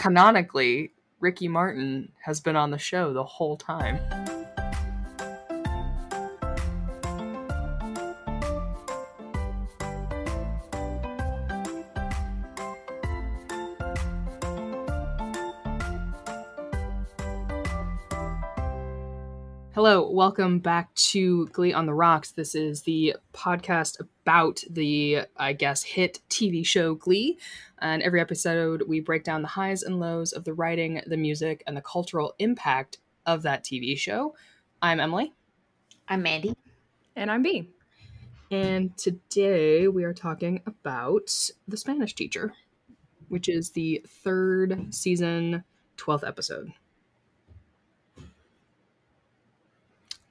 canonically, 0.00 0.92
Ricky 1.20 1.46
Martin 1.46 2.10
has 2.24 2.40
been 2.40 2.56
on 2.56 2.70
the 2.70 2.78
show 2.78 3.12
the 3.12 3.22
whole 3.22 3.58
time. 3.58 3.98
Hello, 19.90 20.08
welcome 20.08 20.60
back 20.60 20.94
to 20.94 21.48
Glee 21.48 21.72
on 21.72 21.84
the 21.84 21.92
Rocks. 21.92 22.30
This 22.30 22.54
is 22.54 22.82
the 22.82 23.16
podcast 23.34 23.98
about 23.98 24.62
the, 24.70 25.22
I 25.36 25.52
guess, 25.52 25.82
hit 25.82 26.20
TV 26.30 26.64
show 26.64 26.94
Glee. 26.94 27.40
And 27.80 28.00
every 28.00 28.20
episode, 28.20 28.84
we 28.86 29.00
break 29.00 29.24
down 29.24 29.42
the 29.42 29.48
highs 29.48 29.82
and 29.82 29.98
lows 29.98 30.30
of 30.30 30.44
the 30.44 30.52
writing, 30.52 31.02
the 31.08 31.16
music, 31.16 31.64
and 31.66 31.76
the 31.76 31.80
cultural 31.80 32.36
impact 32.38 32.98
of 33.26 33.42
that 33.42 33.64
TV 33.64 33.98
show. 33.98 34.36
I'm 34.80 35.00
Emily. 35.00 35.32
I'm 36.06 36.22
Mandy. 36.22 36.54
And 37.16 37.28
I'm 37.28 37.42
B. 37.42 37.68
And 38.52 38.96
today 38.96 39.88
we 39.88 40.04
are 40.04 40.14
talking 40.14 40.62
about 40.66 41.50
The 41.66 41.76
Spanish 41.76 42.14
Teacher, 42.14 42.52
which 43.26 43.48
is 43.48 43.70
the 43.70 44.06
third 44.06 44.94
season, 44.94 45.64
12th 45.96 46.28
episode. 46.28 46.74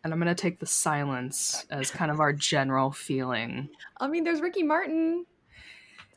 And 0.09 0.13
I'm 0.15 0.19
gonna 0.19 0.33
take 0.33 0.57
the 0.57 0.65
silence 0.65 1.67
as 1.69 1.91
kind 1.91 2.09
of 2.09 2.19
our 2.19 2.33
general 2.33 2.89
feeling. 2.89 3.69
I 3.99 4.07
mean, 4.07 4.23
there's 4.23 4.41
Ricky 4.41 4.63
Martin. 4.63 5.27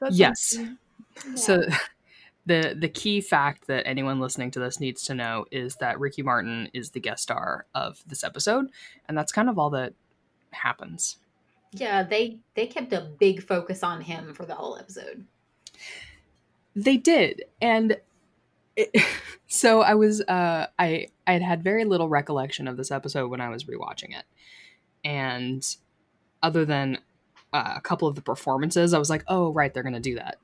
So 0.00 0.08
yes. 0.10 0.56
Yeah. 0.58 1.34
So 1.34 1.62
the 2.46 2.74
the 2.78 2.88
key 2.88 3.20
fact 3.20 3.66
that 3.66 3.86
anyone 3.86 4.18
listening 4.18 4.50
to 4.52 4.60
this 4.60 4.80
needs 4.80 5.04
to 5.04 5.14
know 5.14 5.44
is 5.50 5.76
that 5.76 6.00
Ricky 6.00 6.22
Martin 6.22 6.70
is 6.72 6.88
the 6.88 7.00
guest 7.00 7.24
star 7.24 7.66
of 7.74 8.02
this 8.06 8.24
episode, 8.24 8.70
and 9.08 9.18
that's 9.18 9.30
kind 9.30 9.50
of 9.50 9.58
all 9.58 9.68
that 9.70 9.92
happens. 10.52 11.18
Yeah, 11.72 12.02
they 12.02 12.38
they 12.54 12.66
kept 12.66 12.94
a 12.94 13.10
big 13.18 13.46
focus 13.46 13.82
on 13.82 14.00
him 14.00 14.32
for 14.32 14.46
the 14.46 14.54
whole 14.54 14.78
episode. 14.78 15.26
They 16.74 16.96
did, 16.96 17.42
and 17.60 17.98
it, 18.76 18.90
so 19.46 19.82
I 19.82 19.94
was 19.94 20.20
uh 20.22 20.66
I 20.78 21.08
I 21.26 21.32
had 21.32 21.42
had 21.42 21.64
very 21.64 21.84
little 21.84 22.08
recollection 22.08 22.68
of 22.68 22.76
this 22.76 22.90
episode 22.90 23.28
when 23.28 23.40
I 23.40 23.48
was 23.48 23.64
rewatching 23.64 24.16
it. 24.16 24.24
And 25.04 25.64
other 26.42 26.64
than 26.64 26.98
uh, 27.52 27.74
a 27.76 27.80
couple 27.80 28.08
of 28.08 28.14
the 28.14 28.22
performances, 28.22 28.94
I 28.94 28.98
was 28.98 29.10
like, 29.10 29.24
"Oh, 29.28 29.52
right, 29.52 29.72
they're 29.72 29.82
going 29.82 29.94
to 29.94 30.00
do 30.00 30.14
that." 30.16 30.38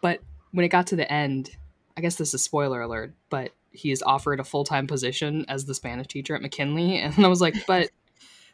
But 0.00 0.20
when 0.52 0.64
it 0.64 0.68
got 0.68 0.88
to 0.88 0.96
the 0.96 1.10
end, 1.10 1.56
I 1.96 2.00
guess 2.00 2.16
this 2.16 2.34
is 2.34 2.42
spoiler 2.42 2.80
alert, 2.80 3.14
but 3.30 3.52
he 3.70 3.90
is 3.92 4.02
offered 4.02 4.40
a 4.40 4.44
full-time 4.44 4.86
position 4.86 5.44
as 5.48 5.64
the 5.64 5.74
Spanish 5.74 6.08
teacher 6.08 6.34
at 6.34 6.42
McKinley 6.42 6.98
and 7.00 7.24
I 7.24 7.28
was 7.28 7.40
like, 7.40 7.54
"But 7.66 7.90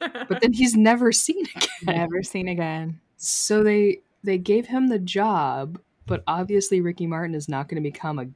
but 0.01 0.41
then 0.41 0.53
he's 0.53 0.77
never 0.77 1.12
seen 1.12 1.45
again." 1.56 1.97
Never 1.97 2.23
seen 2.23 2.48
again. 2.48 3.01
So 3.17 3.62
they 3.62 4.01
they 4.23 4.39
gave 4.39 4.67
him 4.67 4.89
the 4.89 4.98
job, 4.98 5.81
but 6.06 6.23
obviously 6.27 6.81
Ricky 6.81 7.06
Martin 7.06 7.34
is 7.34 7.48
not 7.48 7.69
going 7.69 7.83
to 7.83 7.89
become 7.89 8.19
a 8.19 8.27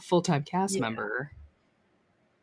a 0.00 0.02
full 0.02 0.22
time 0.22 0.42
cast 0.42 0.74
yeah. 0.74 0.80
member. 0.80 1.32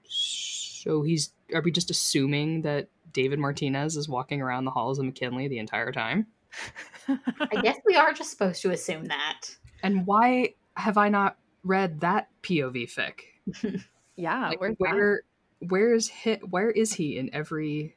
So 0.07 1.01
he's 1.01 1.31
are 1.53 1.61
we 1.61 1.71
just 1.71 1.89
assuming 1.89 2.61
that 2.61 2.89
David 3.11 3.39
Martinez 3.39 3.97
is 3.97 4.07
walking 4.07 4.41
around 4.41 4.65
the 4.65 4.71
halls 4.71 4.99
of 4.99 5.05
McKinley 5.05 5.47
the 5.47 5.59
entire 5.59 5.91
time? 5.91 6.27
I 7.07 7.61
guess 7.61 7.77
we 7.85 7.95
are 7.95 8.13
just 8.13 8.31
supposed 8.31 8.61
to 8.61 8.71
assume 8.71 9.05
that. 9.05 9.41
And 9.83 10.05
why 10.05 10.55
have 10.75 10.97
I 10.97 11.09
not 11.09 11.37
read 11.63 12.01
that 12.01 12.29
POV 12.43 12.89
fic? 12.91 13.81
yeah, 14.15 14.49
like, 14.49 14.61
where 14.61 14.75
that? 14.79 15.19
where 15.67 15.93
is 15.93 16.09
he, 16.09 16.33
where 16.35 16.69
is 16.69 16.93
he 16.93 17.17
in 17.17 17.33
every 17.33 17.95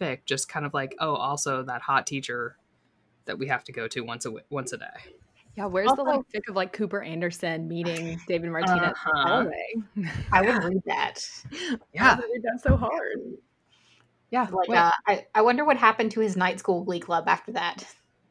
fic? 0.00 0.20
Just 0.24 0.48
kind 0.48 0.66
of 0.66 0.74
like, 0.74 0.94
oh, 1.00 1.14
also 1.14 1.62
that 1.62 1.82
hot 1.82 2.06
teacher 2.06 2.56
that 3.24 3.38
we 3.38 3.46
have 3.48 3.64
to 3.64 3.72
go 3.72 3.88
to 3.88 4.00
once 4.00 4.26
a 4.26 4.32
once 4.50 4.72
a 4.72 4.78
day. 4.78 5.14
Yeah, 5.58 5.66
where's 5.66 5.88
also, 5.88 6.04
the 6.04 6.10
like 6.10 6.20
fic 6.32 6.48
of 6.48 6.54
like 6.54 6.72
Cooper 6.72 7.02
Anderson 7.02 7.66
meeting 7.66 8.20
David 8.28 8.48
Martinez? 8.52 8.96
Uh-huh. 9.04 9.46
I 10.30 10.40
would 10.40 10.62
read 10.64 10.82
that. 10.86 11.18
Yeah, 11.92 12.12
I 12.12 12.32
read 12.32 12.44
that 12.44 12.60
so 12.62 12.76
hard. 12.76 13.18
Yeah, 14.30 14.46
like 14.52 14.70
uh, 14.70 14.92
I, 15.08 15.26
I 15.34 15.42
wonder 15.42 15.64
what 15.64 15.76
happened 15.76 16.12
to 16.12 16.20
his 16.20 16.36
night 16.36 16.60
school 16.60 16.84
glee 16.84 17.00
club 17.00 17.24
after 17.26 17.50
that. 17.52 17.84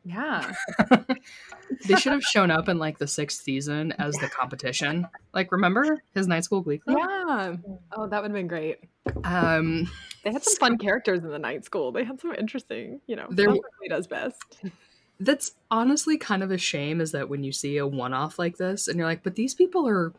Yeah, 0.05 0.53
they 1.85 1.95
should 1.95 2.13
have 2.13 2.23
shown 2.23 2.49
up 2.49 2.69
in 2.69 2.77
like 2.77 2.97
the 2.97 3.07
sixth 3.09 3.41
season 3.41 3.91
as 3.99 4.15
the 4.15 4.29
competition. 4.29 5.05
Like, 5.33 5.51
remember 5.51 6.01
his 6.13 6.29
night 6.29 6.45
school 6.45 6.61
glee 6.61 6.77
club? 6.77 6.97
Yeah. 6.97 7.55
Oh, 7.91 8.07
that 8.07 8.21
would 8.21 8.31
have 8.31 8.37
been 8.37 8.47
great. 8.47 8.77
Um, 9.25 9.91
they 10.23 10.31
had 10.31 10.45
some 10.45 10.55
fun 10.55 10.77
characters 10.77 11.25
in 11.25 11.29
the 11.29 11.39
night 11.39 11.65
school. 11.65 11.91
They 11.91 12.05
had 12.05 12.21
some 12.21 12.33
interesting, 12.33 13.01
you 13.05 13.17
know, 13.17 13.27
there 13.29 13.53
does 13.89 14.07
best 14.07 14.61
that's 15.19 15.53
honestly 15.71 16.17
kind 16.17 16.43
of 16.43 16.51
a 16.51 16.57
shame 16.57 17.01
is 17.01 17.11
that 17.11 17.29
when 17.29 17.43
you 17.43 17.51
see 17.51 17.77
a 17.77 17.87
one-off 17.87 18.37
like 18.37 18.57
this 18.57 18.87
and 18.87 18.97
you're 18.97 19.07
like 19.07 19.23
but 19.23 19.35
these 19.35 19.53
people 19.53 19.87
are 19.87 20.13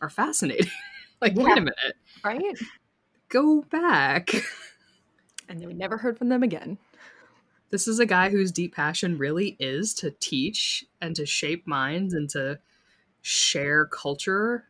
are 0.00 0.10
fascinating. 0.10 0.70
Like 1.20 1.36
yeah. 1.36 1.44
wait 1.44 1.58
a 1.58 1.60
minute. 1.60 1.96
Right? 2.24 2.58
Go 3.28 3.62
back. 3.70 4.32
And 5.48 5.60
then 5.60 5.68
we 5.68 5.74
never 5.74 5.98
heard 5.98 6.16
from 6.16 6.30
them 6.30 6.42
again. 6.42 6.78
This 7.70 7.86
is 7.86 7.98
a 7.98 8.06
guy 8.06 8.30
whose 8.30 8.50
deep 8.50 8.74
passion 8.74 9.18
really 9.18 9.56
is 9.60 9.92
to 9.94 10.10
teach 10.10 10.86
and 11.00 11.14
to 11.16 11.26
shape 11.26 11.66
minds 11.66 12.14
and 12.14 12.28
to 12.30 12.58
share 13.20 13.84
culture. 13.84 14.64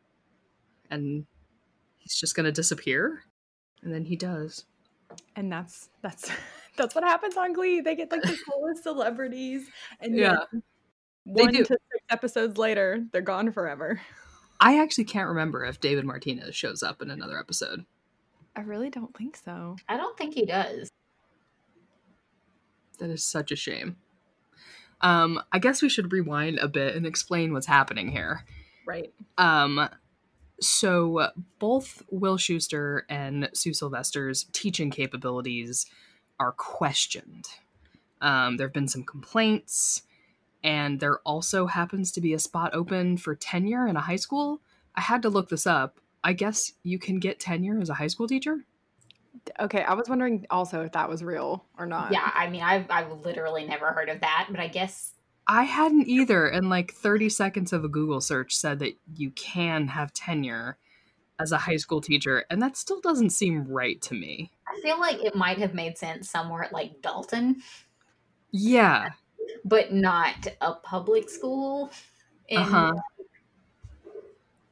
And 0.90 1.26
he's 1.98 2.16
just 2.16 2.34
going 2.34 2.46
to 2.46 2.52
disappear. 2.52 3.22
And 3.82 3.94
then 3.94 4.04
he 4.04 4.16
does. 4.16 4.64
And 5.36 5.52
that's 5.52 5.88
that's 6.00 6.30
that's 6.76 6.94
what 6.94 7.04
happens 7.04 7.36
on 7.36 7.52
Glee. 7.52 7.80
They 7.80 7.94
get 7.94 8.10
like 8.10 8.22
the 8.22 8.38
coolest 8.50 8.82
celebrities, 8.82 9.68
and 10.00 10.16
yeah, 10.16 10.38
one 11.24 11.52
to 11.52 11.64
six 11.64 11.80
episodes 12.10 12.58
later, 12.58 13.04
they're 13.12 13.20
gone 13.20 13.52
forever. 13.52 14.00
I 14.60 14.80
actually 14.80 15.04
can't 15.04 15.28
remember 15.28 15.64
if 15.64 15.80
David 15.80 16.04
Martinez 16.04 16.54
shows 16.54 16.82
up 16.82 17.02
in 17.02 17.10
another 17.10 17.38
episode. 17.38 17.84
I 18.54 18.60
really 18.60 18.90
don't 18.90 19.16
think 19.16 19.36
so. 19.36 19.76
I 19.88 19.96
don't 19.96 20.16
think 20.16 20.34
he 20.34 20.46
does. 20.46 20.90
That 22.98 23.10
is 23.10 23.24
such 23.24 23.50
a 23.50 23.56
shame. 23.56 23.96
Um, 25.00 25.42
I 25.50 25.58
guess 25.58 25.82
we 25.82 25.88
should 25.88 26.12
rewind 26.12 26.58
a 26.58 26.68
bit 26.68 26.94
and 26.94 27.04
explain 27.04 27.52
what's 27.52 27.66
happening 27.66 28.08
here. 28.08 28.44
Right. 28.86 29.12
Um, 29.36 29.88
so 30.60 31.28
both 31.58 32.02
Will 32.10 32.36
Schuester 32.36 33.02
and 33.08 33.48
Sue 33.52 33.72
Sylvester's 33.72 34.44
teaching 34.52 34.90
capabilities 34.90 35.86
are 36.38 36.52
questioned. 36.52 37.46
Um, 38.20 38.56
there 38.56 38.66
have 38.66 38.74
been 38.74 38.88
some 38.88 39.04
complaints, 39.04 40.02
and 40.62 41.00
there 41.00 41.18
also 41.20 41.66
happens 41.66 42.12
to 42.12 42.20
be 42.20 42.32
a 42.34 42.38
spot 42.38 42.72
open 42.72 43.16
for 43.16 43.34
tenure 43.34 43.86
in 43.86 43.96
a 43.96 44.00
high 44.00 44.16
school. 44.16 44.60
I 44.94 45.00
had 45.00 45.22
to 45.22 45.28
look 45.28 45.48
this 45.48 45.66
up. 45.66 45.98
I 46.24 46.32
guess 46.32 46.72
you 46.82 46.98
can 46.98 47.18
get 47.18 47.40
tenure 47.40 47.80
as 47.80 47.88
a 47.88 47.94
high 47.94 48.06
school 48.06 48.28
teacher. 48.28 48.64
Okay, 49.58 49.82
I 49.82 49.94
was 49.94 50.08
wondering 50.08 50.46
also 50.50 50.82
if 50.82 50.92
that 50.92 51.08
was 51.08 51.24
real 51.24 51.64
or 51.78 51.86
not. 51.86 52.12
Yeah, 52.12 52.30
I 52.32 52.48
mean, 52.48 52.62
I've 52.62 52.86
I've 52.90 53.10
literally 53.24 53.64
never 53.64 53.92
heard 53.92 54.08
of 54.08 54.20
that, 54.20 54.48
but 54.50 54.60
I 54.60 54.68
guess 54.68 55.12
I 55.46 55.64
hadn't 55.64 56.06
either. 56.06 56.46
And 56.46 56.70
like 56.70 56.92
30 56.92 57.28
seconds 57.28 57.72
of 57.72 57.84
a 57.84 57.88
Google 57.88 58.20
search 58.20 58.54
said 58.54 58.78
that 58.80 58.96
you 59.16 59.30
can 59.30 59.88
have 59.88 60.12
tenure 60.12 60.76
as 61.40 61.50
a 61.50 61.58
high 61.58 61.76
school 61.76 62.00
teacher, 62.00 62.44
and 62.50 62.62
that 62.62 62.76
still 62.76 63.00
doesn't 63.00 63.30
seem 63.30 63.66
right 63.66 64.00
to 64.02 64.14
me. 64.14 64.52
I 64.72 64.80
feel 64.80 64.98
like 64.98 65.22
it 65.22 65.34
might 65.34 65.58
have 65.58 65.74
made 65.74 65.98
sense 65.98 66.30
somewhere 66.30 66.68
like 66.72 67.02
Dalton. 67.02 67.62
Yeah. 68.50 69.10
But 69.64 69.92
not 69.92 70.48
a 70.60 70.74
public 70.74 71.28
school. 71.28 71.90
uh-huh. 72.50 72.94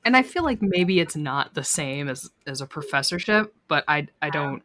And 0.05 0.17
I 0.17 0.23
feel 0.23 0.45
like 0.45 0.63
maybe 0.63 0.99
it's 0.99 1.17
not 1.17 1.55
the 1.55 1.65
same 1.65 2.09
as 2.09 2.31
as 2.47 2.63
a 2.63 2.67
professorship, 2.67 3.55
but 3.69 3.85
I 3.87 4.07
I 4.23 4.31
don't 4.31 4.63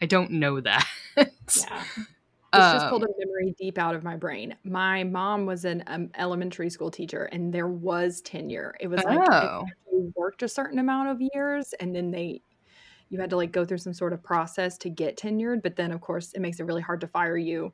I 0.00 0.06
don't 0.06 0.30
know 0.32 0.60
that. 0.60 0.86
yeah. 1.16 1.82
This 2.52 2.72
just 2.72 2.88
pulled 2.88 3.02
a 3.02 3.06
um, 3.06 3.12
memory 3.18 3.54
deep 3.58 3.76
out 3.76 3.94
of 3.94 4.02
my 4.02 4.16
brain. 4.16 4.54
My 4.64 5.04
mom 5.04 5.46
was 5.46 5.64
an 5.64 5.82
um, 5.88 6.10
elementary 6.16 6.70
school 6.70 6.90
teacher, 6.90 7.24
and 7.24 7.52
there 7.52 7.66
was 7.66 8.20
tenure. 8.22 8.74
It 8.80 8.86
was 8.86 9.02
like 9.02 9.18
oh. 9.30 9.64
you 9.92 10.12
worked 10.16 10.42
a 10.42 10.48
certain 10.48 10.78
amount 10.78 11.10
of 11.10 11.20
years, 11.34 11.74
and 11.80 11.94
then 11.94 12.12
they 12.12 12.40
you 13.08 13.20
had 13.20 13.30
to 13.30 13.36
like 13.36 13.52
go 13.52 13.64
through 13.64 13.78
some 13.78 13.94
sort 13.94 14.12
of 14.12 14.22
process 14.22 14.76
to 14.78 14.90
get 14.90 15.16
tenured. 15.16 15.62
But 15.62 15.76
then, 15.76 15.92
of 15.92 16.00
course, 16.00 16.32
it 16.32 16.40
makes 16.40 16.60
it 16.60 16.64
really 16.64 16.82
hard 16.82 17.00
to 17.02 17.06
fire 17.06 17.36
you. 17.36 17.72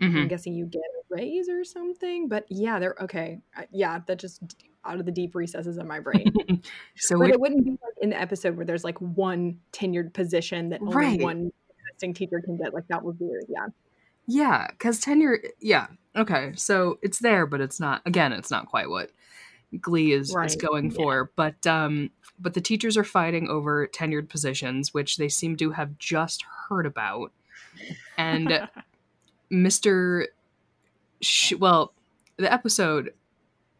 Mm-hmm. 0.00 0.18
I'm 0.18 0.28
guessing 0.28 0.54
you 0.54 0.66
get 0.66 0.82
a 0.82 1.14
raise 1.14 1.48
or 1.48 1.64
something. 1.64 2.28
But 2.28 2.46
yeah, 2.48 2.78
they're 2.78 2.96
okay. 3.00 3.40
Yeah, 3.70 4.00
that 4.06 4.18
just 4.18 4.42
out 4.84 5.00
of 5.00 5.06
the 5.06 5.12
deep 5.12 5.34
recesses 5.34 5.78
of 5.78 5.86
my 5.86 6.00
brain. 6.00 6.32
so 6.96 7.18
but 7.18 7.30
it 7.30 7.40
wouldn't 7.40 7.64
be 7.64 7.70
like 7.70 8.02
in 8.02 8.10
the 8.10 8.20
episode 8.20 8.56
where 8.56 8.66
there's 8.66 8.84
like 8.84 9.00
one 9.00 9.58
tenured 9.72 10.12
position 10.12 10.68
that 10.70 10.82
only 10.82 10.94
right. 10.94 11.20
one 11.20 11.50
existing 11.88 12.14
teacher 12.14 12.40
can 12.44 12.56
get. 12.56 12.74
Like 12.74 12.86
that 12.88 13.02
would 13.02 13.18
be 13.18 13.24
weird. 13.26 13.44
Yeah. 13.48 13.66
Yeah, 14.26 14.66
because 14.70 15.00
tenure. 15.00 15.38
Yeah. 15.60 15.86
Okay. 16.16 16.52
So 16.56 16.98
it's 17.02 17.18
there, 17.18 17.46
but 17.46 17.60
it's 17.60 17.78
not. 17.78 18.02
Again, 18.06 18.32
it's 18.32 18.50
not 18.50 18.66
quite 18.66 18.88
what 18.88 19.10
Glee 19.80 20.12
is, 20.12 20.32
right. 20.32 20.46
is 20.46 20.56
going 20.56 20.90
yeah. 20.90 20.96
for. 20.96 21.30
But 21.36 21.66
um, 21.66 22.10
but 22.38 22.54
the 22.54 22.60
teachers 22.60 22.96
are 22.96 23.04
fighting 23.04 23.48
over 23.48 23.86
tenured 23.88 24.28
positions, 24.28 24.92
which 24.92 25.16
they 25.16 25.28
seem 25.28 25.56
to 25.56 25.70
have 25.70 25.98
just 25.98 26.44
heard 26.68 26.86
about. 26.86 27.32
And 28.18 28.68
Mr. 29.52 30.26
Sh- 31.20 31.54
well, 31.58 31.92
the 32.36 32.52
episode. 32.52 33.12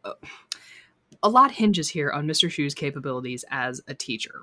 Uh, 0.05 0.13
a 1.25 1.29
lot 1.29 1.51
hinges 1.51 1.89
here 1.89 2.11
on 2.11 2.27
Mr. 2.27 2.51
Schu's 2.51 2.75
capabilities 2.75 3.47
as 3.51 3.81
a 3.89 3.95
teacher, 3.95 4.43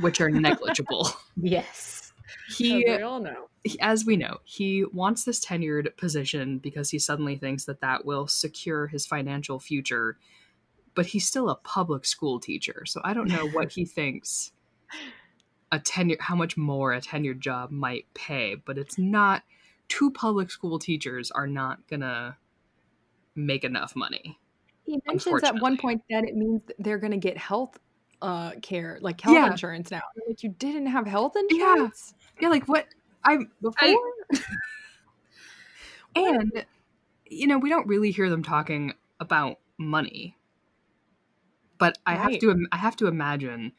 which 0.00 0.20
are 0.20 0.30
negligible. 0.30 1.08
yes. 1.36 2.12
He, 2.48 2.86
as 2.86 2.98
we 2.98 3.02
all 3.02 3.20
know. 3.20 3.48
He, 3.64 3.80
as 3.80 4.04
we 4.04 4.16
know, 4.16 4.38
he 4.44 4.84
wants 4.92 5.24
this 5.24 5.42
tenured 5.42 5.96
position 5.96 6.58
because 6.58 6.90
he 6.90 6.98
suddenly 6.98 7.36
thinks 7.36 7.64
that 7.64 7.80
that 7.80 8.04
will 8.04 8.26
secure 8.26 8.86
his 8.86 9.06
financial 9.06 9.58
future. 9.58 10.18
But 10.98 11.06
he's 11.06 11.24
still 11.24 11.48
a 11.48 11.54
public 11.54 12.04
school 12.04 12.40
teacher, 12.40 12.82
so 12.84 13.00
I 13.04 13.14
don't 13.14 13.28
know 13.28 13.46
what 13.50 13.70
he 13.70 13.84
thinks 13.98 14.50
a 15.70 15.78
tenure 15.78 16.16
how 16.18 16.34
much 16.34 16.56
more 16.56 16.92
a 16.92 17.00
tenured 17.00 17.38
job 17.38 17.70
might 17.70 18.12
pay. 18.14 18.56
But 18.56 18.78
it's 18.78 18.98
not. 18.98 19.44
Two 19.86 20.10
public 20.10 20.50
school 20.50 20.76
teachers 20.80 21.30
are 21.30 21.46
not 21.46 21.86
gonna 21.86 22.36
make 23.36 23.62
enough 23.62 23.94
money. 23.94 24.40
He 24.86 25.00
mentions 25.06 25.44
at 25.44 25.60
one 25.60 25.76
point 25.76 26.02
that 26.10 26.24
it 26.24 26.34
means 26.34 26.62
they're 26.80 26.98
going 26.98 27.12
to 27.12 27.16
get 27.16 27.38
health 27.38 27.78
uh 28.20 28.54
care, 28.60 28.98
like 29.00 29.20
health 29.20 29.36
yeah. 29.36 29.52
insurance 29.52 29.92
now. 29.92 30.00
Like 30.26 30.42
you 30.42 30.50
didn't 30.58 30.86
have 30.86 31.06
health 31.06 31.36
insurance? 31.36 32.14
Yeah, 32.40 32.40
yeah 32.40 32.48
like 32.48 32.66
what 32.66 32.86
I 33.24 33.38
before. 33.62 33.76
I, 33.78 33.96
and 36.16 36.66
you 37.26 37.46
know, 37.46 37.58
we 37.58 37.68
don't 37.70 37.86
really 37.86 38.10
hear 38.10 38.28
them 38.28 38.42
talking 38.42 38.94
about 39.20 39.60
money. 39.78 40.37
But 41.78 41.98
I 42.04 42.16
right. 42.16 42.32
have 42.32 42.40
to 42.40 42.66
I 42.72 42.76
have 42.76 42.96
to 42.96 43.06
imagine 43.06 43.72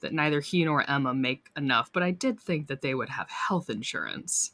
that 0.00 0.12
neither 0.12 0.40
he 0.40 0.64
nor 0.64 0.88
Emma 0.88 1.14
make 1.14 1.50
enough, 1.56 1.92
but 1.92 2.02
I 2.02 2.10
did 2.10 2.38
think 2.38 2.66
that 2.66 2.82
they 2.82 2.94
would 2.94 3.08
have 3.08 3.30
health 3.30 3.70
insurance. 3.70 4.52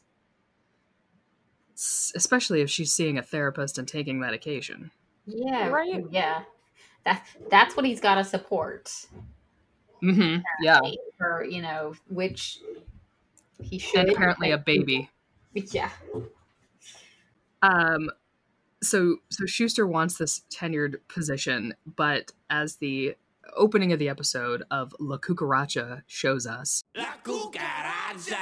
Especially 2.15 2.61
if 2.61 2.69
she's 2.69 2.93
seeing 2.93 3.17
a 3.17 3.23
therapist 3.23 3.77
and 3.77 3.87
taking 3.87 4.19
medication. 4.19 4.91
Yeah, 5.25 5.67
right. 5.69 6.05
Yeah, 6.11 6.43
that's 7.03 7.29
that's 7.49 7.75
what 7.75 7.85
he's 7.85 7.99
got 7.99 8.15
to 8.15 8.23
support. 8.23 9.07
Mm-hmm. 10.03 10.41
Yeah, 10.61 10.79
for 11.17 11.43
you 11.43 11.61
know 11.61 11.95
which 12.09 12.59
he 13.61 13.77
should. 13.77 14.01
And 14.01 14.09
apparently, 14.11 14.51
a 14.51 14.57
baby. 14.57 15.09
Yeah. 15.53 15.89
Um. 17.61 18.09
So 18.83 19.17
so 19.29 19.43
Schuester 19.45 19.87
wants 19.87 20.17
this 20.17 20.41
tenured 20.49 20.95
position, 21.07 21.75
but 21.85 22.31
as 22.49 22.77
the 22.77 23.15
opening 23.55 23.91
of 23.91 23.99
the 23.99 24.09
episode 24.09 24.63
of 24.71 24.93
La 24.99 25.17
Cucaracha 25.17 26.03
shows 26.07 26.47
us. 26.47 26.83
La 26.95 27.13
Cucaracha. 27.23 28.37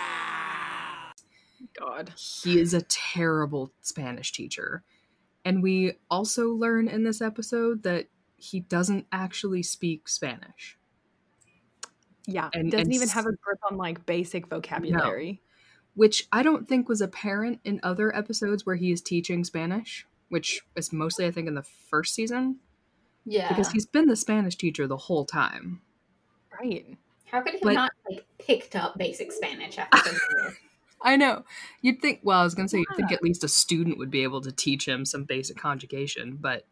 God. 1.79 2.13
He 2.17 2.59
is 2.59 2.73
a 2.73 2.81
terrible 2.83 3.71
Spanish 3.81 4.31
teacher. 4.31 4.83
And 5.45 5.63
we 5.63 5.93
also 6.09 6.49
learn 6.49 6.87
in 6.87 7.03
this 7.03 7.21
episode 7.21 7.83
that 7.83 8.07
he 8.37 8.59
doesn't 8.61 9.07
actually 9.11 9.63
speak 9.63 10.07
Spanish. 10.07 10.77
Yeah, 12.25 12.49
and 12.53 12.71
doesn't 12.71 12.87
and 12.87 12.93
even 12.93 13.09
have 13.09 13.25
a 13.25 13.31
grip 13.31 13.59
on 13.69 13.77
like 13.77 14.05
basic 14.05 14.47
vocabulary. 14.47 15.31
No. 15.31 15.37
Which 15.95 16.27
I 16.31 16.43
don't 16.43 16.67
think 16.67 16.87
was 16.87 17.01
apparent 17.01 17.59
in 17.63 17.79
other 17.83 18.15
episodes 18.15 18.65
where 18.65 18.75
he 18.75 18.91
is 18.91 19.01
teaching 19.01 19.43
Spanish, 19.43 20.05
which 20.29 20.61
is 20.75 20.93
mostly 20.93 21.25
I 21.25 21.31
think 21.31 21.47
in 21.47 21.55
the 21.55 21.63
first 21.63 22.15
season. 22.15 22.57
Yeah. 23.25 23.49
Because 23.49 23.71
he's 23.71 23.85
been 23.85 24.07
the 24.07 24.15
Spanish 24.15 24.55
teacher 24.55 24.87
the 24.87 24.97
whole 24.97 25.25
time. 25.25 25.81
Right. 26.59 26.97
How 27.25 27.41
could 27.41 27.53
he 27.53 27.59
but, 27.61 27.73
not 27.73 27.91
like 28.09 28.25
picked 28.39 28.75
up 28.75 28.97
basic 28.97 29.31
Spanish 29.31 29.77
after 29.77 30.11
I 31.01 31.15
know. 31.15 31.45
You'd 31.81 32.01
think, 32.01 32.19
well, 32.23 32.41
I 32.41 32.43
was 32.43 32.55
going 32.55 32.67
to 32.67 32.71
say, 32.71 32.79
you'd 32.79 32.95
think 32.95 33.11
at 33.11 33.23
least 33.23 33.43
a 33.43 33.47
student 33.47 33.97
would 33.97 34.11
be 34.11 34.23
able 34.23 34.41
to 34.41 34.51
teach 34.51 34.85
him 34.85 35.05
some 35.05 35.23
basic 35.23 35.57
conjugation, 35.57 36.37
but 36.41 36.65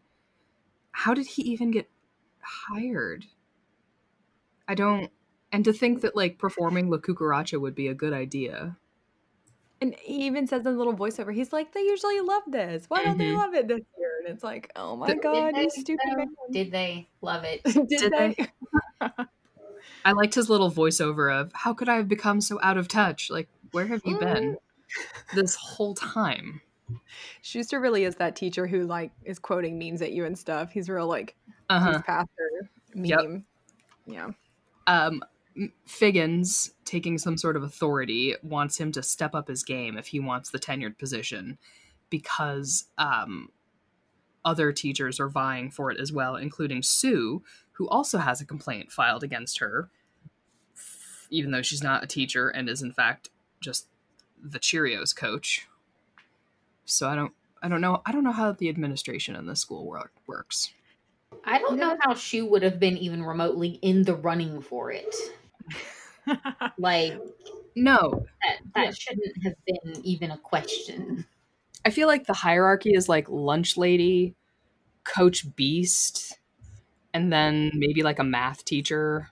how 0.91 1.13
did 1.13 1.27
he 1.27 1.43
even 1.43 1.71
get 1.71 1.89
hired? 2.41 3.25
I 4.67 4.75
don't. 4.75 5.11
And 5.51 5.63
to 5.63 5.71
think 5.71 6.01
that, 6.01 6.15
like, 6.15 6.39
performing 6.39 6.89
La 6.89 6.97
Cucaracha 6.97 7.61
would 7.61 7.75
be 7.75 7.87
a 7.87 7.93
good 7.93 8.11
idea. 8.11 8.75
And 9.79 9.95
he 10.01 10.25
even 10.25 10.47
says 10.47 10.65
in 10.65 10.73
a 10.73 10.77
little 10.77 10.95
voiceover, 10.95 11.33
he's 11.33 11.53
like, 11.53 11.73
they 11.73 11.81
usually 11.81 12.19
love 12.19 12.43
this. 12.47 12.85
Why 12.87 13.03
don't 13.03 13.17
mm-hmm. 13.17 13.19
they 13.19 13.31
love 13.31 13.53
it 13.53 13.67
this 13.67 13.81
year? 13.97 14.11
And 14.25 14.33
it's 14.33 14.43
like, 14.43 14.71
oh 14.75 14.95
my 14.95 15.07
did, 15.07 15.21
God, 15.21 15.53
did 15.53 15.63
you 15.75 15.81
stupid 15.81 15.99
man. 16.15 16.27
Did 16.51 16.71
they 16.71 17.07
love 17.21 17.43
it? 17.43 17.63
did, 17.63 17.87
did, 17.87 18.11
they? 18.11 18.35
they? 18.99 19.09
I 20.05 20.13
liked 20.13 20.33
his 20.33 20.49
little 20.49 20.71
voiceover 20.71 21.33
of, 21.33 21.51
how 21.53 21.73
could 21.73 21.89
I 21.89 21.97
have 21.97 22.07
become 22.07 22.41
so 22.41 22.59
out 22.63 22.77
of 22.77 22.87
touch? 22.87 23.29
Like, 23.29 23.49
where 23.71 23.85
have 23.85 24.01
you 24.05 24.17
been 24.17 24.53
mm. 24.53 24.55
this 25.35 25.55
whole 25.55 25.93
time? 25.93 26.61
Schuester 27.43 27.81
really 27.81 28.03
is 28.03 28.15
that 28.15 28.35
teacher 28.35 28.67
who 28.67 28.85
like 28.85 29.11
is 29.23 29.39
quoting 29.39 29.77
memes 29.77 30.01
at 30.01 30.13
you 30.13 30.25
and 30.25 30.37
stuff. 30.37 30.71
He's 30.71 30.89
real 30.89 31.07
like 31.07 31.35
uh-huh. 31.69 32.01
pastor 32.05 32.69
meme. 32.95 33.05
Yep. 33.05 33.43
Yeah. 34.07 34.29
Um, 34.87 35.21
Figgins, 35.85 36.71
taking 36.85 37.17
some 37.17 37.37
sort 37.37 37.55
of 37.55 37.63
authority, 37.63 38.35
wants 38.43 38.77
him 38.77 38.91
to 38.93 39.03
step 39.03 39.35
up 39.35 39.47
his 39.47 39.63
game 39.63 39.97
if 39.97 40.07
he 40.07 40.19
wants 40.19 40.49
the 40.49 40.59
tenured 40.59 40.97
position, 40.97 41.57
because 42.09 42.85
um, 42.97 43.49
other 44.45 44.71
teachers 44.71 45.19
are 45.19 45.29
vying 45.29 45.69
for 45.69 45.91
it 45.91 45.99
as 45.99 46.11
well, 46.11 46.35
including 46.35 46.81
Sue, 46.81 47.43
who 47.73 47.87
also 47.89 48.17
has 48.17 48.41
a 48.41 48.45
complaint 48.45 48.91
filed 48.91 49.23
against 49.23 49.59
her, 49.59 49.89
even 51.29 51.51
though 51.51 51.61
she's 51.61 51.83
not 51.83 52.03
a 52.03 52.07
teacher 52.07 52.49
and 52.49 52.69
is 52.69 52.81
in 52.81 52.93
fact 52.93 53.29
just 53.59 53.87
the 54.41 54.59
Cheerios 54.59 55.15
coach. 55.15 55.67
So 56.85 57.09
I 57.09 57.15
don't 57.15 57.33
I 57.61 57.67
don't 57.67 57.81
know 57.81 58.01
I 58.05 58.11
don't 58.11 58.23
know 58.23 58.31
how 58.31 58.51
the 58.51 58.69
administration 58.69 59.35
in 59.35 59.45
the 59.45 59.55
school 59.55 59.85
work 59.85 60.13
works. 60.25 60.71
I 61.43 61.59
don't 61.59 61.77
know 61.77 61.97
how 61.99 62.13
she 62.13 62.41
would 62.41 62.63
have 62.63 62.79
been 62.79 62.97
even 62.97 63.23
remotely 63.23 63.79
in 63.81 64.03
the 64.03 64.15
running 64.15 64.61
for 64.61 64.91
it. 64.91 65.13
like 66.77 67.19
no, 67.75 68.25
that 68.41 68.57
that 68.75 68.85
yeah. 68.85 68.91
shouldn't 68.91 69.43
have 69.43 69.53
been 69.65 70.05
even 70.05 70.31
a 70.31 70.37
question. 70.37 71.25
I 71.85 71.89
feel 71.89 72.07
like 72.07 72.25
the 72.25 72.33
hierarchy 72.33 72.93
is 72.93 73.07
like 73.07 73.29
lunch 73.29 73.77
lady, 73.77 74.35
coach 75.03 75.47
Beiste, 75.55 76.33
and 77.13 77.31
then 77.31 77.71
maybe 77.73 78.03
like 78.03 78.19
a 78.19 78.23
math 78.23 78.65
teacher 78.65 79.29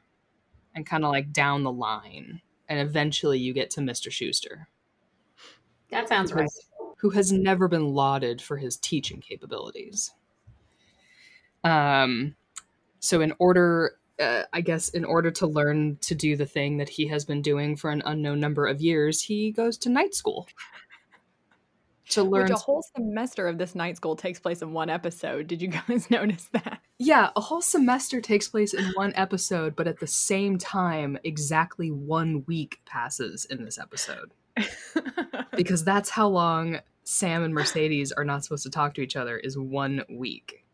and 0.74 0.86
kind 0.86 1.04
of 1.04 1.12
like 1.12 1.34
down 1.34 1.64
the 1.64 1.72
line 1.72 2.42
and 2.68 2.80
eventually 2.80 3.40
you 3.40 3.54
get 3.54 3.70
to 3.72 3.82
Mr. 3.82 4.10
Schuester. 4.10 4.66
That 5.92 6.08
sounds 6.08 6.34
right. 6.34 6.50
Who 6.98 7.12
has 7.12 7.32
never 7.32 7.68
been 7.68 7.90
lauded 7.90 8.42
for 8.42 8.58
his 8.58 8.78
teaching 8.78 9.22
capabilities. 9.22 10.12
Um, 11.64 12.36
so 13.00 13.22
in 13.22 13.34
order, 13.38 13.98
uh, 14.20 14.44
I 14.54 14.62
guess, 14.62 14.90
in 14.90 15.06
order 15.06 15.32
to 15.32 15.48
learn 15.48 15.98
to 16.02 16.16
do 16.16 16.36
the 16.36 16.46
thing 16.46 16.78
that 16.78 16.90
he 16.90 17.08
has 17.08 17.26
been 17.26 17.42
doing 17.42 17.76
for 17.76 17.90
an 17.90 18.02
unknown 18.06 18.40
number 18.40 18.66
of 18.66 18.82
years, 18.82 19.22
he 19.22 19.52
goes 19.52 19.78
to 19.80 19.90
night 19.90 20.16
school 20.16 20.48
to 22.10 22.24
learn. 22.24 22.44
Which 22.44 22.52
a 22.52 22.56
whole 22.56 22.84
semester 22.96 23.48
of 23.48 23.58
this 23.58 23.76
night 23.76 23.98
school 23.98 24.16
takes 24.16 24.40
place 24.40 24.62
in 24.62 24.74
one 24.74 24.90
episode. 24.90 25.48
Did 25.48 25.62
you 25.62 25.68
guys 25.88 26.10
notice 26.10 26.50
that? 26.54 26.80
Yeah, 26.98 27.30
a 27.36 27.42
whole 27.42 27.62
semester 27.62 28.22
takes 28.22 28.48
place 28.48 28.74
in 28.74 28.86
one 28.94 29.14
episode, 29.16 29.76
but 29.76 29.88
at 29.88 30.00
the 30.00 30.08
same 30.08 30.58
time, 30.58 31.18
exactly 31.24 31.92
one 31.92 32.44
week 32.48 32.80
passes 32.86 33.46
in 33.46 33.64
this 33.64 33.78
episode. 33.78 34.32
because 35.56 35.84
that's 35.84 36.10
how 36.10 36.30
long 36.30 36.80
Sam 37.04 37.44
and 37.44 37.54
Mercedes 37.54 38.12
are 38.14 38.24
not 38.24 38.44
supposed 38.44 38.64
to 38.64 38.70
talk 38.70 38.94
to 38.94 39.02
each 39.02 39.18
other 39.18 39.38
is 39.38 39.58
one 39.58 40.04
week. 40.10 40.65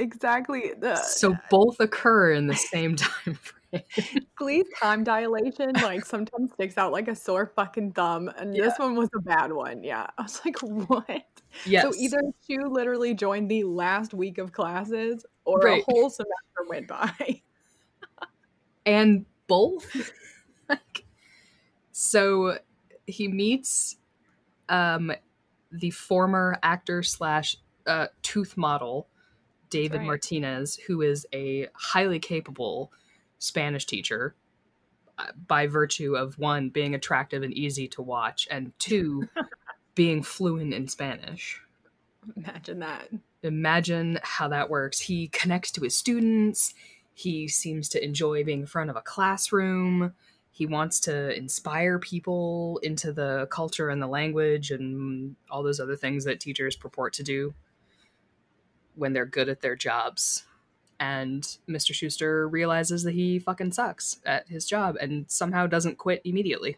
Exactly. 0.00 0.72
The, 0.78 0.96
so 0.96 1.36
both 1.50 1.78
occur 1.78 2.32
in 2.32 2.46
the 2.46 2.56
same 2.56 2.96
time 2.96 3.34
frame. 3.34 3.60
Glee's 4.34 4.66
time 4.80 5.04
dilation 5.04 5.72
like 5.74 6.04
sometimes 6.04 6.52
sticks 6.52 6.76
out 6.78 6.90
like 6.90 7.06
a 7.06 7.14
sore 7.14 7.52
fucking 7.54 7.92
thumb, 7.92 8.28
and 8.38 8.56
yeah. 8.56 8.64
this 8.64 8.78
one 8.78 8.96
was 8.96 9.10
a 9.14 9.20
bad 9.20 9.52
one. 9.52 9.84
Yeah, 9.84 10.06
I 10.18 10.22
was 10.22 10.40
like, 10.44 10.58
what? 10.60 11.24
Yes. 11.66 11.82
So 11.82 11.92
either 11.96 12.18
Schu 12.42 12.68
literally 12.68 13.14
joined 13.14 13.50
the 13.50 13.64
last 13.64 14.14
week 14.14 14.38
of 14.38 14.52
classes, 14.52 15.26
or 15.44 15.58
right. 15.58 15.82
a 15.86 15.92
whole 15.92 16.08
semester 16.08 16.32
went 16.68 16.88
by, 16.88 17.42
and 18.86 19.26
both. 19.46 20.12
like, 20.68 21.04
so 21.92 22.58
he 23.06 23.28
meets 23.28 23.98
um, 24.70 25.12
the 25.70 25.90
former 25.90 26.58
actor 26.62 27.02
slash 27.02 27.56
uh, 27.86 28.06
tooth 28.22 28.56
model 28.56 29.08
David 29.70 29.98
right. 29.98 30.06
Martinez, 30.06 30.76
who 30.76 31.02
is 31.02 31.26
a 31.32 31.68
highly 31.74 32.18
capable 32.18 32.92
Spanish 33.38 33.86
teacher 33.86 34.34
uh, 35.18 35.26
by 35.46 35.66
virtue 35.66 36.16
of 36.16 36.38
one 36.38 36.68
being 36.68 36.94
attractive 36.94 37.42
and 37.42 37.54
easy 37.54 37.88
to 37.88 38.02
watch 38.02 38.46
and 38.50 38.72
two 38.78 39.28
being 39.94 40.22
fluent 40.22 40.74
in 40.74 40.88
Spanish. 40.88 41.60
Imagine 42.36 42.80
that. 42.80 43.08
imagine 43.42 44.18
how 44.22 44.48
that 44.48 44.68
works. 44.68 45.00
He 45.00 45.28
connects 45.28 45.70
to 45.72 45.80
his 45.82 45.96
students. 45.96 46.74
He 47.14 47.48
seems 47.48 47.88
to 47.90 48.04
enjoy 48.04 48.44
being 48.44 48.60
in 48.60 48.66
front 48.66 48.90
of 48.90 48.96
a 48.96 49.02
classroom. 49.02 50.12
He 50.52 50.66
wants 50.66 51.00
to 51.00 51.34
inspire 51.36 51.98
people 51.98 52.78
into 52.82 53.12
the 53.12 53.46
culture 53.50 53.88
and 53.88 54.02
the 54.02 54.06
language 54.06 54.70
and 54.70 55.36
all 55.50 55.62
those 55.62 55.80
other 55.80 55.96
things 55.96 56.24
that 56.24 56.40
teachers 56.40 56.76
purport 56.76 57.14
to 57.14 57.22
do 57.22 57.54
when 59.00 59.12
they're 59.12 59.26
good 59.26 59.48
at 59.48 59.60
their 59.60 59.74
jobs. 59.74 60.44
And 61.00 61.42
Mr. 61.68 61.92
Schuester 61.92 62.46
realizes 62.50 63.02
that 63.04 63.14
he 63.14 63.38
fucking 63.38 63.72
sucks 63.72 64.20
at 64.26 64.48
his 64.48 64.66
job 64.66 64.96
and 65.00 65.24
somehow 65.28 65.66
doesn't 65.66 65.98
quit 65.98 66.20
immediately. 66.24 66.76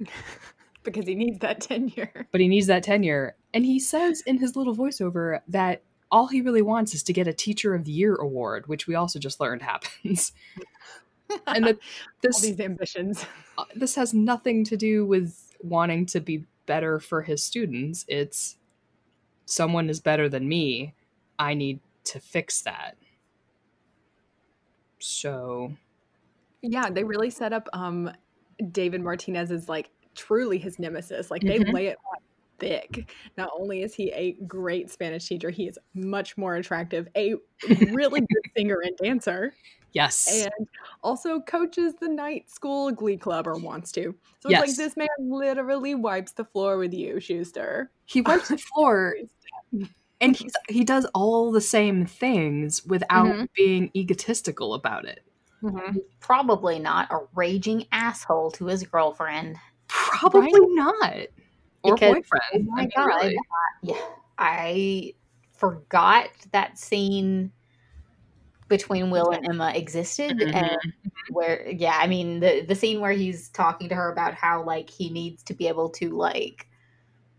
because 0.84 1.06
he 1.06 1.14
needs 1.14 1.40
that 1.40 1.60
tenure. 1.60 2.28
But 2.30 2.40
he 2.40 2.48
needs 2.48 2.68
that 2.68 2.84
tenure. 2.84 3.34
And 3.52 3.66
he 3.66 3.80
says 3.80 4.22
in 4.22 4.38
his 4.38 4.56
little 4.56 4.74
voiceover 4.74 5.40
that 5.48 5.82
all 6.10 6.28
he 6.28 6.40
really 6.40 6.62
wants 6.62 6.94
is 6.94 7.02
to 7.02 7.12
get 7.12 7.26
a 7.26 7.32
Teacher 7.32 7.74
of 7.74 7.84
the 7.84 7.92
Year 7.92 8.14
award, 8.14 8.68
which 8.68 8.86
we 8.86 8.94
also 8.94 9.18
just 9.18 9.40
learned 9.40 9.62
happens. 9.62 10.32
and 11.46 11.66
that 11.66 11.78
this 12.22 12.36
all 12.36 12.42
these 12.42 12.60
ambitions. 12.60 13.26
Uh, 13.58 13.64
this 13.74 13.96
has 13.96 14.14
nothing 14.14 14.64
to 14.64 14.76
do 14.76 15.04
with 15.04 15.52
wanting 15.60 16.06
to 16.06 16.20
be 16.20 16.44
better 16.66 17.00
for 17.00 17.22
his 17.22 17.42
students. 17.42 18.04
It's 18.08 18.56
someone 19.46 19.88
is 19.88 20.00
better 20.00 20.28
than 20.28 20.46
me. 20.46 20.94
I 21.38 21.54
need 21.54 21.80
to 22.04 22.20
fix 22.20 22.60
that. 22.62 22.96
So 24.98 25.72
yeah, 26.62 26.90
they 26.90 27.04
really 27.04 27.30
set 27.30 27.52
up 27.52 27.68
um 27.72 28.10
David 28.72 29.02
Martinez 29.02 29.50
is 29.50 29.68
like 29.68 29.90
truly 30.14 30.58
his 30.58 30.78
nemesis. 30.78 31.30
Like 31.30 31.42
they 31.42 31.58
mm-hmm. 31.58 31.74
lay 31.74 31.86
it 31.86 31.98
on 32.12 32.18
thick. 32.58 33.10
Not 33.36 33.50
only 33.58 33.82
is 33.82 33.94
he 33.94 34.10
a 34.12 34.32
great 34.46 34.90
Spanish 34.90 35.26
teacher, 35.26 35.50
he 35.50 35.66
is 35.66 35.78
much 35.94 36.36
more 36.36 36.56
attractive, 36.56 37.08
a 37.16 37.34
really 37.92 38.20
good 38.20 38.42
singer 38.56 38.80
and 38.82 38.96
dancer. 38.96 39.52
Yes. 39.92 40.44
And 40.44 40.68
also 41.02 41.40
coaches 41.40 41.94
the 42.00 42.08
night 42.08 42.50
school 42.50 42.90
glee 42.92 43.16
club 43.16 43.46
or 43.46 43.54
wants 43.54 43.92
to. 43.92 44.14
So 44.40 44.48
it's 44.48 44.50
yes. 44.50 44.68
like 44.68 44.76
this 44.76 44.96
man 44.96 45.08
literally 45.18 45.94
wipes 45.94 46.32
the 46.32 46.44
floor 46.44 46.76
with 46.76 46.92
you, 46.92 47.14
Schuester. 47.14 47.88
He 48.04 48.20
wipes 48.20 48.48
the 48.48 48.58
floor 48.74 49.16
and 50.20 50.36
he's, 50.36 50.52
he 50.68 50.84
does 50.84 51.06
all 51.14 51.52
the 51.52 51.60
same 51.60 52.06
things 52.06 52.84
without 52.84 53.26
mm-hmm. 53.26 53.44
being 53.54 53.90
egotistical 53.94 54.74
about 54.74 55.04
it. 55.04 55.20
Mm-hmm. 55.62 55.98
Probably 56.20 56.78
not 56.78 57.10
a 57.10 57.20
raging 57.34 57.86
asshole 57.92 58.50
to 58.52 58.66
his 58.66 58.82
girlfriend. 58.84 59.56
Probably 59.88 60.52
right? 60.52 60.70
not. 60.70 61.26
Or 61.82 61.94
because, 61.94 62.14
boyfriend. 62.14 62.68
Oh 62.68 62.74
my 62.74 62.78
I 62.78 62.80
mean, 62.82 62.90
God. 62.94 63.06
Really. 63.06 63.36
yeah. 63.82 64.06
I 64.38 65.14
forgot 65.56 66.28
that 66.52 66.78
scene 66.78 67.52
between 68.68 69.10
Will 69.10 69.30
and 69.30 69.46
Emma 69.48 69.72
existed 69.74 70.38
mm-hmm. 70.38 70.54
and 70.54 70.78
where 71.30 71.68
yeah, 71.70 71.98
I 72.00 72.06
mean 72.06 72.40
the 72.40 72.62
the 72.62 72.74
scene 72.74 73.00
where 73.00 73.12
he's 73.12 73.48
talking 73.50 73.88
to 73.88 73.94
her 73.94 74.10
about 74.10 74.34
how 74.34 74.64
like 74.64 74.90
he 74.90 75.08
needs 75.08 75.42
to 75.44 75.54
be 75.54 75.68
able 75.68 75.88
to 75.90 76.10
like 76.10 76.68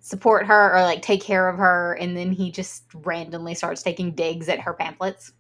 support 0.07 0.45
her 0.45 0.73
or 0.73 0.83
like 0.83 1.01
take 1.01 1.21
care 1.21 1.49
of 1.49 1.57
her 1.57 1.91
and 1.99 2.15
then 2.15 2.31
he 2.31 2.49
just 2.49 2.85
randomly 2.93 3.53
starts 3.53 3.83
taking 3.83 4.11
digs 4.11 4.47
at 4.47 4.61
her 4.61 4.73
pamphlets. 4.73 5.33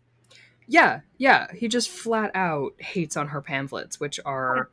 Yeah, 0.67 0.99
yeah, 1.17 1.47
he 1.53 1.69
just 1.69 1.87
flat 1.87 2.31
out 2.35 2.73
hates 2.77 3.15
on 3.15 3.29
her 3.29 3.41
pamphlets 3.41 3.97
which 3.97 4.19
are 4.25 4.69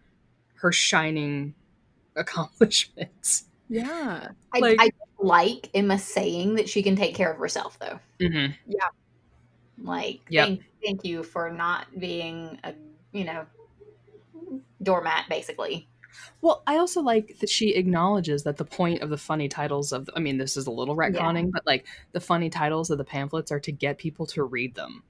her 0.54 0.72
shining 0.72 1.54
accomplishments. 2.16 3.44
Yeah. 3.68 4.30
I 4.52 4.58
like, 4.58 4.78
I 4.80 4.90
like 5.20 5.70
Emma 5.72 5.96
saying 5.96 6.56
that 6.56 6.68
she 6.68 6.82
can 6.82 6.96
take 6.96 7.14
care 7.14 7.30
of 7.30 7.38
herself 7.38 7.78
though. 7.78 8.00
Mm-hmm. 8.18 8.52
Yeah. 8.66 8.88
Like, 9.80 10.22
yep. 10.28 10.48
thank, 10.48 10.62
thank 10.84 11.04
you 11.04 11.22
for 11.22 11.52
not 11.52 11.86
being 11.96 12.58
a, 12.64 12.74
you 13.12 13.22
know, 13.22 13.46
doormat, 14.82 15.28
basically. 15.28 15.88
Well, 16.40 16.62
I 16.66 16.76
also 16.76 17.00
like 17.00 17.38
that 17.40 17.48
she 17.48 17.74
acknowledges 17.74 18.42
that 18.44 18.56
the 18.56 18.64
point 18.64 19.02
of 19.02 19.10
the 19.10 19.18
funny 19.18 19.48
titles 19.48 19.92
of, 19.92 20.08
I 20.14 20.20
mean, 20.20 20.38
this 20.38 20.56
is 20.56 20.66
a 20.66 20.70
little 20.70 20.96
retconning, 20.96 21.44
yeah. 21.44 21.50
but 21.52 21.66
like 21.66 21.86
the 22.12 22.20
funny 22.20 22.50
titles 22.50 22.90
of 22.90 22.98
the 22.98 23.04
pamphlets 23.04 23.50
are 23.52 23.60
to 23.60 23.72
get 23.72 23.98
people 23.98 24.26
to 24.26 24.44
read 24.44 24.74
them. 24.74 25.02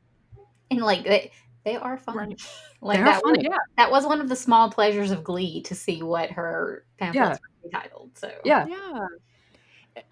And 0.70 0.80
like 0.80 1.04
they, 1.04 1.30
they 1.64 1.76
are 1.76 1.96
funny. 1.96 2.36
Like 2.80 2.98
they 2.98 3.04
that, 3.04 3.22
funny. 3.22 3.38
Was, 3.38 3.46
yeah. 3.50 3.58
that 3.78 3.90
was 3.90 4.04
one 4.04 4.20
of 4.20 4.28
the 4.28 4.36
small 4.36 4.70
pleasures 4.70 5.10
of 5.10 5.24
Glee 5.24 5.62
to 5.62 5.74
see 5.74 6.02
what 6.02 6.30
her 6.32 6.84
pamphlets 6.98 7.40
yeah. 7.40 7.62
were 7.62 7.70
titled. 7.70 8.10
So 8.12 8.30
yeah, 8.44 8.66
yeah. 8.66 9.06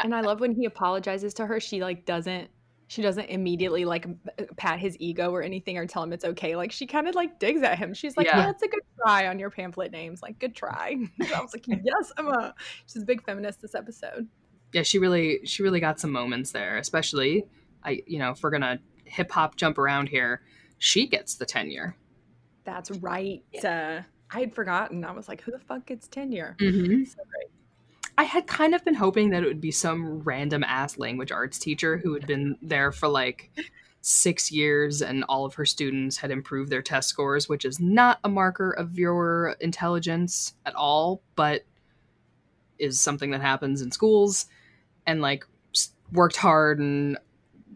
And 0.01 0.15
I 0.15 0.23
love 0.23 0.41
when 0.41 0.55
he 0.55 0.65
apologizes 0.65 1.35
to 1.35 1.45
her. 1.45 1.61
She 1.61 1.83
like 1.83 2.07
doesn't 2.07 2.49
she 2.93 3.01
doesn't 3.01 3.31
immediately 3.31 3.87
like 3.87 4.07
pat 4.59 4.79
his 4.79 4.99
ego 5.01 5.31
or 5.31 5.43
anything 5.43 5.79
or 5.79 5.87
tell 5.87 6.03
him 6.03 6.13
it's 6.13 6.27
okay. 6.27 6.57
Like 6.57 6.71
she 6.71 6.87
kind 6.87 7.09
of 7.09 7.15
like 7.15 7.39
digs 7.39 7.63
at 7.63 7.79
him. 7.79 7.95
She's 7.95 8.19
like, 8.19 8.27
yeah. 8.27 8.37
"Yeah, 8.37 8.51
it's 8.51 8.63
a 8.63 8.69
good 8.69 8.83
try 9.01 9.29
on 9.29 9.39
your 9.39 9.49
pamphlet 9.49 9.91
names. 9.93 10.21
Like, 10.21 10.39
good 10.39 10.55
try." 10.55 10.97
I 11.35 11.41
was 11.41 11.55
like, 11.55 11.65
"Yes, 11.69 12.13
I'm 12.19 12.29
a." 12.29 12.55
She's 12.85 13.01
a 13.01 13.07
big 13.07 13.25
feminist 13.25 13.63
this 13.63 13.75
episode. 13.75 14.29
Yeah, 14.75 14.83
she 14.83 14.99
really 14.99 15.41
she 15.47 15.63
really 15.63 15.81
got 15.81 16.01
some 16.01 16.13
moments 16.13 16.51
there. 16.51 16.77
Especially, 16.77 17.47
I 17.83 18.03
you 18.07 18.19
know 18.19 18.33
if 18.33 18.43
we're 18.43 18.51
gonna 18.51 18.79
hip 19.07 19.31
hop 19.31 19.57
jump 19.57 19.79
around 19.79 20.11
here, 20.11 20.43
she 20.77 21.07
gets 21.07 21.37
the 21.37 21.47
tenure. 21.47 21.97
That's 22.65 22.91
right. 22.91 23.43
Yeah. 23.55 24.03
Uh, 24.03 24.37
I 24.37 24.41
had 24.41 24.55
forgotten. 24.55 25.03
I 25.03 25.13
was 25.13 25.29
like, 25.29 25.41
"Who 25.41 25.51
the 25.51 25.61
fuck 25.61 25.87
gets 25.87 26.09
tenure?" 26.09 26.57
Mm-hmm. 26.61 27.05
So 27.05 27.17
great. 27.25 27.51
I 28.23 28.25
had 28.25 28.47
kind 28.47 28.73
of 28.73 28.85
been 28.85 28.95
hoping 28.95 29.31
that 29.31 29.43
it 29.43 29.47
would 29.47 29.61
be 29.61 29.73
some 29.73 30.21
random 30.21 30.63
ass 30.63 30.97
language 30.97 31.33
arts 31.33 31.59
teacher 31.59 31.97
who 31.97 32.15
had 32.15 32.25
been 32.25 32.57
there 32.63 32.93
for 32.93 33.09
like 33.09 33.51
six 34.01 34.53
years 34.53 35.03
and 35.03 35.25
all 35.25 35.45
of 35.45 35.55
her 35.55 35.67
students 35.67 36.19
had 36.19 36.31
improved 36.31 36.71
their 36.71 36.83
test 36.83 37.09
scores, 37.09 37.49
which 37.49 37.65
is 37.65 37.81
not 37.81 38.21
a 38.23 38.29
marker 38.29 38.71
of 38.71 38.97
your 38.97 39.57
intelligence 39.59 40.55
at 40.65 40.75
all, 40.77 41.21
but 41.35 41.65
is 42.79 43.01
something 43.01 43.33
that 43.33 43.41
happens 43.41 43.83
in 43.83 43.91
schools 43.91 44.47
and 45.05 45.21
like 45.21 45.45
worked 46.13 46.37
hard 46.37 46.79
and 46.79 47.19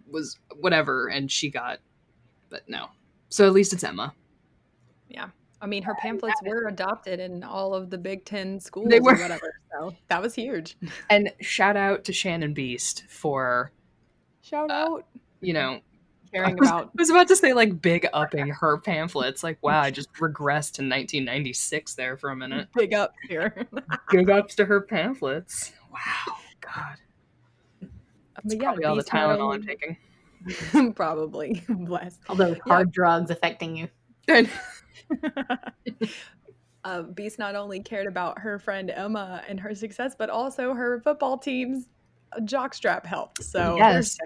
was 0.08 0.38
whatever 0.60 1.08
and 1.08 1.28
she 1.28 1.50
got 1.50 1.80
but 2.50 2.62
no. 2.68 2.86
So 3.30 3.48
at 3.48 3.52
least 3.52 3.72
it's 3.72 3.82
emma 3.82 4.14
I 5.60 5.66
mean, 5.66 5.82
her 5.82 5.94
pamphlets 5.94 6.40
were 6.44 6.68
adopted 6.68 7.18
in 7.18 7.42
all 7.42 7.74
of 7.74 7.88
the 7.90 7.98
Big 7.98 8.24
Ten 8.24 8.60
schools 8.60 8.88
they 8.88 9.00
were. 9.00 9.14
or 9.14 9.22
whatever. 9.22 9.54
So 9.72 9.94
that 10.08 10.20
was 10.20 10.34
huge. 10.34 10.76
And 11.10 11.32
shout 11.40 11.76
out 11.76 12.04
to 12.04 12.12
Shannon 12.12 12.54
Beiste 12.54 13.08
for 13.08 13.72
shout 14.42 14.70
uh, 14.70 14.74
out. 14.74 15.06
You 15.40 15.52
know, 15.54 15.80
caring 16.32 16.58
about. 16.58 16.86
I 16.86 16.90
was 16.98 17.10
about 17.10 17.28
to 17.28 17.36
say 17.36 17.52
like 17.52 17.80
big 17.80 18.06
upping 18.12 18.48
her 18.48 18.78
pamphlets. 18.78 19.42
Like, 19.42 19.62
wow, 19.62 19.80
I 19.80 19.90
just 19.92 20.12
regressed 20.14 20.74
to 20.74 20.82
1996 20.82 21.94
there 21.94 22.16
for 22.16 22.30
a 22.30 22.36
minute. 22.36 22.68
Big 22.74 22.92
up 22.92 23.14
here. 23.28 23.66
big 24.10 24.28
ups 24.30 24.54
to 24.56 24.64
her 24.64 24.80
pamphlets. 24.80 25.72
Wow, 25.90 26.36
God. 26.60 26.96
That's 27.80 27.90
but 28.44 28.56
yeah, 28.56 28.62
probably 28.62 28.84
all 28.84 28.96
the 28.96 29.04
Tylenol 29.04 29.54
I'm 29.54 29.64
taking. 29.64 30.92
probably. 30.94 31.62
Bless. 31.68 32.18
All 32.28 32.36
those 32.36 32.58
hard 32.58 32.92
drugs 32.92 33.30
affecting 33.30 33.76
you. 33.76 33.88
uh, 36.84 37.02
Beiste 37.02 37.38
not 37.38 37.54
only 37.54 37.80
cared 37.80 38.06
about 38.06 38.38
her 38.38 38.58
friend 38.58 38.90
Emma 38.90 39.42
and 39.48 39.60
her 39.60 39.74
success, 39.74 40.14
but 40.16 40.30
also 40.30 40.74
her 40.74 41.00
football 41.00 41.38
team's 41.38 41.88
jockstrap 42.40 43.04
help. 43.04 43.42
So 43.42 43.76
yes. 43.76 44.16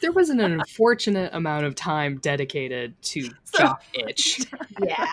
there 0.00 0.12
was 0.12 0.30
an 0.30 0.40
unfortunate 0.40 1.34
amount 1.34 1.66
of 1.66 1.74
time 1.74 2.18
dedicated 2.18 3.00
to 3.02 3.22
so, 3.44 3.58
jock 3.58 3.82
itch. 3.94 4.46
Yeah. 4.82 5.06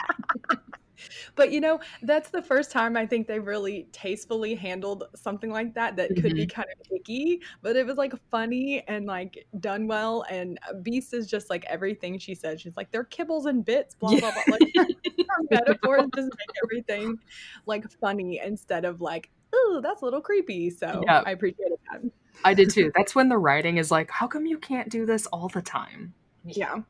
But 1.36 1.51
you 1.51 1.62
know, 1.62 1.80
that's 2.01 2.30
the 2.30 2.42
first 2.42 2.72
time 2.72 2.98
I 2.98 3.06
think 3.06 3.27
they 3.27 3.39
really 3.39 3.88
tastefully 3.92 4.56
handled 4.56 5.06
something 5.16 5.50
like 5.51 5.74
that 5.75 5.96
that 5.96 6.12
mm-hmm. 6.12 6.22
could 6.22 6.36
be 6.36 6.46
mm-hmm. 6.46 6.62
kind 6.62 6.68
of 6.80 6.88
icky, 6.96 7.42
but 7.62 7.75
it 7.75 7.86
was 7.86 7.98
like 7.98 8.13
funny 8.32 8.84
and 8.88 9.06
like 9.06 9.46
done 9.60 9.88
well. 9.88 10.25
And 10.30 10.60
Beiste 10.82 11.13
is 11.13 11.27
just 11.27 11.50
like 11.50 11.66
everything 11.66 12.18
she 12.20 12.36
said. 12.36 12.60
She's 12.60 12.75
like, 12.75 12.92
they're 12.92 13.06
kibbles 13.06 13.46
and 13.46 13.63
bits, 13.63 13.96
blah, 13.96 14.12
yeah. 14.12 14.20
blah, 14.20 14.32
blah. 14.32 14.58
Like 14.60 14.88
metaphors 15.51 16.06
just 16.16 16.30
make 16.30 16.58
everything 16.63 17.20
like 17.66 17.89
funny 18.00 18.39
instead 18.44 18.86
of 18.86 19.01
like, 19.01 19.30
oh, 19.54 19.80
that's 19.84 20.01
a 20.01 20.06
little 20.06 20.22
creepy. 20.22 20.70
So 20.70 21.04
yeah. 21.06 21.24
I 21.25 21.32
appreciated 21.32 21.77
that. 21.92 22.01
I 22.44 22.54
did 22.54 22.70
too. 22.70 22.92
That's 22.96 23.16
when 23.16 23.30
the 23.30 23.38
writing 23.38 23.77
is 23.77 23.92
like, 23.92 24.12
how 24.12 24.27
come 24.27 24.46
you 24.46 24.58
can't 24.58 24.89
do 24.89 25.06
this 25.06 25.25
all 25.27 25.50
the 25.50 25.62
time? 25.62 26.13
Yeah. 26.46 26.82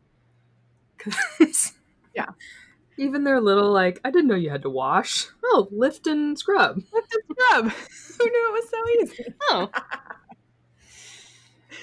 yeah. 2.16 2.30
Even 2.98 3.24
their 3.24 3.40
little 3.40 3.72
like, 3.72 4.00
I 4.04 4.12
didn't 4.12 4.28
know 4.28 4.36
you 4.36 4.50
had 4.50 4.64
to 4.64 4.70
wash. 4.70 5.28
Oh, 5.44 5.68
lift 5.72 6.08
and 6.08 6.38
scrub. 6.38 6.82
Lift 6.92 7.14
and 7.14 7.24
scrub. 7.38 7.66
Who 8.20 8.26
knew 8.26 8.50
it 8.50 8.54
was 8.54 8.70
so 8.70 8.90
easy? 9.02 9.34
Oh. 9.50 9.70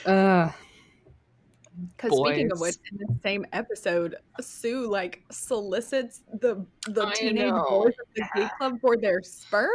uh 0.11 0.52
because 1.97 2.16
speaking 2.16 2.52
of 2.52 2.61
which, 2.61 2.76
in 2.92 2.99
the 2.99 3.18
same 3.23 3.44
episode, 3.52 4.16
Sue 4.40 4.88
like 4.88 5.23
solicits 5.30 6.23
the 6.40 6.64
the 6.87 7.06
I 7.06 7.12
teenage 7.14 7.50
know. 7.50 7.66
boys 7.68 7.94
of 8.00 8.06
the 8.14 8.25
gay 8.35 8.49
club 8.59 8.80
for 8.80 8.97
their 8.97 9.23
sperm. 9.23 9.71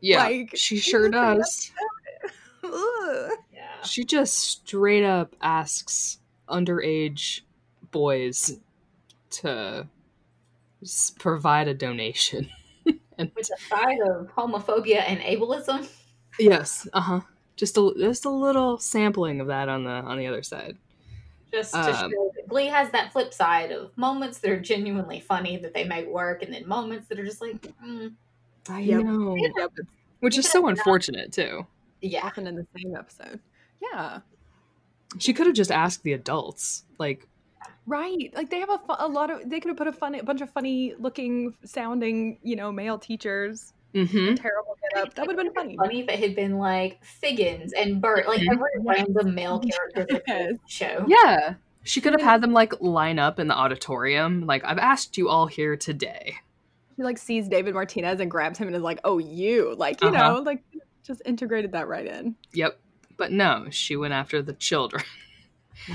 Yeah, 0.00 0.24
like 0.24 0.52
she 0.54 0.78
sure 0.78 1.08
does. 1.08 1.70
yeah. 2.64 3.28
She 3.84 4.04
just 4.04 4.36
straight 4.36 5.04
up 5.04 5.36
asks 5.40 6.18
underage 6.48 7.42
boys 7.90 8.58
to 9.30 9.48
s- 9.48 9.86
provide 11.18 11.68
a 11.68 11.74
donation. 11.74 12.48
and 13.18 13.30
With 13.34 13.50
a 13.56 13.60
side 13.68 13.98
of 14.00 14.28
homophobia 14.28 15.02
and 15.06 15.20
ableism. 15.20 15.88
yes, 16.38 16.86
uh 16.92 17.00
huh. 17.00 17.20
Just 17.56 17.76
a 17.76 17.92
just 17.98 18.24
a 18.24 18.30
little 18.30 18.78
sampling 18.78 19.40
of 19.40 19.46
that 19.46 19.68
on 19.68 19.84
the 19.84 19.90
on 19.90 20.18
the 20.18 20.26
other 20.26 20.42
side. 20.42 20.76
Just 21.52 21.72
to 21.72 21.78
Um, 21.78 22.10
show 22.10 22.32
that 22.34 22.48
Glee 22.48 22.66
has 22.66 22.90
that 22.90 23.12
flip 23.12 23.32
side 23.32 23.70
of 23.70 23.96
moments 23.96 24.38
that 24.40 24.50
are 24.50 24.58
genuinely 24.60 25.20
funny 25.20 25.56
that 25.58 25.72
they 25.72 25.84
make 25.84 26.08
work, 26.08 26.42
and 26.42 26.52
then 26.52 26.66
moments 26.66 27.06
that 27.08 27.18
are 27.20 27.24
just 27.24 27.40
like, 27.40 27.62
mm, 27.84 28.12
I 28.68 28.80
Yep. 28.80 29.04
know, 29.04 29.36
Yep. 29.36 29.70
which 30.18 30.36
is 30.36 30.48
so 30.50 30.66
unfortunate 30.66 31.32
too. 31.32 31.64
yeah. 32.00 32.26
Often 32.26 32.48
in 32.48 32.56
the 32.56 32.66
same 32.76 32.96
episode. 32.96 33.38
Yeah. 33.80 34.20
She 35.18 35.32
could 35.32 35.46
have 35.46 35.54
just 35.54 35.70
asked 35.70 36.02
the 36.02 36.12
adults, 36.14 36.82
like, 36.98 37.28
Right. 37.86 38.32
Like 38.34 38.50
they 38.50 38.60
have 38.60 38.70
a, 38.70 38.78
fu- 38.78 38.96
a 38.98 39.08
lot 39.08 39.30
of 39.30 39.48
they 39.48 39.60
could 39.60 39.68
have 39.68 39.76
put 39.76 39.86
a 39.86 39.92
funny 39.92 40.18
a 40.18 40.22
bunch 40.24 40.40
of 40.40 40.50
funny 40.50 40.94
looking 40.98 41.54
sounding, 41.64 42.38
you 42.42 42.56
know, 42.56 42.72
male 42.72 42.98
teachers. 42.98 43.72
mm-hmm. 43.94 44.34
Terrible 44.34 44.76
get 44.92 45.02
up. 45.02 45.14
That 45.14 45.26
would 45.26 45.36
have 45.36 45.44
been 45.44 45.54
funny. 45.54 45.76
Funny 45.76 46.00
if 46.00 46.08
it 46.08 46.18
had 46.18 46.34
been 46.34 46.58
like 46.58 47.04
Figgins 47.04 47.72
and 47.74 48.00
Bert, 48.00 48.26
like 48.26 48.40
Mhm. 48.40 48.52
every 48.52 48.70
random 48.80 49.34
male 49.34 49.60
character 49.94 50.06
that 50.14 50.22
Yes. 50.26 50.52
the 50.52 50.68
show. 50.68 51.04
Yeah. 51.08 51.54
She 51.82 52.00
could 52.00 52.12
have 52.14 52.22
had 52.22 52.40
them 52.40 52.52
like 52.54 52.80
line 52.80 53.18
up 53.18 53.38
in 53.38 53.46
the 53.48 53.54
auditorium. 53.54 54.46
Like, 54.46 54.64
I've 54.64 54.78
asked 54.78 55.18
you 55.18 55.28
all 55.28 55.46
here 55.46 55.76
today. 55.76 56.36
She 56.96 57.02
like 57.02 57.18
sees 57.18 57.48
David 57.48 57.74
Martinez 57.74 58.20
and 58.20 58.30
grabs 58.30 58.58
him 58.58 58.68
and 58.68 58.74
is 58.76 58.82
like, 58.82 59.00
"Oh, 59.04 59.18
you!" 59.18 59.74
Like 59.76 60.00
you 60.00 60.08
Uh-huh. 60.08 60.34
know, 60.36 60.40
like 60.40 60.62
just 61.02 61.20
integrated 61.26 61.72
that 61.72 61.86
right 61.88 62.06
in. 62.06 62.36
Yep. 62.54 62.78
But 63.18 63.32
no, 63.32 63.66
she 63.70 63.96
went 63.96 64.14
after 64.14 64.40
the 64.40 64.54
children. 64.54 65.02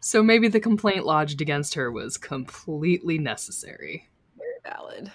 so 0.00 0.22
maybe 0.22 0.48
the 0.48 0.60
complaint 0.60 1.04
lodged 1.04 1.40
against 1.40 1.74
her 1.74 1.90
was 1.90 2.16
completely 2.16 3.18
necessary. 3.18 4.08
Very 4.36 4.74
valid. 4.74 5.12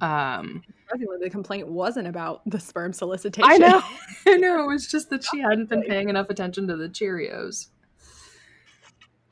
Um, 0.00 0.62
Surprisingly, 0.88 1.18
the 1.22 1.30
complaint 1.30 1.68
wasn't 1.68 2.08
about 2.08 2.42
the 2.46 2.58
sperm 2.58 2.92
solicitation. 2.92 3.50
I 3.50 3.58
know. 3.58 3.82
I 4.26 4.36
know. 4.36 4.64
It 4.64 4.66
was 4.66 4.86
just 4.86 5.10
that 5.10 5.24
she 5.24 5.40
hadn't 5.40 5.68
been 5.68 5.82
paying 5.82 6.08
enough 6.08 6.30
attention 6.30 6.66
to 6.68 6.76
the 6.76 6.88
Cheerios. 6.88 7.68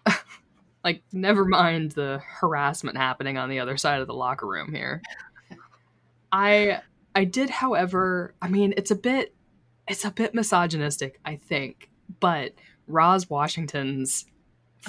like, 0.85 1.02
never 1.12 1.44
mind 1.44 1.92
the 1.92 2.20
harassment 2.23 2.97
happening 2.97 3.38
on 3.38 3.49
the 3.49 3.61
other 3.61 3.76
side 3.76 4.00
of 4.00 4.06
the 4.06 4.14
locker 4.14 4.47
room 4.47 4.73
here. 4.73 5.02
I 6.30 6.82
I 7.14 7.25
did, 7.25 7.50
however, 7.50 8.35
I 8.40 8.49
mean, 8.49 8.75
it's 8.76 8.90
a 8.90 8.97
bit 8.97 9.35
it's 9.88 10.04
a 10.04 10.11
bit 10.11 10.35
misogynistic, 10.35 11.18
I 11.25 11.37
think, 11.37 11.90
but 12.20 12.52
Roz 12.87 13.28
Washington's 13.28 14.26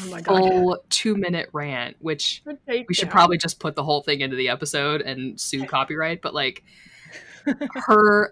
Oh 0.02 0.10
my 0.10 0.22
full 0.22 0.84
two 0.90 1.16
minute 1.16 1.50
rant, 1.54 1.98
which 2.00 2.44
we 2.68 2.94
should 2.94 3.10
probably 3.10 3.38
just 3.38 3.60
put 3.60 3.76
the 3.76 3.84
whole 3.84 4.02
thing 4.02 4.22
into 4.22 4.36
the 4.36 4.50
episode 4.50 5.02
and 5.02 5.40
sue 5.40 5.66
copyright, 5.66 6.22
but 6.22 6.34
like 6.34 6.64
her 7.76 8.32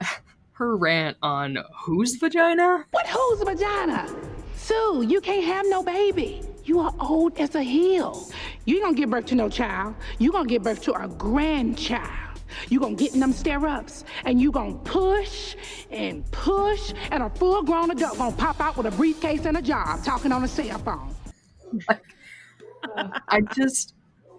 her 0.53 0.75
rant 0.75 1.17
on 1.21 1.57
whose 1.86 2.15
vagina? 2.15 2.86
What 2.91 3.07
whose 3.07 3.41
vagina? 3.41 4.07
Sue, 4.55 5.05
you 5.07 5.21
can't 5.21 5.45
have 5.45 5.65
no 5.67 5.83
baby. 5.83 6.41
You 6.63 6.79
are 6.79 6.93
old 7.00 7.38
as 7.38 7.55
a 7.55 7.63
hill. 7.63 8.27
You 8.65 8.75
ain't 8.75 8.83
gonna 8.83 8.97
give 8.97 9.09
birth 9.09 9.25
to 9.27 9.36
no 9.36 9.50
child. 9.50 9.95
You 10.19 10.31
gonna 10.31 10.50
give 10.50 10.63
birth 10.63 10.81
to 10.83 10.93
a 10.93 11.07
grandchild. 11.07 12.27
You 12.69 12.79
gonna 12.79 12.95
get 12.95 13.13
in 13.13 13.19
them 13.19 13.33
stirrups 13.33 14.03
and 14.25 14.41
you 14.41 14.51
gonna 14.51 14.75
push 14.75 15.55
and 15.91 16.29
push 16.31 16.93
and 17.12 17.24
a 17.24 17.29
full 17.29 17.63
grown 17.63 17.91
adult 17.91 18.17
gonna 18.17 18.36
pop 18.36 18.59
out 18.59 18.77
with 18.77 18.88
a 18.88 18.91
briefcase 18.91 19.45
and 19.45 19.57
a 19.57 19.62
job 19.62 20.03
talking 20.03 20.31
on 20.31 20.43
a 20.43 20.47
cell 20.47 20.79
phone. 20.79 21.13
I 23.27 23.41
just 23.55 23.93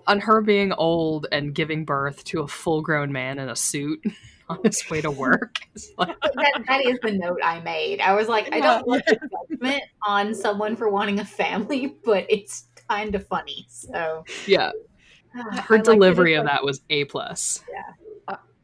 on 0.06 0.20
her 0.20 0.40
being 0.40 0.72
old 0.72 1.26
and 1.30 1.54
giving 1.54 1.84
birth 1.84 2.24
to 2.24 2.40
a 2.40 2.48
full 2.48 2.80
grown 2.80 3.12
man 3.12 3.38
in 3.38 3.48
a 3.48 3.56
suit 3.56 4.02
on 4.48 4.58
his 4.64 4.88
way 4.90 5.00
to 5.02 5.10
work. 5.10 5.56
Like, 5.98 6.18
that, 6.20 6.62
that 6.66 6.86
is 6.86 6.98
the 7.02 7.12
note 7.12 7.40
I 7.44 7.60
made. 7.60 8.00
I 8.00 8.14
was 8.14 8.28
like, 8.28 8.52
I 8.52 8.60
don't 8.60 8.86
want 8.86 9.04
the 9.06 9.18
judgment 9.50 9.82
on 10.06 10.34
someone 10.34 10.76
for 10.76 10.88
wanting 10.88 11.20
a 11.20 11.24
family, 11.24 11.98
but 12.04 12.26
it's 12.28 12.68
kind 12.88 13.14
of 13.14 13.26
funny. 13.26 13.66
So 13.68 14.24
yeah, 14.46 14.72
ah, 15.36 15.66
her 15.68 15.76
I 15.76 15.82
delivery 15.82 16.34
of 16.34 16.46
that 16.46 16.64
was 16.64 16.80
a 16.88 17.04
plus. 17.04 17.62
Yeah, 17.70 17.92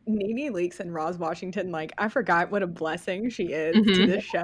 Nene 0.07 0.53
Leakes 0.53 0.81
and 0.81 0.93
Roz 0.93 1.19
Washington, 1.19 1.71
like 1.71 1.93
I 1.99 2.09
forgot 2.09 2.51
what 2.51 2.63
a 2.63 2.67
blessing 2.67 3.31
she 3.31 3.45
is 3.53 3.75
to 3.75 4.03
Mhm. 4.03 4.07
this 4.07 4.25
show 4.25 4.43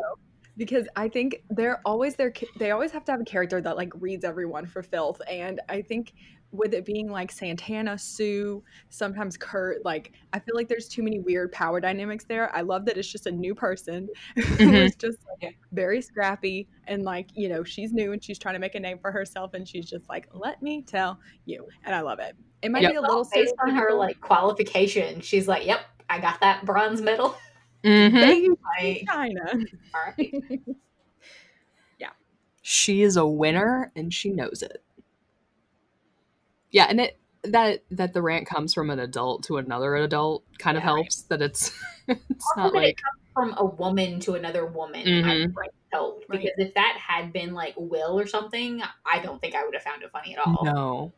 because 0.61 0.87
I 0.95 1.09
think 1.09 1.43
they're 1.49 1.81
always 1.87 2.17
there. 2.17 2.35
They 2.59 2.71
always 2.71 2.93
have 2.93 3.03
to 3.07 3.13
have 3.13 3.21
a 3.23 3.25
character 3.25 3.63
that 3.63 3.79
like 3.79 3.91
reads 3.95 4.27
everyone 4.27 4.67
for 4.67 4.83
filth, 4.83 5.19
and 5.27 5.59
I 5.71 5.81
think 5.81 6.13
with 6.53 6.75
it 6.75 6.85
being 6.85 7.11
like 7.11 7.33
Santana, 7.33 7.97
Sue, 7.97 8.63
sometimes 8.91 9.39
Kurt, 9.39 9.83
like 9.87 10.13
I 10.35 10.39
feel 10.39 10.55
like 10.55 10.69
there's 10.69 10.87
too 10.87 11.03
many 11.03 11.19
weird 11.19 11.51
power 11.51 11.81
dynamics 11.81 12.27
there. 12.27 12.55
I 12.55 12.61
love 12.61 12.85
that 12.85 12.99
it's 12.99 13.11
just 13.11 13.27
a 13.27 13.31
new 13.31 13.55
person 13.55 14.07
who 14.35 14.43
is 14.43 14.59
mm-hmm. 14.59 14.99
just 14.99 15.17
like, 15.43 15.57
very 15.73 16.03
scrappy 16.03 16.69
and 16.87 17.05
like 17.05 17.31
you 17.33 17.49
know 17.49 17.65
she's 17.65 17.95
new 17.95 18.13
and 18.13 18.23
she's 18.23 18.39
trying 18.39 18.55
to 18.55 18.61
make 18.61 18.75
a 18.75 18.81
name 18.81 18.99
for 18.99 19.11
herself, 19.11 19.55
and 19.55 19.67
she's 19.67 19.89
just 19.89 20.11
like, 20.11 20.29
let 20.35 20.61
me 20.61 20.83
tell 20.83 21.19
you, 21.47 21.67
and 21.87 21.95
I 21.95 22.03
love 22.03 22.19
it. 22.19 22.37
It 22.61 22.71
might 22.71 22.83
Yep. 22.83 22.93
be 22.93 22.97
a 22.99 23.01
little 23.01 23.27
based 23.33 23.55
on 23.63 23.75
her 23.75 23.93
stereotypical. 23.93 23.99
like 23.99 24.21
qualification, 24.21 25.23
she's 25.23 25.49
like, 25.49 25.65
"Yep, 25.65 25.81
I 26.11 26.19
got 26.19 26.39
that 26.41 26.67
bronze 26.67 27.01
medal." 27.01 27.35
Mhm. 27.85 28.13
Baby 28.13 28.49
Like, 28.81 29.05
China. 29.09 29.45
all 29.95 30.01
right. 30.19 30.61
She 32.63 33.03
is 33.03 33.17
a 33.17 33.27
winner 33.27 33.91
and 33.97 34.13
she 34.13 34.31
knows 34.31 34.63
it. 34.63 34.83
Yeah, 36.71 36.87
and 36.89 37.01
it 37.01 37.19
that 37.43 37.83
that 37.91 38.13
the 38.13 38.21
rant 38.21 38.47
comes 38.47 38.75
from 38.75 38.91
an 38.91 38.99
adult 38.99 39.45
to 39.45 39.57
another 39.57 39.97
adult 39.97 40.45
kind 40.59 40.77
of 40.77 40.83
Yeah. 40.83 40.91
helps 40.95 41.23
that 41.23 41.41
it's 41.41 41.73
it's 42.09 42.47
Also 42.57 42.61
not 42.61 42.73
that 42.75 42.79
it 42.79 42.83
like 42.87 42.97
comes 43.03 43.23
from 43.33 43.55
a 43.57 43.65
woman 43.65 44.21
to 44.21 44.35
another 44.35 44.67
woman. 44.67 45.01
I 45.07 45.11
Mhm. 45.11 45.55
think 45.55 45.71
helped 45.93 46.27
Right. 46.29 46.41
because 46.43 46.55
if 46.59 46.75
that 46.75 46.97
had 47.01 47.33
been 47.33 47.55
like 47.55 47.75
Will 47.77 48.17
or 48.19 48.27
something, 48.27 48.83
I 49.07 49.19
don't 49.21 49.41
think 49.41 49.55
I 49.55 49.65
would 49.65 49.75
have 49.75 49.83
found 49.83 50.03
it 50.03 50.13
funny 50.13 50.37
at 50.37 50.47
all. 50.47 50.65
no. 50.65 51.13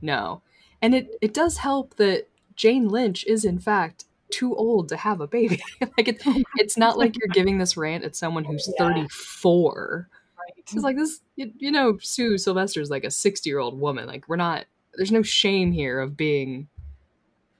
No. 0.00 0.42
And 0.82 0.94
it 0.94 1.16
it 1.20 1.34
does 1.34 1.58
help 1.58 1.96
that 1.96 2.28
Jane 2.56 2.88
Lynch 2.88 3.24
is 3.26 3.44
in 3.44 3.58
fact 3.58 4.06
too 4.30 4.54
old 4.56 4.88
to 4.90 4.96
have 4.96 5.20
a 5.20 5.26
baby. 5.26 5.60
like 5.96 6.08
it's 6.08 6.24
it's 6.56 6.76
not 6.76 6.98
like 6.98 7.16
you're 7.18 7.28
giving 7.32 7.58
this 7.58 7.76
rant 7.76 8.04
at 8.04 8.16
someone 8.16 8.44
who's 8.44 8.68
Yeah. 8.78 8.88
34. 8.88 10.08
It's 10.56 10.74
like 10.74 10.96
this 10.96 11.20
you, 11.36 11.52
you 11.58 11.70
know 11.70 11.96
Sue 11.98 12.36
Sylvester's 12.38 12.90
like 12.90 13.04
a 13.04 13.08
60-year-old 13.08 13.78
woman. 13.78 14.06
Like 14.06 14.28
we're 14.28 14.36
not 14.36 14.66
there's 14.94 15.12
no 15.12 15.22
shame 15.22 15.72
here 15.72 16.00
of 16.00 16.16
being 16.16 16.68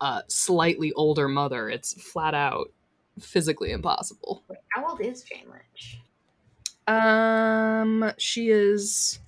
a 0.00 0.22
slightly 0.28 0.92
older 0.92 1.28
mother. 1.28 1.68
It's 1.70 2.00
flat 2.02 2.34
out 2.34 2.70
physically 3.18 3.72
impossible. 3.72 4.42
Wait, 4.48 4.58
how 4.74 4.86
old 4.88 5.00
is 5.00 5.22
Jane 5.22 5.46
Lynch? 5.50 6.00
Um 6.86 8.12
she 8.18 8.50
is 8.50 9.20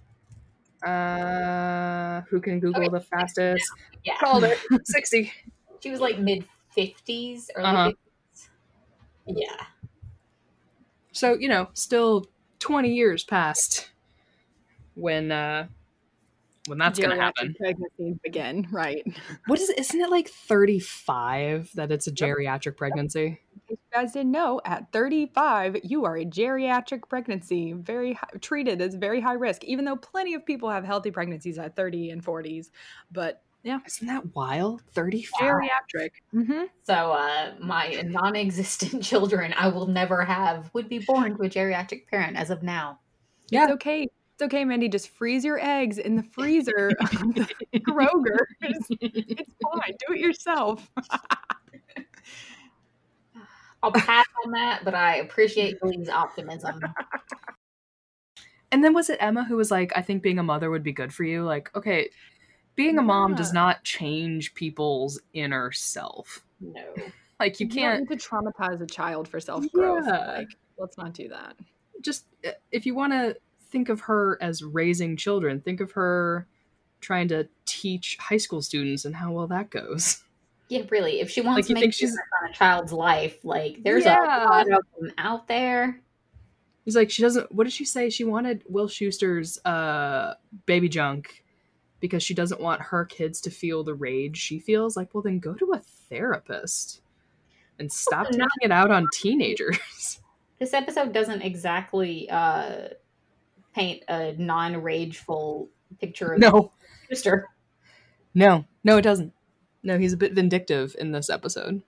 uh 0.83 2.23
who 2.23 2.41
can 2.41 2.59
google 2.61 2.83
Okay. 2.83 2.89
the 2.91 3.01
fastest 3.01 3.71
Yeah, 4.05 4.17
called 4.19 4.45
it 4.45 4.59
60 4.85 5.31
she 5.81 5.91
was 5.91 6.01
like 6.01 6.19
mid 6.19 6.45
fifties, 6.71 7.51
or 7.57 7.65
Uh-huh. 7.65 7.85
50s. 7.85 8.51
Yeah, 9.27 9.67
so 11.13 11.35
you 11.35 11.49
know 11.49 11.69
still 11.75 12.27
20 12.59 12.93
years 12.95 13.25
past 13.25 13.91
when 14.95 15.33
uh 15.33 15.67
when 16.67 16.79
that's 16.79 16.99
gonna 16.99 17.17
happen 17.17 17.57
Pregnancies 17.59 18.17
begin, 18.23 18.67
right? 18.71 19.07
what 19.47 19.61
is 19.61 19.71
isn't 19.71 20.01
it 20.01 20.11
like 20.11 20.29
35 20.29 21.71
that 21.75 21.91
it's 21.93 22.07
a 22.07 22.13
geriatric 22.13 22.77
pregnancy 22.77 23.41
If 23.69 23.71
you 23.71 23.77
guys 23.93 24.13
didn't 24.13 24.31
know, 24.33 24.61
at 24.65 24.93
35, 24.93 25.77
you 25.85 26.05
are 26.05 26.17
a 26.17 26.25
geriatric 26.25 27.09
pregnancy, 27.09 27.73
very 27.73 28.15
hi- 28.15 28.29
treated 28.41 28.81
as 28.81 28.95
very 28.95 29.21
high 29.21 29.35
risk. 29.35 29.65
Even 29.65 29.85
though 29.85 29.97
plenty 29.97 30.35
of 30.35 30.45
people 30.47 30.71
have 30.71 30.85
healthy 30.85 31.11
pregnancies 31.11 31.59
at 31.59 31.77
30 31.77 32.11
and 32.11 32.25
40s, 32.25 32.71
but 33.11 33.43
yeah, 33.63 33.79
isn't 33.87 34.07
that 34.07 34.35
wild 34.35 34.83
35 34.93 35.41
geriatric. 35.41 36.11
Mm-hmm. 36.35 36.65
so 36.85 37.13
uh, 37.13 37.53
my 37.61 38.03
non-existent 38.07 39.03
children 39.11 39.53
I 39.57 39.69
will 39.69 39.87
never 39.87 40.25
have 40.25 40.71
would 40.73 40.89
be 40.89 40.99
born 41.01 41.37
to 41.37 41.43
a 41.43 41.49
geriatric 41.49 42.07
parent 42.07 42.37
as 42.37 42.51
of 42.51 42.63
now. 42.63 42.99
Yeah. 43.51 43.65
It's 43.65 43.73
okay. 43.75 44.05
It's 44.05 44.43
okay, 44.43 44.65
Mandy. 44.65 44.89
Just 44.89 45.11
freeze 45.11 45.45
your 45.45 45.59
eggs 45.61 45.99
in 45.99 46.17
the 46.17 46.23
freezer 46.23 46.91
of 47.01 47.11
the 47.35 47.47
Kroger. 47.81 48.39
It's, 48.63 48.87
it's 49.01 49.53
fine. 49.63 49.95
Do 50.07 50.15
it 50.15 50.21
yourself. 50.21 50.91
I'll 53.83 53.93
pass 53.93 54.27
on 54.45 54.53
that, 54.53 54.83
but 54.85 54.95
I 54.95 55.17
appreciate 55.17 55.81
Glee's 55.81 56.09
optimism. 56.09 56.81
and 58.73 58.85
then 58.85 58.95
was 58.95 59.11
it 59.11 59.19
emma 59.21 59.45
who 59.45 59.57
was 59.57 59.71
like 59.71 59.93
i 59.97 60.03
think 60.03 60.23
being 60.23 60.39
a 60.39 60.43
mother 60.43 60.71
would 60.71 60.85
be 60.85 60.93
good 60.93 61.13
for 61.13 61.25
you 61.25 61.43
like 61.43 61.75
okay 61.75 62.09
being 62.83 62.99
a 62.99 63.03
mom 63.03 63.35
does 63.35 63.53
not 63.53 63.85
change 63.85 64.55
people's 64.55 65.21
inner 65.35 65.71
self 65.73 66.45
No. 66.61 66.83
like 67.41 67.61
you 67.61 67.67
don't 67.69 67.77
can't 67.79 68.09
need 68.11 68.19
to 68.19 68.29
traumatize 68.29 68.81
a 68.81 68.87
child 68.87 69.29
for 69.29 69.39
self 69.41 69.71
growth. 69.73 70.05
Yeah. 70.07 70.33
Like, 70.39 70.49
let's 70.79 70.97
not 70.97 71.13
do 71.13 71.29
that. 71.29 71.57
just 72.01 72.25
uh, 72.47 72.53
if 72.73 72.87
you 72.87 72.95
want 72.95 73.13
to 73.13 73.37
think 73.71 73.89
of 73.91 74.01
her 74.01 74.39
as 74.41 74.63
raising 74.65 75.17
children, 75.17 75.61
think 75.61 75.81
of 75.81 75.93
her 75.93 76.47
trying 77.01 77.29
to 77.29 77.47
teach 77.67 78.17
high 78.19 78.37
school 78.39 78.63
students 78.63 79.05
and 79.05 79.15
how 79.15 79.31
well 79.33 79.47
that 79.47 79.69
goes. 79.71 80.23
Yeah, 80.69 80.83
really. 80.91 81.21
If 81.21 81.31
she 81.31 81.41
wants 81.41 81.57
Like, 81.59 81.67
to 81.67 81.75
make 81.75 81.81
think 81.83 81.93
a 81.95 81.97
she's- 81.97 82.17
on 82.43 82.51
a 82.51 82.53
child's 82.53 82.93
life, 82.93 83.45
like 83.45 83.83
there's 83.83 84.05
Yeah. 84.05 84.45
a 84.45 84.49
lot 84.49 84.67
of 84.71 84.83
them 84.99 85.13
out 85.19 85.49
there. 85.49 86.01
He's 86.85 86.97
like, 86.97 87.11
she 87.11 87.21
doesn't. 87.23 87.53
What 87.53 87.65
did 87.65 87.73
she 87.73 87.85
say? 87.85 88.09
She 88.09 88.25
wanted 88.25 88.63
Will 88.69 88.89
Schuester's 88.89 89.59
uh, 89.65 90.35
baby 90.67 90.89
junk 90.89 91.45
because 92.01 92.23
she 92.23 92.35
doesn't 92.35 92.61
want 92.61 92.81
her 92.81 93.05
kids 93.05 93.41
to 93.43 93.51
feel 93.51 93.85
the 93.85 93.95
rage 93.95 94.37
she 94.37 94.59
feels. 94.59 94.97
Like, 94.97 95.15
well, 95.15 95.23
then 95.23 95.39
go 95.39 95.55
to 95.55 95.73
a 95.73 95.79
therapist 95.79 97.03
and 97.79 97.93
stop 97.93 98.27
taking 98.27 98.49
it 98.63 98.73
out 98.73 98.91
on 98.91 99.07
teenagers. 99.13 99.79
This 100.59 100.75
episode 100.75 101.15
doesn't 101.15 101.41
exactly 101.41 102.29
uh, 102.29 102.89
paint 103.75 104.03
a 104.09 104.35
non-rageful 104.37 105.71
picture 105.99 106.35
of 106.35 106.39
no, 106.39 106.71
sister. 107.09 107.49
no, 108.35 108.67
no, 108.85 108.99
it 108.99 109.01
doesn't. 109.01 109.33
No, 109.83 109.97
he's 109.97 110.13
a 110.13 110.19
bit 110.19 110.35
vindictive 110.35 110.95
in 110.99 111.13
this 111.13 111.31
episode, 111.31 111.81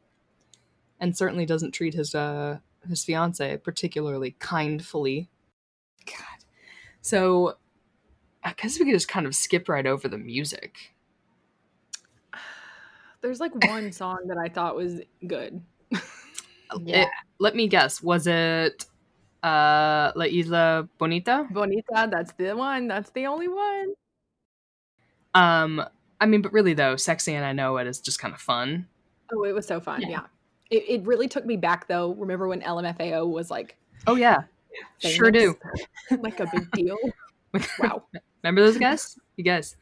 and 0.98 1.14
certainly 1.14 1.44
doesn't 1.44 1.72
treat 1.72 1.92
his 1.92 2.14
uh 2.14 2.60
his 2.88 3.04
fiance 3.04 3.58
particularly 3.58 4.36
kindfully. 4.38 5.28
God, 6.06 6.46
so 7.02 7.58
I 8.44 8.52
guess 8.56 8.78
we 8.78 8.84
could 8.84 8.94
just 8.94 9.08
kind 9.08 9.26
of 9.26 9.34
skip 9.34 9.68
right 9.68 9.86
over 9.86 10.08
the 10.08 10.18
music. 10.18 10.94
There's 13.20 13.40
like 13.40 13.52
one 13.68 13.92
song 13.92 14.18
that 14.26 14.38
I 14.38 14.48
thought 14.48 14.76
was 14.76 15.00
good. 15.26 15.62
Yeah. 16.80 17.02
It- 17.02 17.08
let 17.38 17.54
me 17.56 17.66
guess. 17.68 18.02
Was 18.02 18.26
it 18.26 18.84
uh 19.42 20.12
La 20.14 20.24
Isla 20.26 20.88
Bonita? 20.98 21.46
Bonita, 21.50 22.08
that's 22.10 22.32
the 22.32 22.52
one. 22.54 22.86
That's 22.88 23.10
the 23.10 23.26
only 23.26 23.48
one. 23.48 23.94
Um 25.34 25.84
I 26.20 26.26
mean, 26.26 26.40
but 26.42 26.52
really 26.52 26.74
though, 26.74 26.96
Sexy 26.96 27.34
and 27.34 27.44
I 27.44 27.52
Know 27.52 27.76
It 27.78 27.86
is 27.86 28.00
just 28.00 28.20
kind 28.20 28.32
of 28.32 28.40
fun. 28.40 28.86
Oh, 29.32 29.42
it 29.44 29.52
was 29.52 29.66
so 29.66 29.80
fun. 29.80 30.02
Yeah. 30.02 30.08
Yeah. 30.08 30.20
It, 30.70 30.84
it 30.88 31.06
really 31.06 31.28
took 31.28 31.44
me 31.44 31.56
back 31.56 31.88
though. 31.88 32.14
Remember 32.14 32.48
when 32.48 32.60
LMFAO 32.62 33.28
was 33.28 33.50
like 33.50 33.76
Oh 34.06 34.14
yeah. 34.14 34.42
Sure 34.98 35.30
do. 35.30 35.54
like 36.20 36.40
a 36.40 36.46
big 36.52 36.70
deal. 36.72 36.96
Wow. 37.78 38.04
Remember 38.42 38.62
those 38.62 38.78
guys? 38.78 39.18
You 39.36 39.44
guys. 39.44 39.76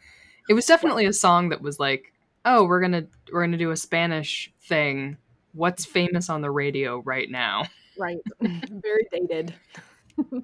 It 0.48 0.54
was 0.54 0.64
definitely 0.64 1.06
a 1.06 1.12
song 1.12 1.48
that 1.48 1.60
was 1.60 1.80
like, 1.80 2.12
"Oh, 2.44 2.64
we're 2.64 2.78
going 2.78 2.92
to 2.92 3.06
we're 3.32 3.46
to 3.48 3.56
do 3.56 3.72
a 3.72 3.76
Spanish 3.76 4.52
thing. 4.62 5.16
What's 5.54 5.84
famous 5.84 6.30
on 6.30 6.40
the 6.40 6.52
radio 6.52 7.00
right 7.00 7.28
now?" 7.28 7.64
Right. 7.98 8.20
Very 8.40 9.08
dated. 9.10 9.54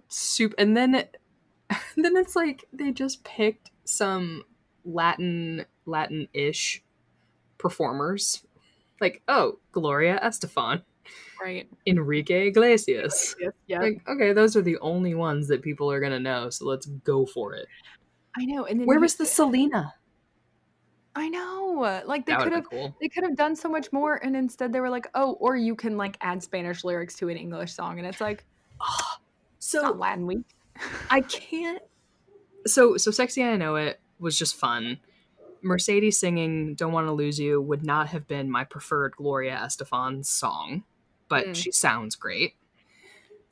Soup 0.09 0.55
and 0.59 0.77
then 0.77 0.97
it, 0.97 1.17
then 1.97 2.17
it's 2.17 2.35
like 2.35 2.65
they 2.73 2.91
just 2.91 3.23
picked 3.23 3.71
some 3.85 4.43
Latin 4.85 5.65
Latin-ish 5.87 6.83
performers. 7.59 8.45
Like, 9.01 9.23
"Oh, 9.29 9.61
Gloria 9.71 10.19
Estefan, 10.23 10.83
Right. 11.41 11.69
Enrique 11.87 12.49
Iglesias." 12.49 13.37
Yeah. 13.69 13.81
Like, 13.81 14.03
okay, 14.09 14.33
those 14.33 14.57
are 14.57 14.63
the 14.63 14.79
only 14.79 15.15
ones 15.15 15.47
that 15.49 15.63
people 15.63 15.91
are 15.93 16.01
gonna 16.01 16.21
know, 16.21 16.51
so 16.51 16.67
let's 16.67 16.87
go 16.87 17.25
for 17.25 17.55
it. 17.55 17.67
I 18.39 18.45
know. 18.45 18.65
And 18.67 18.81
then 18.81 18.87
Where 18.87 19.01
was 19.01 19.15
the 19.17 19.27
Selena? 19.27 19.95
I 21.15 21.29
know. 21.29 22.03
Like 22.07 22.27
they 22.27 22.35
could 22.35 22.53
have 22.53 22.65
have 22.65 22.71
cool. 22.71 22.97
they 23.01 23.09
could 23.09 23.25
have 23.25 23.37
done 23.37 23.57
so 23.57 23.69
much 23.69 23.91
more 23.93 24.17
and 24.23 24.37
instead 24.37 24.73
they 24.73 24.81
were 24.81 24.91
like, 24.91 25.09
"Oh, 25.15 25.33
or 25.35 25.57
you 25.57 25.75
can 25.75 25.97
like 25.97 26.19
add 26.21 26.43
Spanish 26.43 26.85
lyrics 26.85 27.15
to 27.17 27.29
an 27.29 27.37
English 27.39 27.73
song." 27.73 27.99
And 27.99 28.07
it's 28.07 28.21
like, 28.21 28.45
it's 29.57 29.75
not 29.75 29.83
So 29.85 29.93
Latin 29.93 30.27
week. 30.27 30.45
I 31.11 31.23
can't. 31.23 31.81
So 32.67 32.97
so 32.99 33.11
sexy 33.11 33.43
I 33.43 33.57
know 33.57 33.77
it 33.77 34.01
was 34.19 34.39
just 34.39 34.57
fun. 34.57 34.99
Mercedes 35.63 36.19
singing 36.19 36.75
"Don't 36.75 36.93
Want 36.93 37.07
to 37.07 37.13
Lose 37.13 37.39
You" 37.41 37.63
would 37.63 37.83
not 37.85 38.09
have 38.09 38.29
been 38.29 38.51
my 38.51 38.65
preferred 38.65 39.17
Gloria 39.17 39.57
Estefan 39.57 40.25
song, 40.25 40.85
but 41.29 41.47
Mm. 41.47 41.57
she 41.57 41.73
sounds 41.73 42.15
great. 42.15 42.57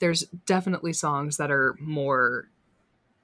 There's 0.01 0.23
definitely 0.45 0.93
songs 0.93 1.39
that 1.39 1.51
are 1.51 1.77
more, 1.81 2.51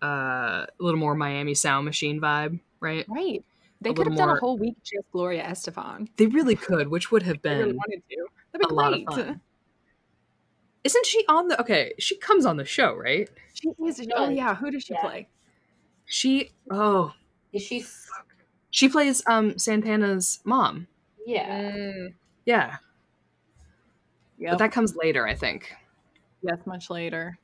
uh, 0.02 0.06
a 0.06 0.66
little 0.78 0.98
more 1.00 1.14
Miami 1.14 1.54
Sound 1.54 1.84
Machine 1.84 2.20
vibe, 2.20 2.60
right? 2.80 3.04
Right. 3.08 3.44
They 3.82 3.90
A 3.90 3.92
could 3.94 3.98
little 4.06 4.12
have 4.12 4.18
done 4.18 4.28
more- 4.28 4.36
a 4.36 4.40
whole 4.40 4.58
week 4.58 4.76
just 4.84 5.10
Gloria 5.12 5.42
Estefan. 5.44 6.08
They 6.16 6.26
really 6.26 6.56
could, 6.56 6.88
which 6.88 7.10
would 7.10 7.22
have 7.22 7.40
They 7.42 7.50
really 7.56 7.64
been 7.68 7.76
wanted 7.76 8.02
to. 8.10 8.26
That'd 8.52 8.68
be 8.68 8.72
a 8.72 8.74
lot 8.76 8.92
of 8.94 9.02
fun. 9.04 9.40
Isn't 10.84 11.06
she 11.06 11.24
on 11.28 11.48
the? 11.48 11.60
Okay, 11.60 11.92
she 11.98 12.16
comes 12.16 12.46
on 12.46 12.56
the 12.56 12.64
show, 12.64 12.94
right? 12.94 13.28
She 13.54 13.68
is. 13.86 13.96
She 13.98 14.08
Oh 14.14 14.28
yeah. 14.30 14.54
Who 14.54 14.70
does 14.70 14.82
she 14.82 14.94
Yeah. 14.94 15.00
play? 15.02 15.28
She 16.06 16.52
oh 16.70 17.12
Is 17.52 17.62
she? 17.62 17.84
she 18.70 18.88
plays 18.88 19.22
um 19.26 19.58
Santana's 19.58 20.40
mom. 20.44 20.86
Yeah. 21.26 21.70
Mm, 21.72 22.14
Yeah, 22.46 22.76
yep. 24.38 24.52
but 24.52 24.58
that 24.58 24.72
comes 24.72 24.96
later, 24.96 25.26
I 25.26 25.34
think. 25.34 25.72
yes, 26.42 26.58
much 26.66 26.88
later. 26.90 27.38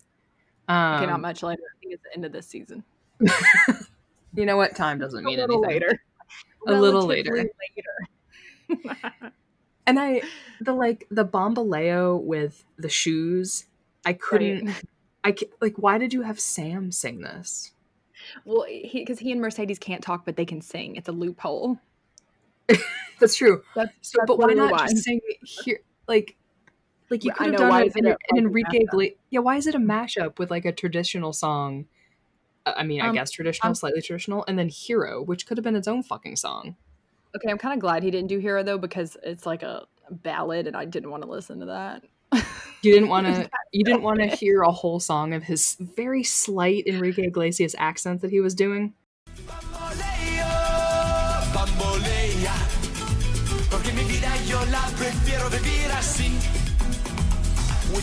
Um, 0.69 0.95
Okay, 0.97 1.07
not 1.07 1.21
much 1.21 1.43
later. 1.43 1.63
I 1.63 1.79
think 1.81 1.95
it's 1.95 2.03
the 2.03 2.15
end 2.15 2.25
of 2.25 2.33
this 2.33 2.47
season. 2.47 2.85
You 4.37 4.45
know 4.45 4.59
what? 4.59 4.77
Time 4.77 4.99
doesn't 4.99 5.25
mean 5.25 5.39
anything. 5.39 5.63
later. 5.63 6.03
A 6.69 6.75
little 6.75 7.07
later. 7.07 7.33
Later. 8.69 8.85
And 9.89 10.01
I 10.01 10.23
the 10.61 10.73
like 10.73 11.07
the 11.13 11.25
Bamboleo 11.25 12.21
with 12.21 12.65
the 12.77 12.89
shoes. 12.89 13.67
I 14.05 14.15
couldn't. 14.15 14.67
Right. 14.67 14.85
I 15.25 15.37
like. 15.61 15.77
Why 15.77 15.97
did 15.97 16.13
you 16.13 16.23
have 16.23 16.41
Sam 16.41 16.91
sing 16.91 17.21
this? 17.21 17.71
Well, 18.45 18.67
because 18.93 19.21
he 19.21 19.31
and 19.31 19.41
Mercedes 19.41 19.79
can't 19.79 20.03
talk, 20.03 20.25
but 20.25 20.35
they 20.35 20.45
can 20.45 20.61
sing. 20.61 20.97
It's 20.97 21.09
a 21.09 21.13
loophole. 21.13 21.79
That's 23.21 23.37
true. 23.37 23.63
That's, 23.77 23.93
So, 24.03 24.19
that's 24.19 24.27
but 24.27 24.39
why 24.41 24.55
not 24.55 24.89
just 24.89 25.05
sing 25.05 25.21
here? 25.45 25.79
Like, 26.09 26.35
like 27.11 27.25
you 27.25 27.33
could 27.33 27.49
have 27.49 27.57
done 27.57 27.83
it 27.83 27.97
an, 27.97 28.07
an 28.07 28.17
Enrique. 28.37 28.85
Gla- 28.91 29.09
yeah, 29.31 29.41
why 29.41 29.57
is 29.57 29.67
it 29.67 29.75
a 29.75 29.79
mashup 29.79 30.39
with 30.39 30.51
like 30.51 30.65
a 30.65 30.73
traditional 30.73 31.33
song? 31.33 31.87
Uh, 32.65 32.75
I 32.77 32.83
mean, 32.83 33.01
I 33.01 33.09
Um, 33.09 33.15
guess 33.15 33.31
traditional, 33.31 33.69
um, 33.69 33.75
slightly 33.75 34.03
traditional, 34.03 34.45
and 34.49 34.59
then 34.59 34.69
Hero, 34.69 35.23
which 35.23 35.47
could 35.47 35.57
have 35.57 35.65
been 35.65 35.77
its 35.77 35.89
own 35.89 36.03
fucking 36.03 36.37
song. 36.37 36.77
Okay, 37.37 37.51
I'm 37.51 37.59
kind 37.59 37.75
of 37.75 37.81
glad 37.81 38.03
he 38.03 38.11
didn't 38.11 38.29
do 38.29 38.39
Hero 38.39 38.63
though 38.63 38.79
because 38.79 39.17
it's 39.23 39.47
like 39.47 39.63
a 39.63 39.87
ballad, 40.11 40.67
and 40.67 40.77
I 40.77 40.85
didn't 40.85 41.11
want 41.11 41.23
to 41.23 41.29
listen 41.29 41.61
to 41.61 41.67
that. 41.67 42.03
You 42.83 42.93
didn't 42.93 43.09
want 43.09 43.27
to. 43.35 43.49
You 43.73 43.85
didn't 43.85 44.03
want 44.03 44.21
to 44.21 44.27
hear 44.27 44.63
a 44.63 44.73
whole 44.73 45.01
song 45.01 45.33
of 45.35 45.43
his 45.45 45.77
very 45.79 46.25
slight 46.25 46.87
Enrique 46.87 47.27
Iglesias 47.27 47.75
accent 47.79 48.21
that 48.23 48.31
he 48.31 48.41
was 48.41 48.55
doing. 48.55 48.95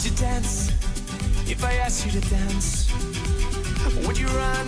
Would 0.04 0.12
you 0.12 0.18
dance 0.18 0.68
if 1.50 1.64
I 1.64 1.76
asked 1.76 2.06
you 2.06 2.12
to 2.12 2.30
dance? 2.30 2.92
Would 4.06 4.18
you 4.18 4.28
run 4.28 4.68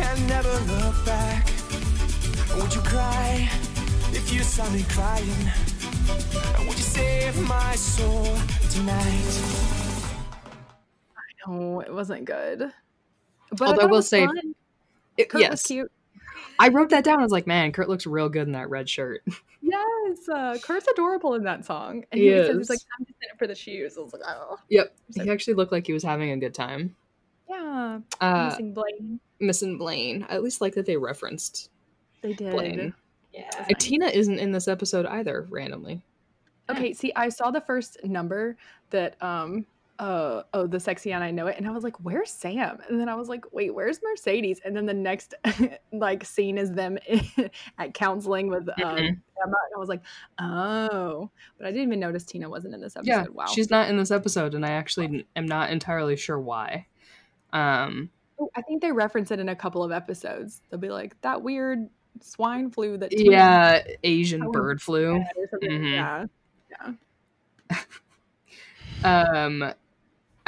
and 0.00 0.28
never 0.28 0.50
look 0.50 1.06
back? 1.06 1.46
Would 2.56 2.74
you 2.74 2.80
cry 2.80 3.48
if 4.10 4.32
you 4.34 4.42
saw 4.42 4.68
me 4.70 4.84
crying? 4.88 5.52
Would 6.66 6.76
you 6.76 6.82
save 6.82 7.40
my 7.48 7.76
soul 7.76 8.26
tonight? 8.70 9.40
No, 11.46 11.78
it 11.78 11.94
wasn't 11.94 12.24
good. 12.24 12.72
But 13.52 13.60
Although 13.60 13.64
I 13.64 13.76
thought 13.76 13.82
it 13.84 13.90
will 13.90 13.96
was 13.98 14.08
say- 14.08 14.26
fun. 14.26 14.54
It- 15.16 15.28
Kurt 15.28 15.42
was 15.42 15.48
yes, 15.48 15.66
cute. 15.68 15.92
I 16.58 16.70
wrote 16.70 16.88
that 16.90 17.04
down. 17.04 17.20
I 17.20 17.22
was 17.22 17.30
like, 17.30 17.46
man, 17.46 17.70
Kurt 17.70 17.88
looks 17.88 18.04
real 18.04 18.28
good 18.28 18.48
in 18.48 18.52
that 18.54 18.68
red 18.68 18.88
shirt. 18.88 19.22
Yes, 19.70 20.28
uh, 20.28 20.58
Kurt's 20.62 20.86
adorable 20.88 21.34
in 21.34 21.44
that 21.44 21.64
song, 21.64 22.04
and 22.12 22.20
He 22.20 22.28
he, 22.30 22.36
says 22.36 22.56
he's 22.56 22.70
like, 22.70 22.78
"I'm 22.98 23.04
just 23.06 23.18
in 23.22 23.28
it 23.32 23.38
for 23.38 23.46
the 23.46 23.54
shoes." 23.54 23.96
I 23.96 24.00
was 24.00 24.12
like, 24.12 24.22
"Oh, 24.26 24.58
Yep, 24.68 24.94
So- 25.10 25.22
he 25.24 25.30
actually 25.30 25.54
looked 25.54 25.72
like 25.72 25.86
he 25.86 25.92
was 25.92 26.02
having 26.02 26.30
a 26.30 26.36
good 26.36 26.54
time. 26.54 26.96
yeah." 27.48 28.00
Uh, 28.20 28.46
Missing 28.50 28.74
Blaine. 28.74 29.20
missing 29.38 29.78
Blaine. 29.78 30.26
I 30.28 30.34
at 30.34 30.42
least 30.42 30.60
like 30.60 30.74
that 30.74 30.86
they 30.86 30.96
referenced 30.96 31.70
They 32.22 32.32
did. 32.34 32.50
Blaine. 32.52 32.94
Yeah. 33.32 33.48
And 33.68 33.78
Tina 33.78 34.06
isn't 34.06 34.38
in 34.38 34.52
this 34.52 34.66
episode 34.68 35.06
either, 35.06 35.46
randomly. 35.50 36.02
Okay, 36.68 36.92
see, 36.92 37.12
I 37.16 37.28
saw 37.28 37.50
the 37.50 37.60
first 37.60 37.98
number 38.04 38.56
that 38.90 39.20
um 39.22 39.66
uh 40.00 40.42
oh 40.54 40.66
the 40.66 40.80
sexy 40.80 41.12
and 41.12 41.22
I 41.22 41.30
know 41.30 41.46
it, 41.46 41.56
and 41.58 41.68
I 41.68 41.70
was 41.70 41.84
like, 41.84 41.94
"Where's 42.00 42.30
Sam?" 42.30 42.78
And 42.88 42.98
then 42.98 43.08
I 43.08 43.14
was 43.14 43.28
like, 43.28 43.44
"Wait, 43.52 43.74
where's 43.74 44.00
Mercedes?" 44.02 44.60
And 44.64 44.74
then 44.76 44.86
the 44.86 44.94
next 44.94 45.34
like 45.92 46.24
scene 46.24 46.56
is 46.58 46.72
them 46.72 46.98
at 47.78 47.92
counseling 47.94 48.48
with 48.48 48.68
um, 48.70 48.74
Mhm. 48.78 48.98
Emma, 49.42 49.56
and 49.66 49.76
I 49.76 49.78
was 49.78 49.88
like, 49.90 50.00
"Oh," 50.38 51.30
but 51.58 51.66
I 51.66 51.70
didn't 51.70 51.86
even 51.88 52.00
notice 52.00 52.24
Tina 52.24 52.48
wasn't 52.48 52.74
in 52.74 52.80
this 52.80 52.96
episode. 52.96 53.10
Yeah, 53.10 53.26
wow. 53.32 53.46
she's 53.46 53.70
not 53.70 53.88
in 53.90 53.96
this 53.98 54.10
episode, 54.10 54.54
and 54.54 54.64
I 54.64 54.70
actually 54.70 55.26
am 55.36 55.46
not 55.46 55.70
entirely 55.70 56.16
sure 56.16 56.40
why. 56.40 56.86
Um, 57.52 58.10
Oh, 58.38 58.48
I 58.56 58.62
think 58.62 58.80
they 58.80 58.90
reference 58.92 59.30
it 59.30 59.38
in 59.38 59.50
a 59.50 59.54
couple 59.56 59.84
of 59.84 59.92
episodes. 59.92 60.62
They'll 60.70 60.80
be 60.80 60.88
like 60.88 61.20
that 61.20 61.42
weird 61.42 61.90
swine 62.22 62.70
flu 62.70 62.96
that 62.96 63.10
Tina 63.10 63.32
yeah, 63.32 63.82
Asian 64.02 64.44
Oh, 64.44 64.50
bird 64.50 64.80
flu. 64.80 65.22
something. 65.50 65.70
Mhm. 65.70 66.28
Yeah. 66.70 66.92
Um, 69.04 69.72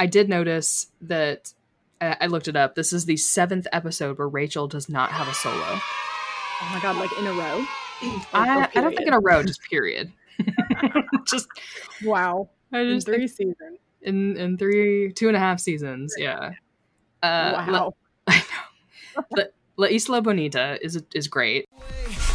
I 0.03 0.05
I 0.05 0.07
did 0.07 0.27
notice 0.27 0.87
that 1.01 1.53
I, 2.01 2.17
I 2.21 2.27
looked 2.27 2.49
it 2.49 2.55
up. 2.57 2.75
This 2.75 2.91
is 2.91 3.05
the 3.05 3.15
seventh 3.15 3.67
episode 3.71 4.17
where 4.17 4.27
Rachel 4.27 4.67
does 4.67 4.89
not 4.89 5.11
have 5.11 5.27
a 5.29 5.33
solo. 5.33 5.55
Oh 5.55 6.69
my 6.73 6.79
god, 6.81 6.97
like 6.97 7.17
in 7.17 7.25
a 7.25 7.31
row. 7.31 7.65
I, 8.33 8.67
I 8.75 8.81
don't 8.81 8.93
think 8.95 9.07
in 9.07 9.13
a 9.13 9.19
row, 9.19 9.43
just 9.43 9.61
period. 9.69 10.11
just 11.27 11.47
Wow. 12.03 12.49
I 12.73 12.79
In 12.81 12.95
just 12.97 13.07
three 13.07 13.27
think 13.27 13.31
seasons. 13.31 13.79
in 14.01 14.35
in 14.37 14.57
three 14.57 15.13
two 15.13 15.27
and 15.29 15.37
a 15.37 15.39
half 15.39 15.59
seasons. 15.61 16.13
Yeah. 16.17 16.51
Uh, 17.21 17.63
La- 17.67 17.67
wow. 17.67 17.95
I 18.27 18.43
know. 19.15 19.23
La, 19.37 19.43
La 19.77 19.87
Isla 19.87 20.21
Bonita 20.21 20.79
is 20.81 21.01
is 21.13 21.27
great. 21.29 21.69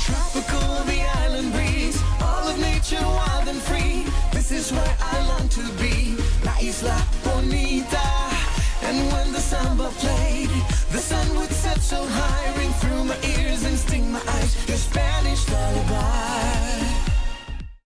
Tropical, 0.00 0.84
the 0.84 1.02
island 1.02 1.52
breeze, 1.52 2.02
all 2.22 2.48
of 2.48 2.58
nature 2.60 2.96
wild 3.02 3.46
and 3.48 3.60
free. 3.60 4.06
This 4.32 4.52
is 4.52 4.72
where 4.72 4.96
I 5.00 5.26
long 5.28 5.48
to 5.50 5.62
be, 5.82 6.16
La 6.46 6.56
Isla 6.62 6.96
Bonita. 6.96 7.17
And 8.88 9.12
when 9.12 9.32
the 9.32 9.38
samba 9.38 9.90
played, 9.98 10.48
the 10.90 10.96
sun 10.96 11.38
would 11.38 11.50
set 11.50 11.78
so 11.78 12.06
high, 12.06 12.58
ring 12.58 12.72
through 12.72 13.04
my 13.04 13.18
ears 13.22 13.62
and 13.62 13.76
sting 13.76 14.10
my 14.10 14.18
eyes. 14.26 14.66
Your 14.66 14.78
Spanish 14.78 15.46
lullaby. 15.50 16.86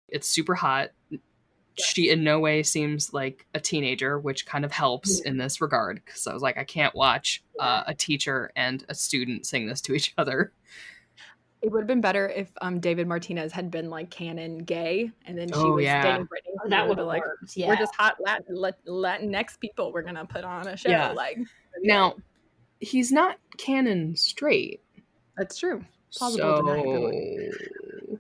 It's 0.08 0.30
super 0.30 0.56
hot. 0.56 0.92
She 1.78 2.10
in 2.10 2.24
no 2.24 2.40
way 2.40 2.64
seems 2.64 3.14
like 3.14 3.46
a 3.54 3.60
teenager, 3.60 4.18
which 4.18 4.46
kind 4.46 4.64
of 4.64 4.72
helps 4.72 5.20
in 5.20 5.36
this 5.36 5.60
regard. 5.60 6.02
Because 6.06 6.28
I 6.28 6.34
was 6.34 6.42
like, 6.42 6.58
I 6.58 6.64
can't 6.64 6.96
watch 6.96 7.44
uh, 7.60 7.84
a 7.86 7.94
teacher 7.94 8.54
and 8.56 8.86
a 8.88 8.96
student 8.96 9.46
sing 9.46 9.68
this 9.68 9.82
to 9.82 9.96
each 9.96 10.14
other. 10.18 10.54
It 11.66 11.72
would 11.72 11.80
have 11.80 11.88
been 11.88 12.02
better 12.02 12.30
if 12.30 12.50
um, 12.62 12.80
David 12.80 13.08
Martinez 13.08 13.52
had 13.52 13.72
been 13.72 13.90
like 13.90 14.12
canon 14.12 14.60
gay, 14.60 15.10
and 15.26 15.36
then 15.36 15.48
she 15.48 15.54
Oh, 15.56 15.72
was 15.74 15.84
yeah. 15.84 16.04
dating 16.04 16.26
Brittany. 16.26 16.54
Oh, 16.64 16.70
that 16.70 16.88
would 16.88 17.00
have 17.00 17.08
like, 17.08 17.24
worked. 17.26 17.58
Yeah. 17.58 17.70
we're 17.70 17.76
just 17.76 17.96
hot 17.96 18.18
Latin 18.20 18.56
Latinx 18.56 19.60
people. 19.60 19.92
We're 19.92 20.04
gonna 20.04 20.26
put 20.26 20.44
on 20.44 20.68
a 20.68 20.78
show. 20.78 20.90
Yeah. 20.90 21.12
Like 21.12 21.40
Now, 21.82 22.16
he's 22.80 23.12
not 23.12 23.38
canon 23.58 24.16
straight. 24.16 24.82
that's 25.36 25.58
true. 25.58 25.84
Plausible 26.16 26.62
deniability. 26.62 27.52
So, 28.12 28.20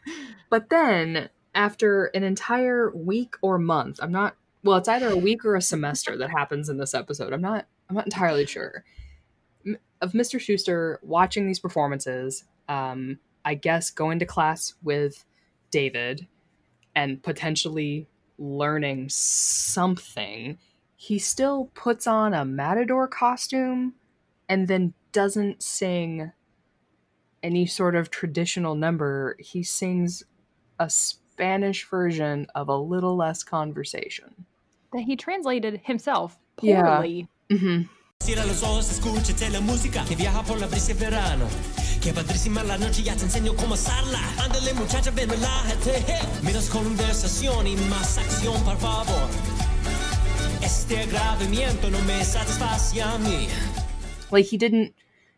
but 0.50 0.68
then 0.68 1.28
after 1.54 2.06
an 2.06 2.24
entire 2.24 2.90
week 2.90 3.34
or 3.40 3.56
month, 3.58 4.00
I'm 4.02 4.10
not. 4.12 4.34
Well, 4.64 4.76
it's 4.78 4.88
either 4.88 5.10
a 5.10 5.16
week 5.16 5.44
or 5.44 5.54
a 5.54 5.62
semester 5.62 6.16
that 6.18 6.30
happens 6.30 6.68
in 6.68 6.76
this 6.76 6.92
episode. 6.92 7.32
I'm 7.32 7.40
not. 7.40 7.66
I'm 7.88 7.94
not 7.94 8.06
entirely 8.06 8.46
sure. 8.46 8.84
Of 10.02 10.12
Mr. 10.12 10.40
Schuester 10.40 10.96
watching 11.02 11.46
these 11.46 11.58
performances, 11.60 12.44
um, 12.70 13.18
I 13.44 13.54
guess 13.54 13.90
going 13.90 14.20
to 14.20 14.26
class 14.26 14.74
with 14.82 15.24
David 15.70 16.26
and 16.94 17.22
potentially 17.22 18.06
learning 18.38 19.08
something, 19.10 20.56
he 20.96 21.18
still 21.18 21.70
puts 21.74 22.06
on 22.06 22.32
a 22.32 22.44
matador 22.44 23.08
costume 23.08 23.94
and 24.48 24.68
then 24.68 24.94
doesn't 25.12 25.62
sing 25.62 26.32
any 27.42 27.66
sort 27.66 27.96
of 27.96 28.10
traditional 28.10 28.74
number. 28.74 29.36
He 29.40 29.62
sings 29.62 30.22
a 30.78 30.88
Spanish 30.88 31.88
version 31.88 32.46
of 32.54 32.68
a 32.68 32.76
little 32.76 33.16
less 33.16 33.42
conversation. 33.42 34.46
That 34.92 35.02
he 35.02 35.16
translated 35.16 35.80
himself 35.84 36.38
Yeah. 37.48 37.56
Mm-hmm. 37.56 37.82
Cierra 42.00 42.22
los 42.22 42.24
ojos, 42.24 42.24
escúchate 42.24 42.24
la 42.24 42.24
música 42.24 42.24
que 42.24 42.24
viaja 42.24 42.24
por 42.24 42.24
la 42.24 42.24
brisa 42.24 42.40
de 42.40 42.50
verano. 42.50 42.50
Que 42.50 42.52
padrísima 42.52 42.62
la 42.64 42.78
noche, 42.78 43.02
ya 43.02 43.16
te 43.16 43.24
enseño 43.24 43.54
cómo 43.56 43.74
hacerla. 43.74 44.20
Ándale 44.44 44.74
muchacha, 44.74 45.10
ven, 45.10 45.28
relájate. 45.28 46.04
Menos 46.42 46.68
conversación 46.70 47.66
y 47.66 47.76
más 47.88 48.18
acción, 48.18 48.62
por 48.64 48.76
favor. 48.78 49.28
Este 50.62 50.98
agravamiento 51.00 51.90
no 51.90 51.98
me 52.00 52.24
satisface 52.24 53.00
a 53.02 53.18
mí. 53.18 53.48
Like 54.30 54.48
he 54.50 54.56
didn't 54.58 54.94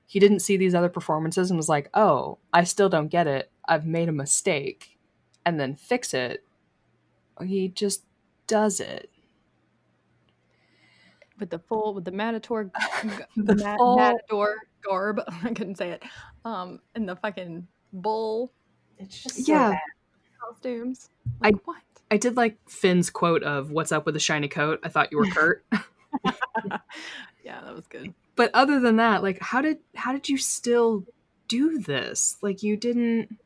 he 0.07 0.21
didn't 0.21 0.41
see 0.41 0.59
these 0.59 0.75
other 0.75 0.91
performances 0.91 1.51
and 1.51 1.57
was 1.57 1.69
like, 1.69 1.89
"Oh, 1.95 2.39
I 2.53 2.65
still 2.65 2.89
don't 2.91 3.09
get 3.11 3.27
it. 3.27 3.51
I've 3.67 3.87
made 3.87 4.09
a 4.09 4.13
mistake." 4.13 4.99
And 5.47 5.59
then 5.59 5.75
fix 5.77 6.13
it. 6.13 6.45
He 7.43 7.69
just 7.69 8.05
does 8.47 8.79
it. 8.81 9.09
with 11.41 11.51
the 11.51 11.59
full 11.59 11.95
with 11.95 12.05
the 12.05 12.13
matador 12.13 12.71
The 13.37 13.55
ma- 13.57 13.77
full- 13.77 13.97
matador 13.97 14.55
garb. 14.83 15.21
I 15.43 15.53
couldn't 15.55 15.77
say 15.77 15.91
it. 15.93 16.03
Um, 16.45 16.81
and 16.95 17.09
the 17.09 17.17
fucking 17.17 17.67
bull 17.93 18.53
it's 18.99 19.23
just 19.23 19.45
so 19.47 19.53
Yeah. 19.53 19.71
bad. 19.71 19.81
costumes. 20.41 21.11
I- 21.43 21.51
what? 21.65 21.83
I 22.11 22.17
did 22.19 22.37
like 22.37 22.59
Finn's 22.69 23.09
quote 23.11 23.43
of 23.43 23.71
"What's 23.71 23.91
up 23.93 24.05
with 24.07 24.15
the 24.15 24.21
shiny 24.21 24.49
coat? 24.49 24.81
I 24.83 24.89
thought 24.89 25.11
you 25.13 25.19
were 25.19 25.27
Kurt." 25.27 25.65
Yeah, 27.45 27.61
that 27.65 27.75
was 27.75 27.87
good. 27.89 28.15
but 28.37 28.51
other 28.55 28.79
than 28.81 28.97
that, 28.97 29.23
like 29.23 29.41
how 29.41 29.61
did 29.61 29.79
how 29.97 30.13
did 30.13 30.29
you 30.29 30.37
still 30.37 31.05
do 31.49 31.79
this? 31.79 32.37
Like 32.43 32.63
you 32.63 32.77
didn't 32.77 33.39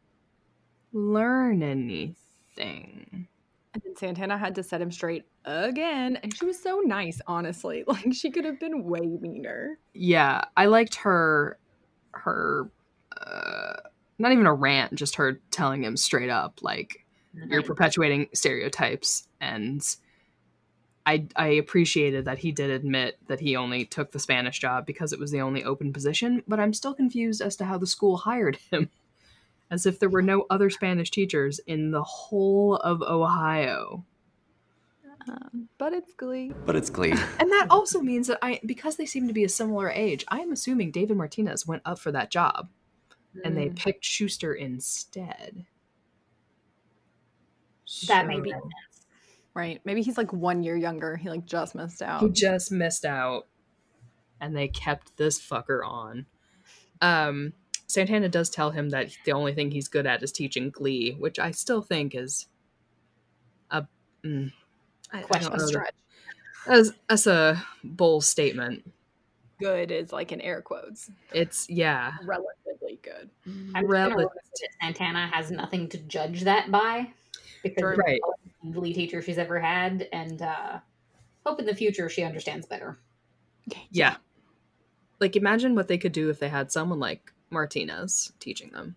learn 0.92 1.62
anything. 1.62 3.26
And 3.74 3.82
then 3.84 3.96
Santana 3.96 4.36
had 4.38 4.54
to 4.56 4.62
set 4.62 4.80
him 4.80 4.90
straight 4.90 5.24
again, 5.44 6.16
and 6.16 6.34
she 6.36 6.44
was 6.46 6.60
so 6.62 6.80
nice. 6.84 7.20
Honestly, 7.26 7.84
like 7.86 8.12
she 8.12 8.30
could 8.30 8.44
have 8.44 8.58
been 8.60 8.84
way 8.84 9.00
meaner. 9.20 9.78
Yeah, 9.94 10.44
I 10.56 10.66
liked 10.66 10.96
her 10.96 11.58
her 12.12 12.70
uh 13.20 13.74
not 14.18 14.32
even 14.32 14.46
a 14.46 14.54
rant, 14.54 14.94
just 14.94 15.16
her 15.16 15.40
telling 15.50 15.84
him 15.84 15.96
straight 15.96 16.30
up 16.30 16.60
like 16.62 17.04
you're 17.48 17.62
perpetuating 17.62 18.28
stereotypes 18.32 19.28
and 19.42 19.96
I 21.06 21.26
I 21.36 21.46
appreciated 21.48 22.24
that 22.24 22.38
he 22.38 22.50
did 22.50 22.70
admit 22.70 23.18
that 23.28 23.40
he 23.40 23.56
only 23.56 23.84
took 23.84 24.10
the 24.10 24.18
Spanish 24.18 24.58
job 24.58 24.84
because 24.84 25.12
it 25.12 25.20
was 25.20 25.30
the 25.30 25.40
only 25.40 25.62
open 25.64 25.92
position, 25.92 26.42
but 26.48 26.58
I'm 26.58 26.72
still 26.72 26.94
confused 26.94 27.40
as 27.40 27.56
to 27.56 27.64
how 27.64 27.78
the 27.78 27.86
school 27.86 28.18
hired 28.18 28.58
him. 28.70 28.90
As 29.68 29.84
if 29.84 29.98
there 29.98 30.08
were 30.08 30.22
no 30.22 30.46
other 30.48 30.70
Spanish 30.70 31.10
teachers 31.10 31.58
in 31.66 31.90
the 31.90 32.04
whole 32.04 32.76
of 32.76 33.02
Ohio. 33.02 34.04
Um, 35.28 35.68
but 35.76 35.92
it's 35.92 36.12
Glee. 36.12 36.52
But 36.64 36.76
it's 36.76 36.88
Glee. 36.88 37.14
And 37.40 37.50
that 37.50 37.66
also 37.68 38.00
means 38.00 38.28
that 38.28 38.38
I 38.42 38.60
because 38.64 38.94
they 38.94 39.06
seem 39.06 39.26
to 39.26 39.34
be 39.34 39.42
a 39.42 39.48
similar 39.48 39.90
age, 39.90 40.24
I 40.28 40.38
am 40.38 40.52
assuming 40.52 40.92
David 40.92 41.16
Martinez 41.16 41.66
went 41.66 41.82
up 41.84 41.98
for 41.98 42.12
that 42.12 42.30
job 42.30 42.68
and 43.44 43.56
they 43.56 43.68
Mm, 43.68 43.76
picked 43.76 44.04
Schuester 44.04 44.56
instead. 44.56 45.66
that 48.08 48.26
So- 48.26 48.44
sense. 48.44 49.06
Right? 49.54 49.80
Maybe 49.84 50.02
he's 50.02 50.18
like 50.18 50.32
one 50.32 50.62
year 50.62 50.76
younger. 50.76 51.16
He 51.16 51.30
like 51.30 51.46
just 51.46 51.74
missed 51.74 52.02
out. 52.02 52.20
He 52.20 52.28
just 52.28 52.70
missed 52.70 53.04
out, 53.06 53.46
and 54.40 54.54
they 54.54 54.68
kept 54.68 55.16
this 55.16 55.40
fucker 55.40 55.80
on. 55.86 56.26
Um, 57.00 57.54
Santana 57.86 58.28
does 58.28 58.50
tell 58.50 58.70
him 58.72 58.90
that 58.90 59.16
the 59.24 59.32
only 59.32 59.54
thing 59.54 59.70
he's 59.70 59.88
good 59.88 60.06
at 60.06 60.22
is 60.22 60.30
teaching 60.32 60.68
Glee, 60.70 61.12
which 61.12 61.38
I 61.38 61.52
still 61.52 61.80
think 61.80 62.14
is 62.14 62.48
a 63.70 63.86
mm, 64.22 64.52
I, 65.12 65.18
I 65.20 65.22
Quite 65.22 65.42
don't 65.42 65.54
a 65.54 65.56
know 65.56 65.62
that- 65.62 65.68
stretch. 65.68 65.94
That's, 66.66 66.90
that's 67.08 67.26
a 67.28 67.64
bold 67.84 68.24
statement. 68.24 68.92
Good 69.60 69.90
is 69.92 70.12
like 70.12 70.32
in 70.32 70.40
air 70.42 70.60
quotes. 70.60 71.10
It's 71.32 71.70
yeah, 71.70 72.12
Relatively 72.24 72.65
good. 73.06 73.30
I'm 73.74 73.82
just 73.84 73.86
Relative- 73.86 74.28
Santana 74.82 75.26
has 75.32 75.50
nothing 75.50 75.88
to 75.90 75.98
judge 75.98 76.42
that 76.42 76.70
by 76.70 77.12
because 77.62 77.96
Right. 77.96 78.20
the 78.24 78.66
only 78.68 78.72
Glee 78.80 78.92
teacher 78.94 79.22
she's 79.22 79.38
ever 79.38 79.58
had, 79.60 80.08
and 80.12 80.42
uh, 80.42 80.78
hope 81.44 81.60
in 81.60 81.66
the 81.66 81.74
future 81.74 82.08
she 82.08 82.22
understands 82.22 82.66
better. 82.66 82.98
yeah. 83.90 84.16
Like 85.20 85.34
imagine 85.36 85.74
what 85.74 85.88
they 85.88 85.96
could 85.98 86.12
do 86.12 86.28
if 86.30 86.38
they 86.38 86.48
had 86.48 86.70
someone 86.70 87.00
like 87.00 87.32
Martinez 87.50 88.32
teaching 88.38 88.70
them. 88.70 88.96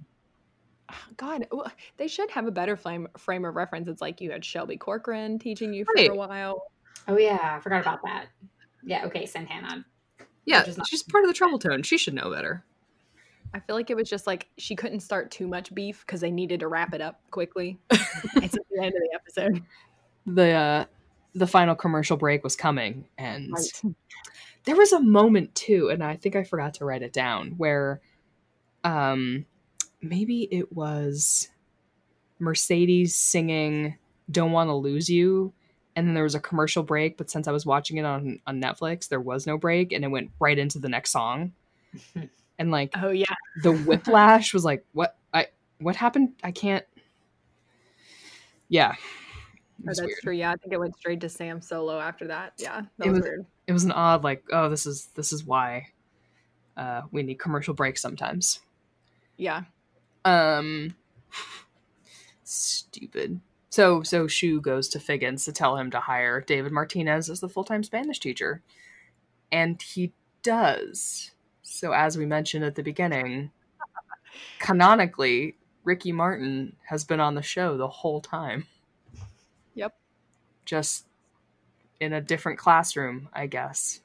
God, 1.18 1.46
w- 1.52 1.70
they 1.98 2.08
should 2.08 2.30
have 2.32 2.46
a 2.48 2.52
better 2.52 2.76
frame 2.76 3.08
frame 3.18 3.46
of 3.46 3.56
reference. 3.56 3.88
It's 3.88 4.02
like 4.02 4.20
you 4.22 4.32
had 4.32 4.44
Shelby 4.44 4.76
Corcoran 4.76 5.40
teaching 5.40 5.74
you 5.74 5.86
for 5.86 5.94
Right. 5.96 6.10
a 6.10 6.16
while. 6.16 6.64
Oh 7.08 7.18
yeah, 7.18 7.56
I 7.58 7.60
forgot 7.62 7.82
about 7.82 8.02
that. 8.04 8.26
Yeah, 8.84 9.06
okay, 9.06 9.26
Santana. 9.26 9.86
Yeah, 10.46 10.60
Which 10.62 10.70
is 10.70 10.78
not- 10.78 10.88
she's 10.88 11.04
part 11.04 11.24
of 11.24 11.30
the 11.30 11.40
Troubletone. 11.40 11.86
She 11.86 11.98
should 11.98 12.14
know 12.16 12.32
better. 12.32 12.64
I 13.54 13.60
feel 13.60 13.76
like 13.76 13.90
it 13.90 13.96
was 13.96 14.10
just 14.10 14.28
like 14.28 14.48
she 14.58 14.76
couldn't 14.76 15.00
start 15.00 15.32
too 15.32 15.48
much 15.48 15.74
beef 15.74 16.04
because 16.06 16.22
they 16.22 16.32
needed 16.32 16.60
to 16.60 16.68
wrap 16.68 16.94
it 16.94 17.02
up 17.02 17.20
quickly. 17.32 17.80
it's 17.92 18.56
at 18.56 18.62
the 18.70 18.78
end 18.82 18.94
of 18.96 19.02
the 19.02 19.10
episode. 19.14 19.64
The 20.26 20.52
uh, 20.52 20.86
the 21.34 21.48
final 21.48 21.76
commercial 21.76 22.18
break 22.18 22.44
was 22.44 22.56
coming, 22.56 23.08
and 23.18 23.52
Right. 23.52 23.94
there 24.66 24.76
was 24.76 24.92
a 24.94 25.00
moment 25.00 25.56
too, 25.56 25.90
and 25.90 26.04
I 26.04 26.16
think 26.16 26.36
I 26.36 26.44
forgot 26.44 26.76
to 26.76 26.86
write 26.86 27.02
it 27.02 27.14
down 27.14 27.52
where, 27.58 28.02
um, 28.84 29.46
maybe 30.02 30.48
it 30.52 30.72
was 30.72 31.50
Mercedes 32.40 33.16
singing 33.16 33.98
"Don't 34.30 34.52
Want 34.52 34.68
to 34.70 34.74
Lose 34.76 35.10
You," 35.10 35.54
and 35.96 36.08
then 36.08 36.14
there 36.14 36.24
was 36.24 36.36
a 36.36 36.40
commercial 36.40 36.84
break. 36.84 37.18
But 37.18 37.30
since 37.32 37.48
I 37.48 37.52
was 37.52 37.66
watching 37.66 37.98
it 37.98 38.06
on 38.06 38.40
on 38.46 38.62
Netflix, 38.62 39.08
there 39.08 39.22
was 39.22 39.48
no 39.48 39.58
break, 39.58 39.92
and 39.92 40.04
it 40.04 40.10
went 40.10 40.32
right 40.40 40.58
into 40.58 40.78
the 40.78 40.90
next 40.90 41.12
song. 41.12 41.54
And 42.60 42.70
like 42.72 42.92
Oh 43.02 43.10
yeah, 43.10 43.34
the 43.64 43.72
whiplash 43.72 44.54
was 44.54 44.64
like, 44.66 44.86
what 44.94 45.18
I 45.34 45.48
what 45.80 45.96
happened? 45.96 46.34
I 46.44 46.52
can't. 46.52 46.86
Yeah, 48.68 48.94
Oh, 49.00 49.84
that's 49.86 50.02
weird. 50.02 50.12
true. 50.22 50.34
Yeah, 50.34 50.52
I 50.52 50.56
think 50.58 50.74
it 50.74 50.80
went 50.80 50.96
straight 50.98 51.22
to 51.22 51.30
Sam 51.30 51.62
Solo 51.62 52.00
after 52.00 52.28
that. 52.28 52.54
Yeah, 52.58 52.82
that 52.98 53.08
It 53.08 53.10
was, 53.10 53.20
was- 53.22 53.24
weird. 53.30 53.46
It 53.66 53.72
was 53.72 53.84
an 53.86 53.92
odd 53.94 54.24
like, 54.24 54.44
oh, 54.52 54.68
this 54.70 54.86
is 54.86 55.08
this 55.16 55.32
is 55.32 55.44
why 55.46 55.88
uh, 56.78 57.04
we 57.12 57.24
need 57.24 57.40
commercial 57.40 57.74
breaks 57.74 58.02
sometimes. 58.02 58.60
Yeah. 59.38 59.64
Um, 60.26 60.94
stupid. 62.44 63.40
So 63.70 64.02
so 64.04 64.28
Schu 64.28 64.60
goes 64.60 64.90
to 64.90 65.00
Figgins 65.00 65.46
to 65.46 65.52
tell 65.54 65.78
him 65.78 65.92
to 65.92 66.00
hire 66.00 66.42
David 66.42 66.72
Martinez 66.72 67.30
as 67.30 67.40
the 67.40 67.50
full 67.50 67.64
time 67.64 67.84
Spanish 67.84 68.20
teacher, 68.20 68.62
and 69.52 69.82
he 69.82 70.12
does. 70.44 71.32
So 71.72 71.92
as 71.94 72.18
we 72.18 72.26
mentioned 72.26 72.66
at 72.66 72.76
the 72.76 72.84
beginning, 72.84 73.52
canonically, 74.60 75.56
Ricky 75.84 76.12
Martin 76.12 76.76
has 76.88 77.04
been 77.04 77.20
on 77.20 77.36
the 77.36 77.42
show 77.42 77.78
the 77.78 77.88
whole 77.88 78.22
time. 78.22 78.66
Yep. 79.76 79.96
Just 80.66 81.06
in 82.00 82.14
a 82.14 82.22
different 82.22 82.60
classroom, 82.60 83.30
I 83.34 83.48
guess. 83.48 84.02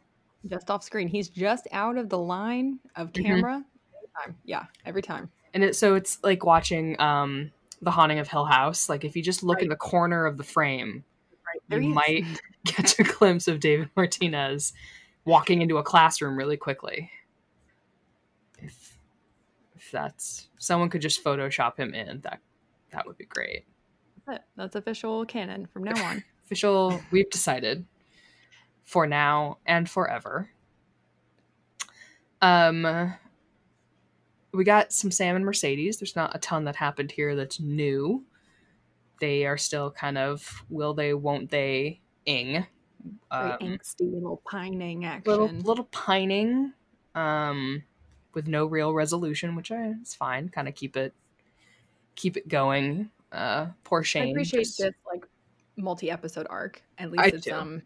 Just 0.46 0.70
off 0.70 0.82
screen. 0.82 1.08
He's 1.08 1.28
just 1.28 1.66
out 1.72 1.96
of 1.96 2.08
the 2.08 2.18
line 2.18 2.78
of 2.96 3.12
Mhm. 3.12 3.24
camera. 3.24 3.64
Every 3.96 4.08
time. 4.24 4.36
Yeah, 4.44 4.66
every 4.84 5.02
time. 5.02 5.30
And 5.54 5.64
it, 5.64 5.76
so 5.76 5.94
it's 5.94 6.18
like 6.22 6.44
watching 6.44 7.00
um, 7.00 7.50
The 7.82 7.90
Haunting 7.90 8.18
of 8.18 8.28
Hill 8.28 8.44
House. 8.44 8.88
Like 8.88 9.04
if 9.04 9.16
you 9.16 9.22
just 9.22 9.42
look 9.42 9.62
in 9.62 9.68
the 9.68 9.76
corner 9.76 10.26
of 10.26 10.36
the 10.36 10.44
frame, 10.44 11.04
Right. 11.70 11.82
you 11.82 11.88
might 11.88 12.24
catch 12.66 12.98
a 12.98 13.04
glimpse 13.04 13.48
of 13.48 13.60
David 13.60 13.88
Martinez 13.96 14.72
walking 15.24 15.62
into 15.62 15.78
a 15.78 15.82
classroom 15.82 16.36
really 16.36 16.56
quickly. 16.56 17.10
That's 19.94 20.48
someone 20.58 20.90
could 20.90 21.00
just 21.00 21.22
Photoshop 21.24 21.78
him 21.78 21.94
in, 21.94 22.20
that 22.22 22.40
that 22.90 23.06
would 23.06 23.16
be 23.16 23.24
great. 23.26 23.64
That's 24.26 24.38
it. 24.40 24.44
That's 24.56 24.74
official 24.76 25.24
canon 25.24 25.66
from 25.66 25.84
now 25.84 26.04
on. 26.04 26.22
Official, 26.44 27.00
we've 27.10 27.30
decided 27.30 27.86
for 28.82 29.06
now 29.06 29.56
and 29.64 29.88
forever. 29.88 30.50
Um, 32.42 33.14
we 34.52 34.64
got 34.64 34.92
some 34.92 35.10
Sam 35.10 35.36
and 35.36 35.44
Mercedes. 35.44 35.96
There's 35.96 36.16
not 36.16 36.36
a 36.36 36.38
ton 36.38 36.64
that 36.64 36.76
happened 36.76 37.10
here 37.10 37.34
that's 37.34 37.60
new. 37.60 38.24
They 39.20 39.46
are 39.46 39.56
still 39.56 39.90
kind 39.90 40.18
of 40.18 40.64
will 40.68 40.92
they, 40.92 41.14
won't 41.14 41.50
they, 41.50 42.00
ing. 42.26 42.66
Very 43.32 43.50
Um, 43.52 43.58
angsty 43.60 44.12
little 44.12 44.42
pining 44.50 45.04
action. 45.04 45.30
little 45.30 45.48
little 45.48 45.84
pining, 45.84 46.72
um, 47.14 47.82
with 48.34 48.46
no 48.48 48.66
real 48.66 48.92
resolution, 48.94 49.54
which 49.56 49.70
I, 49.72 49.94
is 50.02 50.14
fine. 50.14 50.48
Kind 50.48 50.68
of 50.68 50.74
keep 50.74 50.96
it 50.96 51.12
keep 52.16 52.36
it 52.36 52.48
going. 52.48 53.10
Uh, 53.32 53.66
poor 53.82 54.02
Shane. 54.04 54.28
I 54.28 54.30
appreciate 54.30 54.60
just- 54.64 54.78
this 54.78 54.94
like 55.10 55.26
multi-episode 55.76 56.46
arc. 56.50 56.82
At 56.98 57.08
I 57.08 57.10
least 57.10 57.34
it's 57.34 57.44
do. 57.46 57.52
um 57.54 57.82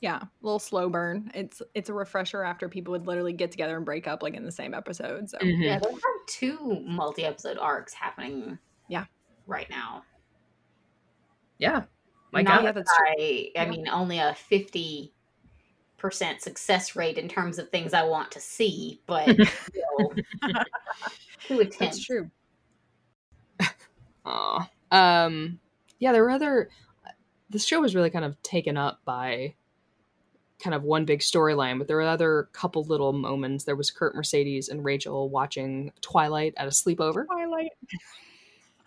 yeah, 0.00 0.16
a 0.16 0.28
little 0.42 0.58
slow 0.58 0.88
burn. 0.88 1.30
It's 1.34 1.62
it's 1.74 1.88
a 1.88 1.94
refresher 1.94 2.42
after 2.42 2.68
people 2.68 2.92
would 2.92 3.06
literally 3.06 3.32
get 3.32 3.50
together 3.52 3.76
and 3.76 3.84
break 3.84 4.06
up 4.08 4.22
like 4.22 4.34
in 4.34 4.44
the 4.44 4.50
same 4.52 4.74
episode. 4.74 5.30
So 5.30 5.38
Mhm. 5.38 5.62
Yeah, 5.64 5.78
they 5.78 5.90
have 5.90 6.00
two 6.26 6.80
multi-episode 6.86 7.58
arcs 7.58 7.92
happening. 7.94 8.58
Yeah. 8.88 9.04
right 9.46 9.68
now. 9.70 10.04
Yeah, 11.58 11.84
my 12.32 12.42
Not 12.42 12.56
God. 12.58 12.64
Yeah, 12.64 12.72
that's 12.72 12.96
true. 12.96 13.06
I, 13.08 13.50
I 13.56 13.64
Yeah. 13.64 13.70
mean, 13.70 13.88
only 13.88 14.18
a 14.18 14.34
fifty 14.34 15.12
percent 16.02 16.42
success 16.42 16.96
rate 16.96 17.16
in 17.16 17.28
terms 17.28 17.60
of 17.60 17.70
things 17.70 17.94
I 17.94 18.02
want 18.02 18.32
to 18.32 18.40
see, 18.40 19.00
but 19.06 19.24
still, 19.28 20.12
to 21.46 21.60
a 21.60 21.64
that's 21.78 22.04
true. 22.04 22.28
Aw. 24.26 24.68
Um, 24.90 25.60
yeah, 26.00 26.12
there 26.12 26.24
were 26.24 26.30
other. 26.30 26.68
The 27.50 27.60
show 27.60 27.80
was 27.80 27.94
really 27.94 28.10
kind 28.10 28.24
of 28.24 28.40
taken 28.42 28.76
up 28.76 29.00
by 29.04 29.54
kind 30.60 30.74
of 30.74 30.82
one 30.82 31.04
big 31.04 31.20
storyline, 31.20 31.78
but 31.78 31.86
there 31.86 31.96
were 31.96 32.02
other 32.02 32.48
couple 32.52 32.82
little 32.82 33.12
moments. 33.12 33.64
There 33.64 33.76
was 33.76 33.92
Kurt 33.92 34.16
Mercedes 34.16 34.68
and 34.68 34.84
Rachel 34.84 35.30
watching 35.30 35.92
Twilight 36.00 36.54
at 36.56 36.66
a 36.66 36.70
sleepover, 36.70 37.26
Twilight. 37.26 37.70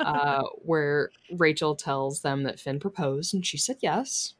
uh, 0.01 0.43
where 0.63 1.11
Rachel 1.31 1.75
tells 1.75 2.21
them 2.21 2.43
that 2.43 2.59
Finn 2.59 2.79
proposed, 2.79 3.33
and 3.33 3.45
she 3.45 3.57
said 3.57 3.77
yes. 3.81 4.33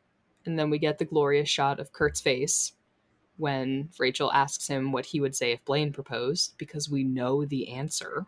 And 0.46 0.58
then 0.58 0.70
we 0.70 0.78
get 0.78 0.98
the 0.98 1.06
glorious 1.06 1.50
shot 1.50 1.80
of 1.80 1.92
Kurt's 1.92 2.22
face 2.22 2.74
when 3.38 3.90
Rachel 4.00 4.32
asks 4.32 4.68
him 4.68 4.92
what 4.92 5.06
he 5.06 5.20
would 5.20 5.36
say 5.36 5.52
if 5.52 5.66
Blaine 5.66 5.92
proposed, 5.92 6.54
because 6.58 6.90
we 6.90 7.04
know 7.04 7.44
the 7.46 7.70
answer. 7.70 8.26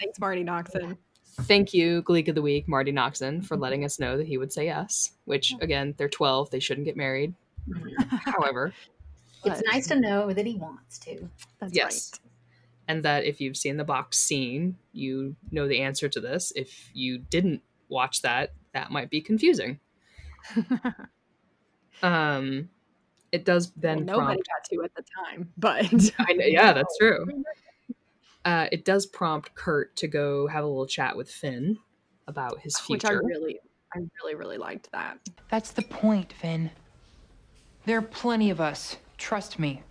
Thanks, 0.00 0.18
Marti 0.20 0.44
Noxon. 0.44 0.96
Thank 1.42 1.74
you, 1.74 2.02
Gleek 2.02 2.28
of 2.28 2.34
the 2.34 2.42
Week, 2.42 2.66
Marti 2.68 2.92
Noxon, 2.92 3.44
for 3.44 3.56
letting 3.56 3.84
us 3.84 3.98
know 3.98 4.16
that 4.16 4.26
he 4.26 4.38
would 4.38 4.52
say 4.52 4.66
yes. 4.66 5.12
Which, 5.24 5.54
again, 5.60 5.94
they're 5.96 6.08
12. 6.08 6.50
They 6.50 6.60
shouldn't 6.60 6.86
get 6.86 6.96
married. 6.96 7.34
However, 8.08 8.72
It's 9.44 9.60
But- 9.60 9.64
nice 9.72 9.86
to 9.88 9.98
know 9.98 10.32
that 10.32 10.46
he 10.46 10.56
wants 10.56 10.98
to. 11.00 11.28
That's 11.58 11.74
yes. 11.74 12.12
And 12.88 13.02
that 13.04 13.24
if 13.24 13.40
you've 13.40 13.56
seen 13.56 13.76
the 13.76 13.84
box 13.84 14.16
scene, 14.18 14.76
you 14.92 15.34
know 15.50 15.66
the 15.66 15.80
answer 15.82 16.08
to 16.08 16.20
this. 16.20 16.52
If 16.54 16.90
you 16.94 17.18
didn't 17.18 17.62
watch 17.88 18.22
that, 18.22 18.52
that 18.72 18.90
might 18.92 19.10
be 19.10 19.20
confusing. 19.20 19.80
right. 22.02 22.36
Um, 22.36 22.68
it 23.32 23.44
does 23.44 23.72
then 23.76 24.06
well, 24.06 24.18
nobody 24.18 24.42
prompt. 24.42 24.48
got 24.48 24.70
to 24.70 24.84
at 24.84 24.94
the 24.94 25.04
time, 25.24 25.52
but 25.58 25.84
I 26.18 26.32
know, 26.32 26.44
yeah, 26.46 26.72
that's 26.72 26.96
true. 26.98 27.26
Uh, 28.44 28.68
it 28.70 28.84
does 28.84 29.06
prompt 29.06 29.52
Kurt 29.56 29.96
to 29.96 30.06
go 30.06 30.46
have 30.46 30.62
a 30.62 30.66
little 30.68 30.86
chat 30.86 31.16
with 31.16 31.28
Finn 31.28 31.76
about 32.28 32.60
his 32.60 32.78
future, 32.78 32.92
which 32.92 33.04
I 33.04 33.08
future. 33.08 33.26
really, 33.26 33.58
I 33.92 33.98
really, 34.22 34.36
really 34.36 34.56
liked 34.56 34.88
that. 34.92 35.18
That's 35.50 35.72
the 35.72 35.82
point, 35.82 36.32
Finn. 36.32 36.70
There 37.86 37.98
are 37.98 38.02
plenty 38.02 38.50
of 38.50 38.60
us, 38.60 38.98
trust 39.18 39.58
me. 39.58 39.82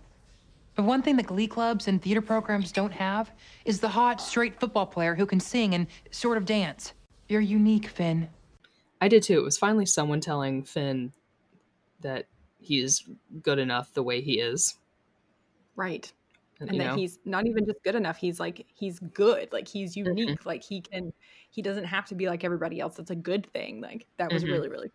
But 0.74 0.84
one 0.84 1.02
thing 1.02 1.16
that 1.16 1.26
glee 1.26 1.46
clubs 1.48 1.86
and 1.86 2.00
theater 2.00 2.22
programs 2.22 2.72
don't 2.72 2.92
have 2.92 3.30
is 3.66 3.78
the 3.78 3.88
hot, 3.88 4.22
straight 4.22 4.58
football 4.58 4.86
player 4.86 5.14
who 5.14 5.26
can 5.26 5.38
sing 5.38 5.74
and 5.74 5.86
sort 6.10 6.38
of 6.38 6.46
dance. 6.46 6.94
You're 7.28 7.42
unique, 7.42 7.88
Finn. 7.88 8.28
I 9.02 9.08
did 9.08 9.22
too. 9.22 9.38
It 9.38 9.44
was 9.44 9.58
finally 9.58 9.84
someone 9.86 10.20
telling 10.20 10.62
Finn 10.62 11.12
that 12.00 12.26
he's 12.58 13.08
good 13.42 13.58
enough 13.58 13.92
the 13.92 14.02
way 14.02 14.20
he 14.20 14.40
is. 14.40 14.76
Right. 15.74 16.10
And, 16.58 16.70
and 16.70 16.80
that 16.80 16.84
know, 16.86 16.96
he's 16.96 17.18
not 17.26 17.46
even 17.46 17.66
just 17.66 17.82
good 17.84 17.94
enough 17.94 18.16
he's 18.16 18.40
like 18.40 18.66
he's 18.74 18.98
good 18.98 19.52
like 19.52 19.68
he's 19.68 19.94
Mm-hmm. 20.04 20.18
unique 20.18 20.46
like 20.46 20.62
he 20.64 20.80
can 20.80 21.12
he 21.50 21.60
doesn't 21.60 21.84
have 21.84 22.06
to 22.06 22.14
be 22.14 22.28
like 22.28 22.44
everybody 22.44 22.80
else 22.80 22.96
that's 22.96 23.10
a 23.10 23.14
good 23.14 23.46
thing 23.52 23.82
like 23.82 24.06
that 24.16 24.32
was 24.32 24.44
Mhm. 24.44 24.50
really 24.52 24.68
really 24.70 24.90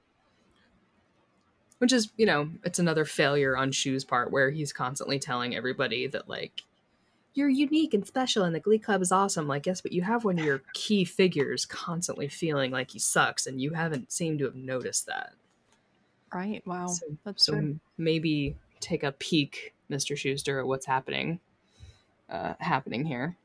which 1.77 1.91
is, 1.93 2.11
you 2.15 2.27
know, 2.27 2.49
it's 2.63 2.77
another 2.77 3.05
failure 3.05 3.57
on 3.57 3.71
Schu's 3.71 4.05
part 4.05 4.31
where 4.31 4.51
he's 4.51 4.71
constantly 4.71 5.17
telling 5.17 5.55
everybody 5.55 6.05
that 6.07 6.29
like 6.29 6.61
you're 7.33 7.49
unique 7.49 7.93
and 7.93 8.05
special 8.05 8.43
and 8.43 8.53
the 8.53 8.59
Glee 8.59 8.77
Club 8.79 9.01
is 9.01 9.11
awesome. 9.11 9.47
Like, 9.47 9.65
yes, 9.65 9.81
but 9.81 9.91
you 9.91 10.03
have 10.03 10.23
one 10.25 10.37
of 10.37 10.45
your 10.45 10.61
key 10.73 11.05
figures 11.05 11.65
constantly 11.65 12.27
feeling 12.27 12.71
like 12.71 12.91
he 12.91 12.99
sucks, 12.99 13.47
and 13.47 13.61
you 13.61 13.71
haven't 13.73 14.11
seemed 14.11 14.39
to 14.39 14.45
have 14.45 14.55
noticed 14.55 15.07
that. 15.07 15.33
Right 16.33 16.61
wow 16.65 16.87
So, 16.87 17.05
that's 17.25 17.45
so 17.45 17.53
true 17.53 17.79
maybe 17.97 18.55
take 18.79 19.03
a 19.03 19.11
peek, 19.11 19.73
Mr. 19.89 20.15
Schuester, 20.15 20.59
at 20.59 20.67
what's 20.67 20.85
happening 20.85 21.39
uh, 22.29 22.53
happening 22.59 23.05
here. 23.05 23.37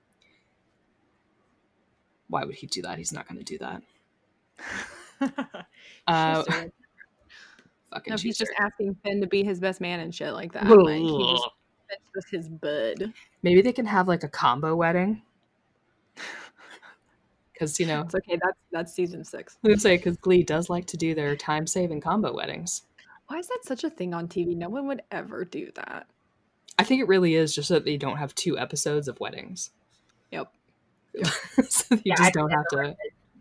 Why 2.29 2.44
would 2.44 2.55
he 2.55 2.66
do 2.66 2.83
that? 2.83 2.99
He's 2.99 3.12
not 3.12 3.29
going 3.29 3.42
to 3.42 3.44
do 3.44 3.59
that. 3.59 3.83
Uh, 6.07 6.42
fucking 7.90 8.11
no, 8.11 8.16
he's 8.18 8.37
just 8.37 8.53
asking 8.61 8.94
Finn 9.03 9.20
to 9.22 9.27
be 9.27 9.42
his 9.42 9.59
best 9.59 9.81
man 9.81 10.01
and 10.01 10.14
shit 10.14 10.35
like 10.35 10.53
that 10.53 10.66
like 10.68 11.01
he 11.01 11.33
just 11.33 11.49
that's 11.88 12.03
just 12.14 12.31
his 12.31 12.49
bud 12.51 13.14
Maybe 13.42 13.62
they 13.62 13.72
can 13.72 13.87
have 13.87 14.09
like 14.09 14.25
a 14.25 14.29
combo 14.29 14.77
wedding. 14.77 15.22
Because 17.59 17.81
you 17.81 17.87
know, 17.87 18.03
it's 18.03 18.14
okay 18.14 18.38
that's 18.42 18.59
that's 18.71 18.92
season 18.92 19.25
six 19.25 19.57
I 19.64 19.69
would 19.69 19.81
say 19.81 19.97
because 19.97 20.16
Glee 20.19 20.42
does 20.42 20.69
like 20.69 20.85
to 20.88 20.97
do 20.99 21.14
their 21.14 21.35
time-saving 21.37 22.03
combo 22.03 22.35
weddings. 22.35 22.83
why 23.29 23.38
is 23.38 23.49
that 23.49 23.61
such 23.64 23.83
a 23.85 23.88
thing 23.90 24.12
on 24.12 24.29
tv 24.29 24.55
no 24.57 24.69
one 24.69 24.87
would 24.88 25.01
ever 25.11 25.45
do 25.45 25.71
that 25.75 26.07
I 26.79 26.85
think 26.85 27.00
it 27.00 27.09
really 27.09 27.35
is 27.35 27.54
just 27.54 27.69
so 27.69 27.75
that 27.75 27.87
they 27.87 27.96
don't 27.96 28.19
have 28.19 28.35
two 28.35 28.59
episodes 28.59 29.09
of 29.09 29.19
weddings. 29.21 29.71
yep 30.31 30.52
so 31.69 31.94
you 31.94 32.02
Yeah, 32.04 32.15
just 32.17 32.27
I've 32.29 32.33
don't 32.35 32.50
have 32.50 32.65
never 32.73 32.85
to. 32.90 32.96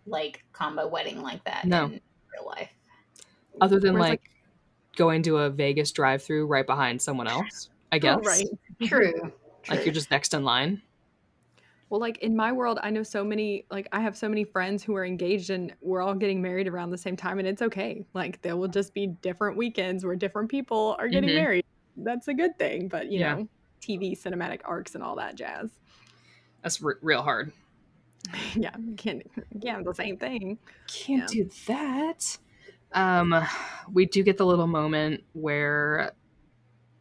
Like 0.06 0.44
combo 0.54 0.88
wedding 0.88 1.22
like 1.22 1.44
that 1.44 1.66
No. 1.66 1.86
in 1.86 1.92
real 2.32 2.46
life. 2.46 2.70
Other 3.60 3.80
than 3.80 3.96
like, 3.96 4.10
like- 4.10 4.30
going 4.96 5.24
to 5.24 5.38
a 5.40 5.50
Vegas 5.50 5.92
drive-through 5.92 6.46
right 6.48 6.66
behind 6.66 7.02
someone 7.02 7.28
else, 7.28 7.70
I 7.92 7.98
guess. 8.00 8.18
Oh, 8.18 8.22
right 8.24 8.48
True. 8.88 9.34
Like 9.70 9.84
you're 9.84 9.94
just 9.94 10.12
next 10.12 10.34
in 10.34 10.44
line. 10.46 10.82
Well, 11.96 12.02
like 12.02 12.18
in 12.18 12.36
my 12.36 12.52
world, 12.52 12.78
I 12.84 12.90
know 12.90 13.04
so 13.04 13.24
many, 13.24 13.66
like 13.72 13.88
I 13.94 14.02
have 14.02 14.18
so 14.18 14.28
many 14.28 14.44
friends 14.44 14.84
who 14.84 14.96
are 14.98 15.06
engaged 15.06 15.50
and 15.50 15.74
we're 15.80 16.02
all 16.02 16.14
getting 16.14 16.42
married 16.42 16.68
around 16.68 16.90
the 16.90 16.98
same 16.98 17.16
time 17.16 17.40
and 17.40 17.48
it's 17.48 17.62
okay. 17.62 18.04
Like 18.14 18.42
there 18.42 18.58
will 18.58 18.68
just 18.68 18.94
be 18.94 19.08
different 19.08 19.56
weekends 19.56 20.04
where 20.04 20.18
different 20.18 20.52
people 20.52 20.98
are 21.00 21.08
getting 21.08 21.30
Mhm. 21.30 21.36
married. 21.36 21.64
That's 21.96 22.28
a 22.28 22.34
good 22.34 22.60
thing, 22.60 22.90
but 22.90 23.10
you 23.10 23.22
Yeah. 23.22 23.36
know, 23.36 23.50
TV 23.80 24.12
cinematic 24.12 24.60
arcs 24.66 24.94
and 24.96 25.02
all 25.06 25.16
that 25.16 25.36
jazz. 25.36 25.70
That's 26.62 26.84
r- 26.84 27.00
real 27.02 27.22
hard. 27.22 27.54
yeah, 28.56 28.76
can't, 28.98 29.24
yeah, 29.62 29.82
the 29.82 29.94
same 29.94 30.18
thing. 30.18 30.60
Can't 30.88 31.22
Yeah. 31.34 31.44
do 31.46 31.50
that. 31.68 32.38
Um, 32.92 33.34
we 33.90 34.06
do 34.06 34.22
get 34.22 34.36
the 34.36 34.46
little 34.46 34.68
moment 34.68 35.24
where 35.32 36.12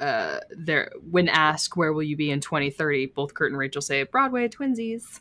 uh 0.00 0.40
there 0.50 0.90
when 1.10 1.28
asked 1.28 1.76
where 1.76 1.92
will 1.92 2.02
you 2.02 2.16
be 2.16 2.30
in 2.30 2.40
2030 2.40 3.06
both 3.06 3.32
kurt 3.34 3.50
and 3.52 3.58
rachel 3.58 3.80
say 3.82 4.02
broadway 4.02 4.48
twinsies 4.48 5.20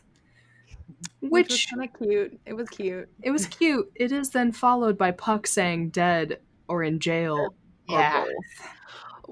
Which, 1.20 1.48
was 1.48 1.54
which 1.54 1.68
kind 1.70 1.84
of 1.88 1.98
cute. 2.08 2.40
It 2.44 2.52
was 2.54 2.68
cute. 2.68 3.08
it 3.22 3.30
was 3.30 3.46
cute 3.46 3.90
it 3.94 4.10
is 4.12 4.30
then 4.30 4.52
followed 4.52 4.98
by 4.98 5.10
puck 5.12 5.46
saying 5.46 5.90
dead 5.90 6.40
or 6.68 6.82
in 6.82 6.98
jail 6.98 7.54
Yeah. 7.88 8.22
or 8.22 8.26
both 8.26 8.68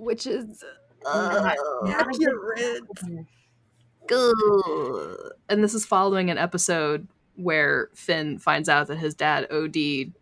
Which 0.05 0.27
is 0.27 0.63
Not- 1.05 1.57
accurate. 1.87 2.83
And 5.49 5.65
this 5.65 5.75
is 5.75 5.85
following 5.85 6.31
an 6.31 6.39
episode 6.39 7.09
where 7.37 7.89
finn 7.95 8.39
finds 8.39 8.69
out 8.69 8.87
that 8.89 8.99
his 8.99 9.15
dad 9.15 9.47
od'd. 9.51 10.13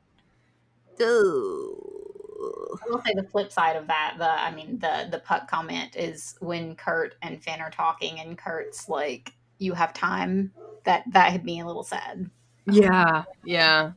I 2.85 2.91
will 2.91 3.03
say 3.03 3.13
the 3.15 3.23
flip 3.25 3.51
side 3.53 3.77
of 3.77 3.87
that, 3.89 4.15
the 4.19 4.29
I 4.29 4.55
mean 4.55 4.79
the 4.79 5.09
the 5.11 5.19
puck 5.21 5.49
comment 5.51 5.97
is 5.97 6.37
when 6.41 6.75
Kurt 6.77 7.15
and 7.23 7.43
Finn 7.43 7.61
are 7.61 7.71
talking 7.71 8.21
and 8.21 8.37
Kurt's 8.39 8.89
like, 8.89 9.33
You 9.59 9.75
have 9.75 9.93
time 9.93 10.53
that 10.85 11.05
that 11.13 11.33
had 11.33 11.45
me 11.45 11.61
a 11.61 11.67
little 11.67 11.85
sad. 11.85 12.31
yeah 12.67 13.25
yeah 13.45 13.93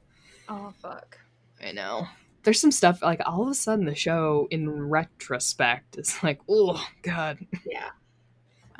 Oh 0.49 0.73
fuck. 0.81 1.17
I 1.65 1.71
know. 1.71 2.07
There's 2.43 2.59
some 2.59 2.71
stuff 2.71 3.01
like 3.01 3.21
all 3.25 3.43
of 3.43 3.47
a 3.49 3.53
sudden 3.53 3.85
the 3.85 3.95
show 3.95 4.47
in 4.51 4.69
retrospect 4.89 5.97
is 5.97 6.21
like, 6.23 6.39
oh 6.49 6.85
god. 7.01 7.37
Yeah. 7.65 7.89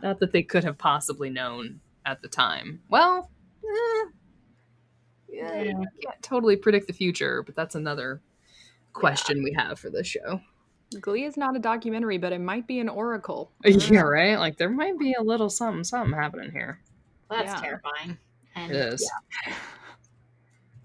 Not 0.02 0.20
that 0.20 0.34
they 0.34 0.44
could 0.44 0.66
have 0.66 0.78
possibly 0.78 1.30
known 1.30 1.80
at 2.06 2.22
the 2.22 2.28
time. 2.28 2.82
Well, 2.90 3.30
eh, 3.64 4.10
yeah, 5.30 5.62
Yeah. 5.62 5.64
you 5.64 5.86
can't 6.04 6.22
totally 6.22 6.58
predict 6.58 6.88
the 6.88 6.94
future, 6.94 7.42
but 7.42 7.56
that's 7.56 7.76
another 7.76 8.22
question 8.94 9.44
we 9.44 9.54
have 9.54 9.80
for 9.80 9.90
this 9.90 10.08
show. 10.08 10.40
Glee 11.02 11.24
is 11.26 11.38
not 11.38 11.56
a 11.56 11.60
documentary, 11.60 12.18
but 12.20 12.32
it 12.34 12.40
might 12.40 12.68
be 12.68 12.80
an 12.80 12.88
oracle. 12.90 13.52
Yeah, 13.66 14.02
right. 14.02 14.38
Like 14.38 14.58
there 14.58 14.70
might 14.70 14.98
be 15.00 15.14
a 15.14 15.22
little 15.22 15.50
something, 15.50 15.84
something 15.84 16.14
happening 16.14 16.52
here. 16.52 16.80
Well, 17.30 17.40
that's 17.44 17.54
Yeah. 17.62 17.68
terrifying. 17.68 18.18
And 18.56 18.72
It 18.72 18.78
is. 18.94 19.12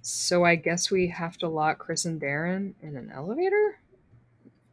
So 0.02 0.44
I 0.44 0.54
guess 0.54 0.90
we 0.90 1.08
have 1.08 1.36
to 1.38 1.48
lock 1.48 1.78
Chris 1.78 2.06
and 2.06 2.20
Darren 2.20 2.72
in 2.82 2.96
an 2.96 3.10
elevator. 3.14 3.78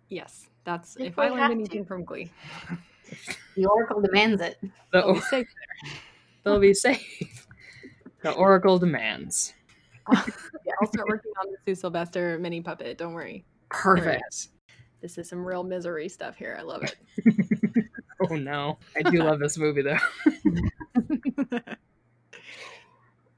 Yes, 0.07 0.47
that's 0.63 0.95
If 0.95 1.07
if 1.07 1.19
I 1.19 1.25
have 1.25 1.33
learned 1.33 1.49
to. 1.49 1.51
anything 1.53 1.85
from 1.85 2.05
Glee. 2.05 2.31
the 3.55 3.65
Oracle 3.65 3.99
demands 4.01 4.41
it. 4.41 4.57
They'll 4.93 5.13
be 5.15 5.19
safe 5.21 5.47
they'll 6.43 6.59
be 6.59 6.73
safe. 6.73 7.47
The 8.21 8.31
Oracle 8.31 8.79
demands. 8.79 9.53
Yeah, 10.11 10.73
I'll 10.81 10.87
start 10.87 11.07
working 11.07 11.31
on 11.41 11.51
the 11.51 11.57
Sue 11.65 11.75
Sylvester 11.75 12.37
mini 12.39 12.61
puppet. 12.61 12.97
Don't 12.97 13.13
worry. 13.13 13.45
Perfect. 13.69 14.49
This 15.01 15.17
is 15.17 15.29
some 15.29 15.45
real 15.45 15.63
misery 15.63 16.09
stuff 16.09 16.35
here. 16.35 16.55
I 16.59 16.63
love 16.63 16.83
it. 16.83 16.95
Oh 18.29 18.35
no, 18.35 18.77
I 18.95 19.09
do 19.09 19.17
love 19.23 19.39
this 19.39 19.57
movie 19.57 19.81
though. 19.81 19.97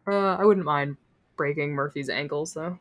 Uh, 0.09 0.37
I 0.39 0.45
wouldn't 0.45 0.65
mind 0.65 0.95
breaking 1.35 1.73
Murphy's 1.73 2.09
ankles 2.09 2.53
though. 2.53 2.79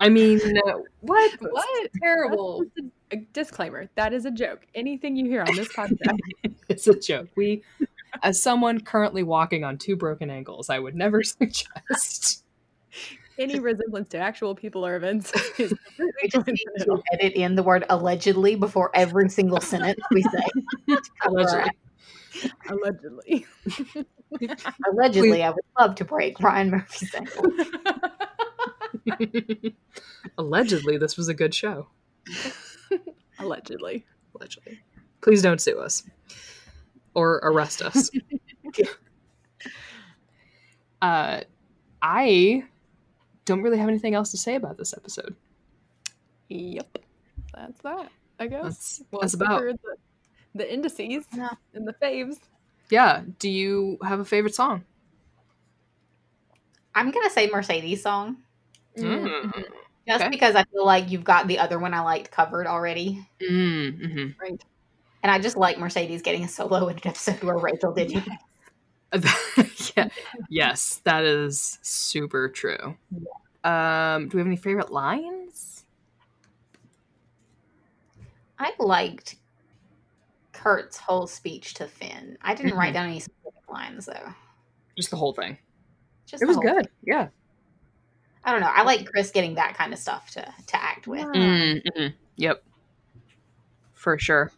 I 0.00 0.08
mean, 0.08 0.40
uh, 0.66 0.78
what? 1.00 1.32
what? 1.40 1.90
Terrible. 2.02 2.64
A 3.12 3.18
disclaimer. 3.32 3.88
That 3.94 4.12
is 4.12 4.24
a 4.24 4.32
joke. 4.32 4.66
Anything 4.74 5.14
you 5.14 5.26
hear 5.26 5.42
on 5.42 5.54
this 5.54 5.68
podcast. 5.68 6.18
It's 6.68 6.88
a 6.88 6.98
joke. 6.98 7.28
We, 7.36 7.62
as 8.22 8.40
someone 8.40 8.80
currently 8.80 9.22
walking 9.22 9.64
on 9.64 9.78
two 9.78 9.96
broken 9.96 10.30
ankles, 10.30 10.70
I 10.70 10.78
would 10.78 10.94
never 10.94 11.22
suggest. 11.22 12.44
any 13.38 13.58
resemblance 13.58 14.08
to 14.10 14.18
actual 14.18 14.54
people 14.54 14.86
or 14.86 14.96
events 14.96 15.32
is 15.58 15.74
We 15.98 16.28
just 16.28 16.46
need 16.46 16.58
to 16.80 17.02
edit 17.12 17.32
in 17.34 17.54
the 17.54 17.62
word 17.62 17.84
allegedly 17.90 18.54
before 18.54 18.90
every 18.94 19.28
single 19.28 19.60
sentence 19.60 20.00
we 20.10 20.22
say. 20.22 20.96
Allegedly. 21.26 21.70
allegedly. 22.68 23.46
Allegedly, 24.90 25.42
I 25.42 25.50
would 25.50 25.64
love 25.78 25.94
to 25.96 26.04
break 26.04 26.40
Ryan 26.40 26.70
Murphy's 26.70 27.14
ankle. 27.14 27.44
Allegedly, 30.38 30.98
this 30.98 31.16
was 31.16 31.28
a 31.28 31.34
good 31.34 31.54
show. 31.54 31.88
allegedly. 33.38 34.04
Allegedly. 34.34 34.80
Please 35.20 35.42
don't 35.42 35.60
sue 35.60 35.78
us 35.78 36.02
or 37.14 37.36
arrest 37.42 37.82
us. 37.82 38.10
uh, 41.02 41.40
I 42.02 42.64
don't 43.44 43.62
really 43.62 43.78
have 43.78 43.88
anything 43.88 44.14
else 44.14 44.30
to 44.32 44.38
say 44.38 44.54
about 44.54 44.78
this 44.78 44.94
episode. 44.94 45.34
Yep. 46.48 46.98
That's 47.54 47.80
that. 47.82 48.10
I 48.38 48.46
guess. 48.46 48.62
That's, 48.62 49.02
Well, 49.10 49.20
that's 49.20 49.34
about. 49.34 49.60
the, 49.62 49.76
the 50.54 50.72
indices 50.72 51.24
Yeah. 51.34 51.50
and 51.74 51.86
the 51.86 51.94
faves. 51.94 52.38
Yeah. 52.90 53.22
Do 53.38 53.48
you 53.48 53.98
have 54.02 54.20
a 54.20 54.24
favorite 54.24 54.54
song? 54.54 54.84
I'm 56.94 57.10
gonna 57.10 57.30
say 57.30 57.48
Mercedes 57.50 58.02
song. 58.02 58.36
Mm. 58.96 59.64
Just 60.06 60.20
Okay. 60.20 60.28
because 60.30 60.54
I 60.54 60.64
feel 60.64 60.84
like 60.86 61.10
you've 61.10 61.24
got 61.24 61.48
the 61.48 61.58
other 61.58 61.78
one 61.78 61.92
I 61.94 62.00
liked 62.00 62.30
covered 62.30 62.66
already. 62.66 63.26
Mm, 63.40 64.00
mhm. 64.00 64.34
Right. 64.40 64.62
And 65.24 65.30
I 65.32 65.38
just 65.38 65.56
like 65.56 65.78
Mercedes 65.78 66.20
getting 66.20 66.44
a 66.44 66.48
solo 66.48 66.86
in 66.88 66.96
an 66.96 67.02
episode 67.06 67.42
where 67.42 67.56
Rachel 67.56 67.92
did 67.92 68.12
yeah. 69.96 70.08
Yes, 70.50 71.00
that 71.04 71.24
is 71.24 71.78
super 71.80 72.50
true. 72.50 72.96
Um, 73.64 74.28
do 74.28 74.36
we 74.36 74.40
have 74.40 74.46
any 74.46 74.56
favorite 74.56 74.90
lines? 74.92 75.86
I 78.58 78.72
liked 78.78 79.36
Kurt's 80.52 80.98
whole 80.98 81.26
speech 81.26 81.72
to 81.74 81.86
Finn. 81.86 82.36
I 82.42 82.54
didn't 82.54 82.74
write 82.76 82.90
Mhm. 82.90 82.94
down 82.94 83.06
any 83.08 83.20
specific 83.20 83.68
lines 83.70 84.04
though. 84.06 84.34
Just 84.96 85.10
the 85.10 85.16
whole 85.16 85.32
thing. 85.32 85.56
Just 86.26 86.42
It 86.42 86.46
was 86.46 86.58
good. 86.58 86.84
thing. 86.84 86.92
Yeah. 87.06 87.28
I 88.44 88.52
don't 88.52 88.60
know. 88.60 88.70
I 88.70 88.82
like 88.82 89.06
Chris 89.06 89.30
getting 89.30 89.54
that 89.54 89.74
kind 89.74 89.94
of 89.94 89.98
stuff 89.98 90.30
to 90.32 90.42
to 90.66 90.76
act 90.82 91.06
with. 91.06 91.24
Mm, 91.24 91.82
mhm. 91.96 92.14
Yep. 92.36 92.62
For 93.94 94.18
sure. 94.18 94.52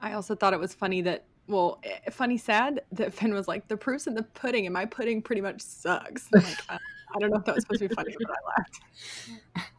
I 0.00 0.12
also 0.14 0.34
thought 0.34 0.52
it 0.52 0.60
was 0.60 0.74
funny 0.74 1.02
that, 1.02 1.24
well, 1.46 1.80
eh, 1.84 2.10
funny, 2.10 2.38
sad 2.38 2.82
that 2.92 3.12
Finn 3.12 3.34
was 3.34 3.48
like, 3.48 3.68
the 3.68 3.76
proof's 3.76 4.06
in 4.06 4.14
the 4.14 4.22
pudding, 4.22 4.66
and 4.66 4.72
my 4.72 4.86
pudding 4.86 5.22
pretty 5.22 5.42
much 5.42 5.60
sucks. 5.60 6.28
I'm 6.34 6.42
like, 6.42 6.58
I, 6.68 6.78
I 7.14 7.18
don't 7.18 7.30
know 7.30 7.38
if 7.38 7.44
that 7.44 7.54
was 7.54 7.64
supposed 7.64 7.82
to 7.82 7.88
be 7.88 7.94
funny, 7.94 8.14
but 8.18 8.30
I 8.30 8.58
laughed. 8.58 9.70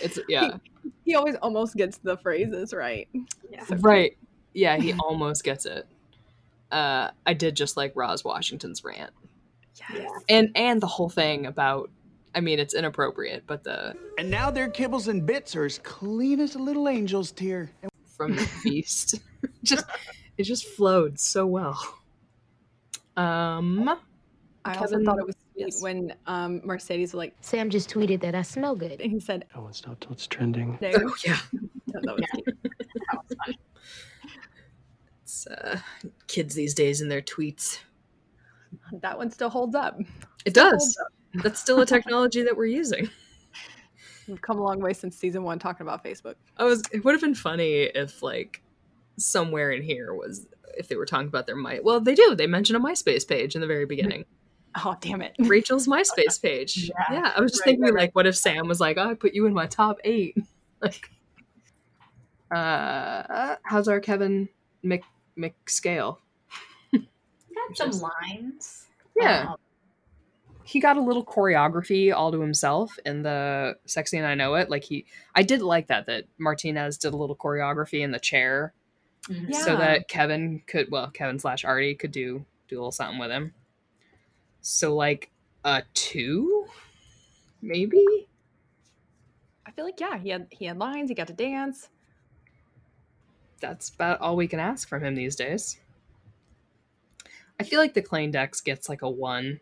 It's 0.00 0.18
yeah. 0.28 0.56
He 1.04 1.14
always 1.14 1.36
almost 1.36 1.76
gets 1.76 1.98
the 1.98 2.16
phrases 2.18 2.72
right. 2.72 3.08
Yeah. 3.50 3.64
So 3.64 3.76
Right. 3.76 4.16
Yeah, 4.54 4.76
he 4.76 4.92
almost 5.00 5.44
gets 5.44 5.66
it. 5.66 5.86
Uh, 6.70 7.10
I 7.26 7.34
did 7.34 7.56
just 7.56 7.76
like 7.76 7.92
Roz 7.94 8.24
Washington's 8.24 8.84
rant. 8.84 9.12
Yeah. 9.94 10.06
And 10.28 10.50
and 10.54 10.80
the 10.80 10.86
whole 10.86 11.08
thing 11.08 11.46
about 11.46 11.90
I 12.34 12.40
mean 12.40 12.58
it's 12.58 12.74
inappropriate, 12.74 13.44
but 13.46 13.64
the 13.64 13.96
And 14.18 14.30
now 14.30 14.50
their 14.50 14.68
kibbles 14.68 15.08
and 15.08 15.26
bits 15.26 15.56
are 15.56 15.64
as 15.64 15.78
clean 15.78 16.40
as 16.40 16.54
a 16.54 16.58
little 16.58 16.86
angel's 16.86 17.32
tear. 17.32 17.70
From 18.20 18.36
the 18.36 18.44
feast. 18.44 19.18
just 19.62 19.86
it 20.36 20.42
just 20.42 20.66
flowed 20.66 21.18
so 21.18 21.46
well. 21.46 21.80
Um 23.16 23.88
I 24.62 24.74
also 24.74 24.90
Kevin- 24.90 25.06
thought 25.06 25.18
it 25.18 25.26
was 25.26 25.36
sweet 25.54 25.64
yes. 25.68 25.82
when 25.82 26.12
um, 26.26 26.60
Mercedes 26.64 27.14
was 27.14 27.18
like, 27.18 27.34
Sam 27.40 27.70
just 27.70 27.88
tweeted 27.88 28.20
that 28.20 28.34
I 28.34 28.42
smell 28.42 28.76
good. 28.76 29.00
and 29.00 29.10
he 29.10 29.18
said, 29.18 29.46
Oh, 29.54 29.66
it's 29.68 29.86
not 29.86 29.98
till 30.02 30.12
it's 30.12 30.26
trending. 30.26 30.76
no. 30.82 30.90
oh 30.94 31.14
yeah. 31.24 31.38
that 31.88 32.04
was 32.04 32.22
cute. 32.34 32.58
That 32.62 33.20
was 33.26 33.36
fun. 33.46 33.54
It's 35.22 35.46
uh, 35.46 35.78
kids 36.26 36.54
these 36.54 36.74
days 36.74 37.00
and 37.00 37.10
their 37.10 37.22
tweets. 37.22 37.78
That 39.00 39.16
one 39.16 39.30
still 39.30 39.48
holds 39.48 39.74
up. 39.74 39.98
It 40.44 40.50
Still 40.50 40.72
does. 40.72 40.98
up. 41.00 41.42
That's 41.42 41.58
still 41.60 41.80
a 41.80 41.86
technology 41.86 42.42
that 42.42 42.54
we're 42.54 42.66
using. 42.66 43.08
We've 44.30 44.42
come 44.42 44.58
a 44.58 44.62
long 44.62 44.80
way 44.80 44.92
since 44.92 45.16
season 45.16 45.42
one 45.42 45.58
talking 45.58 45.86
about 45.86 46.04
Facebook. 46.04 46.34
I 46.56 46.64
was 46.64 46.82
it 46.92 47.04
would 47.04 47.12
have 47.12 47.20
been 47.20 47.34
funny 47.34 47.82
if 47.82 48.22
like 48.22 48.62
somewhere 49.16 49.70
in 49.70 49.82
here 49.82 50.14
was 50.14 50.46
if 50.78 50.88
they 50.88 50.96
were 50.96 51.04
talking 51.06 51.28
about 51.28 51.46
their 51.46 51.56
my 51.56 51.80
well 51.82 52.00
they 52.00 52.14
do 52.14 52.34
they 52.34 52.46
mention 52.46 52.76
a 52.76 52.80
MySpace 52.80 53.26
page 53.28 53.54
in 53.54 53.60
the 53.60 53.66
very 53.66 53.84
beginning 53.86 54.24
Oh, 54.84 54.96
damn 55.00 55.20
it. 55.20 55.34
Rachel's 55.40 55.86
MySpace 55.94 56.40
page 56.40 56.76
yeah, 56.88 57.12
Yeah. 57.12 57.32
I 57.36 57.40
was 57.40 57.50
just 57.50 57.62
Right, 57.62 57.72
thinking 57.72 57.84
right, 57.92 58.02
like 58.04 58.14
what 58.14 58.26
if 58.26 58.36
Sam 58.36 58.68
was 58.68 58.80
like 58.80 58.96
oh, 58.98 59.10
I 59.10 59.14
put 59.14 59.34
you 59.34 59.46
in 59.46 59.52
my 59.52 59.66
top 59.66 59.98
eight 60.04 60.36
like 60.80 61.10
uh 62.50 63.56
how's 63.64 63.88
our 63.88 64.00
Kevin 64.00 64.48
Mc 64.82 65.02
McScale 65.36 66.18
Got 66.92 67.92
some 67.92 68.10
lines. 68.10 68.86
Yeah. 69.16 69.50
Um, 69.50 69.56
he 70.70 70.80
got 70.80 70.96
a 70.96 71.00
little 71.00 71.24
choreography 71.24 72.14
all 72.14 72.30
to 72.30 72.40
himself 72.40 72.98
in 73.04 73.22
the 73.22 73.76
sexy 73.86 74.16
and 74.16 74.26
i 74.26 74.34
know 74.34 74.54
it 74.54 74.70
like 74.70 74.84
he 74.84 75.04
i 75.34 75.42
did 75.42 75.62
like 75.62 75.86
that 75.88 76.06
that 76.06 76.24
martinez 76.38 76.96
did 76.96 77.12
a 77.12 77.16
little 77.16 77.36
choreography 77.36 78.00
in 78.00 78.10
the 78.10 78.18
chair 78.18 78.72
mhm. 79.28 79.54
so 79.54 79.76
that 79.76 80.08
kevin 80.08 80.62
could 80.66 80.90
well 80.90 81.10
kevin 81.10 81.38
slash 81.38 81.64
artie 81.64 81.94
could 81.94 82.12
do 82.12 82.44
do 82.68 82.76
a 82.76 82.78
little 82.78 82.92
something 82.92 83.18
with 83.18 83.30
him 83.30 83.52
so 84.60 84.94
like 84.94 85.30
a 85.64 85.82
two 85.94 86.66
maybe. 87.62 88.28
I 89.66 89.70
feel 89.72 89.84
like 89.84 90.00
yeah, 90.00 90.18
he 90.18 90.30
had 90.30 90.46
he 90.50 90.64
had 90.66 90.78
lines. 90.78 91.10
He 91.10 91.14
got 91.14 91.28
to 91.28 91.32
dance. 91.32 91.88
That's 93.60 93.90
about 93.90 94.20
all 94.20 94.36
we 94.36 94.48
can 94.48 94.60
ask 94.60 94.88
from 94.88 95.04
him 95.04 95.14
these 95.14 95.36
days. 95.36 95.78
I 97.58 97.62
feel 97.62 97.78
like 97.78 97.92
the 97.92 98.02
Klainedex 98.02 98.64
gets 98.64 98.88
like 98.88 99.02
a 99.02 99.10
one, 99.10 99.60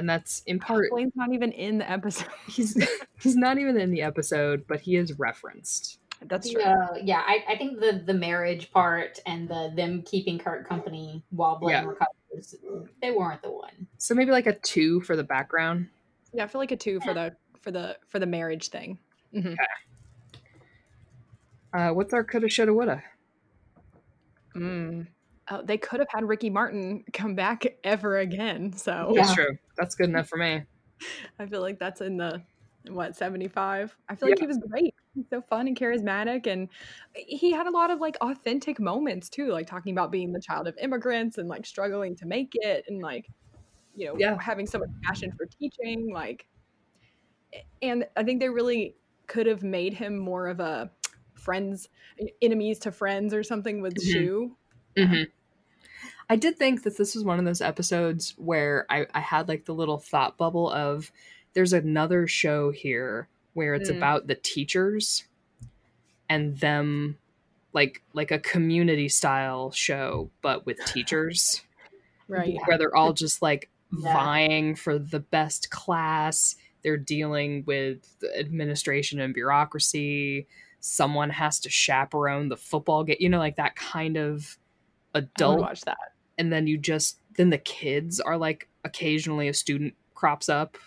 and 0.00 0.08
that's 0.08 0.42
in 0.46 0.58
part 0.58 0.88
Blaine's 0.90 1.12
not 1.14 1.30
even 1.32 1.52
in 1.52 1.76
the 1.78 1.88
episode. 1.90 2.26
he's 2.48 2.74
he's 3.20 3.36
not 3.36 3.58
even 3.58 3.78
in 3.78 3.90
the 3.90 4.00
episode, 4.00 4.64
but 4.66 4.80
he 4.80 4.96
is 4.96 5.12
referenced. 5.18 5.98
That's 6.22 6.50
true. 6.50 6.60
Yeah, 6.62 6.86
yeah. 7.02 7.22
I, 7.26 7.44
I 7.50 7.56
think 7.58 7.80
the 7.80 8.02
the 8.04 8.14
marriage 8.14 8.72
part 8.72 9.18
and 9.26 9.46
the 9.46 9.72
them 9.76 10.02
keeping 10.02 10.38
Kurt 10.38 10.66
company 10.66 11.22
while 11.30 11.58
Blaine 11.58 11.74
Yeah. 11.74 11.84
recovers, 11.84 12.54
they 13.02 13.10
weren't 13.10 13.42
the 13.42 13.50
one. 13.50 13.86
So 13.98 14.14
maybe 14.14 14.30
like 14.30 14.46
a 14.46 14.54
two 14.54 15.02
for 15.02 15.16
the 15.16 15.24
background. 15.24 15.88
Yeah, 16.32 16.44
I 16.44 16.46
feel 16.46 16.60
like 16.62 16.72
a 16.72 16.76
two 16.76 16.98
for 17.00 17.12
the 17.12 17.36
for 17.60 17.70
the 17.70 17.98
for 18.08 18.18
the 18.18 18.26
marriage 18.26 18.68
thing. 18.68 18.98
Mhm. 19.34 19.54
Uh, 21.74 21.90
what's 21.90 22.12
our 22.14 22.24
coulda, 22.24 22.48
shoulda, 22.48 22.72
woulda? 22.74 23.02
Mm. 24.56 25.06
Oh, 25.50 25.62
they 25.62 25.78
could 25.78 25.98
have 26.00 26.08
had 26.10 26.24
Ricky 26.28 26.48
Martin 26.50 27.04
come 27.12 27.34
back 27.34 27.66
ever 27.82 28.16
again. 28.18 28.72
So 28.72 29.14
That's 29.14 29.32
true. 29.32 29.58
That's 29.76 29.94
good 29.94 30.08
enough 30.08 30.28
for 30.28 30.38
me. 30.38 30.64
I 31.38 31.46
feel 31.46 31.60
like 31.60 31.78
that's 31.78 32.00
in 32.00 32.16
the 32.16 32.42
what 32.88 33.14
75. 33.16 33.96
I 34.08 34.14
feel 34.16 34.28
like 34.28 34.38
he 34.38 34.46
was 34.46 34.58
great. 34.70 34.94
He's 35.14 35.26
so 35.28 35.42
fun 35.42 35.66
and 35.68 35.76
charismatic 35.76 36.46
and 36.46 36.68
he 37.14 37.52
had 37.52 37.66
a 37.66 37.70
lot 37.70 37.90
of 37.90 38.00
like 38.00 38.16
authentic 38.20 38.80
moments 38.80 39.28
too, 39.28 39.48
like 39.48 39.66
talking 39.66 39.92
about 39.92 40.10
being 40.12 40.32
the 40.32 40.40
child 40.40 40.66
of 40.68 40.76
immigrants 40.78 41.36
and 41.38 41.48
like 41.48 41.66
struggling 41.66 42.16
to 42.16 42.26
make 42.26 42.50
it 42.54 42.84
and 42.88 43.02
like 43.02 43.30
you 43.94 44.06
know, 44.06 44.18
Yeah. 44.18 44.36
having 44.40 44.66
so 44.66 44.78
much 44.78 44.90
passion 45.04 45.32
for 45.36 45.46
teaching 45.60 46.12
like 46.14 46.46
and 47.82 48.06
I 48.16 48.22
think 48.24 48.40
they 48.40 48.48
really 48.48 48.96
could 49.28 49.46
have 49.46 49.62
made 49.62 49.94
him 49.94 50.18
more 50.18 50.46
of 50.48 50.60
a 50.60 50.90
friends 51.34 51.88
enemies 52.42 52.78
to 52.80 52.92
friends 52.92 53.32
or 53.32 53.42
something 53.42 53.80
with 53.80 53.98
Mhm. 53.98 54.00
Schu. 54.00 54.56
hmm 54.96 55.24
I 56.30 56.36
did 56.36 56.56
think 56.56 56.84
that 56.84 56.96
this 56.96 57.14
was 57.16 57.24
one 57.24 57.40
of 57.40 57.44
those 57.44 57.60
episodes 57.60 58.34
where 58.38 58.86
I, 58.88 59.06
I 59.12 59.20
had 59.20 59.48
like 59.48 59.64
the 59.64 59.74
little 59.74 59.98
thought 59.98 60.38
bubble 60.38 60.70
of 60.70 61.10
there's 61.54 61.72
another 61.72 62.28
show 62.28 62.70
here 62.70 63.28
where 63.54 63.74
it's 63.74 63.90
Mm. 63.90 63.96
about 63.96 64.28
the 64.28 64.36
teachers 64.36 65.24
and 66.28 66.56
them 66.58 67.18
like 67.72 68.02
like 68.12 68.30
a 68.30 68.38
community 68.38 69.08
style 69.08 69.72
show 69.72 70.30
but 70.40 70.64
with 70.66 70.78
teachers 70.86 71.62
Right. 72.28 72.56
where 72.66 72.78
they're 72.78 72.94
all 72.94 73.12
just 73.12 73.42
like 73.42 73.68
Yeah. 73.92 74.12
vying 74.12 74.76
for 74.76 74.98
the 75.00 75.18
best 75.20 75.70
class 75.70 76.54
they're 76.82 76.96
dealing 76.96 77.64
with 77.66 78.18
the 78.20 78.38
administration 78.38 79.20
and 79.20 79.34
bureaucracy 79.34 80.46
someone 80.78 81.30
has 81.30 81.58
to 81.60 81.68
chaperone 81.70 82.48
the 82.48 82.56
football 82.56 83.02
game 83.02 83.16
you 83.18 83.28
know 83.28 83.38
like 83.38 83.56
that 83.56 83.74
kind 83.74 84.16
of 84.16 84.56
adult 85.14 85.58
watch 85.60 85.80
that. 85.82 85.98
And 86.40 86.50
then 86.52 86.66
you 86.66 86.78
just 86.78 87.18
then 87.36 87.50
the 87.50 87.58
kids 87.58 88.18
are 88.18 88.36
like 88.36 88.66
occasionally 88.84 89.46
a 89.46 89.54
student 89.54 89.94
crops 90.14 90.48
up 90.48 90.78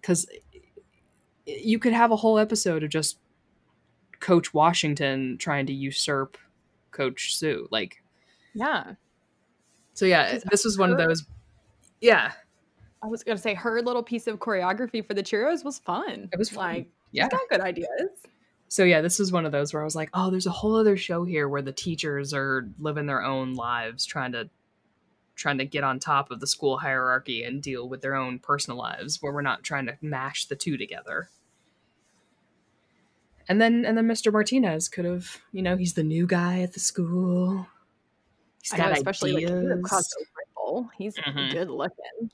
because 0.00 0.26
you 1.44 1.78
could 1.80 1.92
have 1.92 2.12
a 2.12 2.16
whole 2.16 2.38
episode 2.38 2.82
of 2.84 2.90
just 2.90 3.18
coach 4.20 4.54
washington 4.54 5.36
trying 5.38 5.66
to 5.66 5.72
usurp 5.72 6.38
coach 6.92 7.36
sue 7.36 7.66
like 7.70 8.02
Yeah. 8.54 8.94
so 9.94 10.06
yeah 10.06 10.38
this 10.50 10.64
was 10.64 10.78
one 10.78 10.90
of 10.92 10.98
those 10.98 11.24
yeah 12.00 12.32
I 13.02 13.06
was 13.06 13.24
gonna 13.24 13.38
say 13.38 13.54
her 13.54 13.82
little 13.82 14.02
piece 14.02 14.26
of 14.26 14.38
choreography 14.38 15.04
for 15.04 15.14
the 15.14 15.22
Cheerios 15.22 15.64
was 15.64 15.78
fun. 15.78 16.28
It 16.32 16.38
was 16.38 16.50
fun. 16.50 16.56
like 16.58 16.88
yeah 17.12 17.24
she's 17.24 17.30
got 17.30 17.48
good 17.48 17.60
ideas. 17.62 17.88
So 18.70 18.84
yeah 18.84 19.00
this 19.02 19.18
was 19.18 19.30
one 19.32 19.44
of 19.44 19.52
those 19.52 19.74
where 19.74 19.82
i 19.82 19.84
was 19.84 19.96
like 19.96 20.08
oh 20.14 20.30
there's 20.30 20.46
a 20.46 20.50
whole 20.50 20.76
other 20.76 20.96
show 20.96 21.24
here 21.24 21.48
where 21.48 21.60
the 21.60 21.72
teachers 21.72 22.32
are 22.32 22.66
living 22.78 23.04
their 23.06 23.22
own 23.22 23.54
lives 23.54 24.06
trying 24.06 24.32
to 24.32 24.48
trying 25.34 25.58
to 25.58 25.64
get 25.64 25.82
on 25.84 25.98
top 25.98 26.30
of 26.30 26.38
the 26.40 26.46
school 26.46 26.78
hierarchy 26.78 27.42
and 27.42 27.62
deal 27.62 27.88
with 27.88 28.00
their 28.00 28.14
own 28.14 28.38
personal 28.38 28.78
lives 28.78 29.20
where 29.20 29.32
we're 29.32 29.42
not 29.42 29.62
trying 29.64 29.86
to 29.86 29.96
mash 30.00 30.46
the 30.46 30.56
two 30.56 30.76
together 30.78 31.28
and 33.48 33.60
then 33.60 33.84
and 33.84 33.98
then 33.98 34.06
mr 34.06 34.32
martinez 34.32 34.88
could 34.88 35.04
have 35.04 35.38
you 35.52 35.62
know 35.62 35.76
he's 35.76 35.94
the 35.94 36.02
new 36.04 36.26
guy 36.26 36.60
at 36.60 36.72
the 36.72 36.80
school 36.80 37.66
He's 38.62 38.72
got 38.72 38.88
know, 38.88 38.92
especially 38.92 39.32
like 39.32 39.44
ideas. 39.44 39.62
Caleb 39.62 39.82
Cosgrove 39.84 40.26
Ripple. 40.36 40.90
He's 40.98 41.16
Mhm. 41.16 41.50
good 41.50 41.70
looking. 41.70 42.30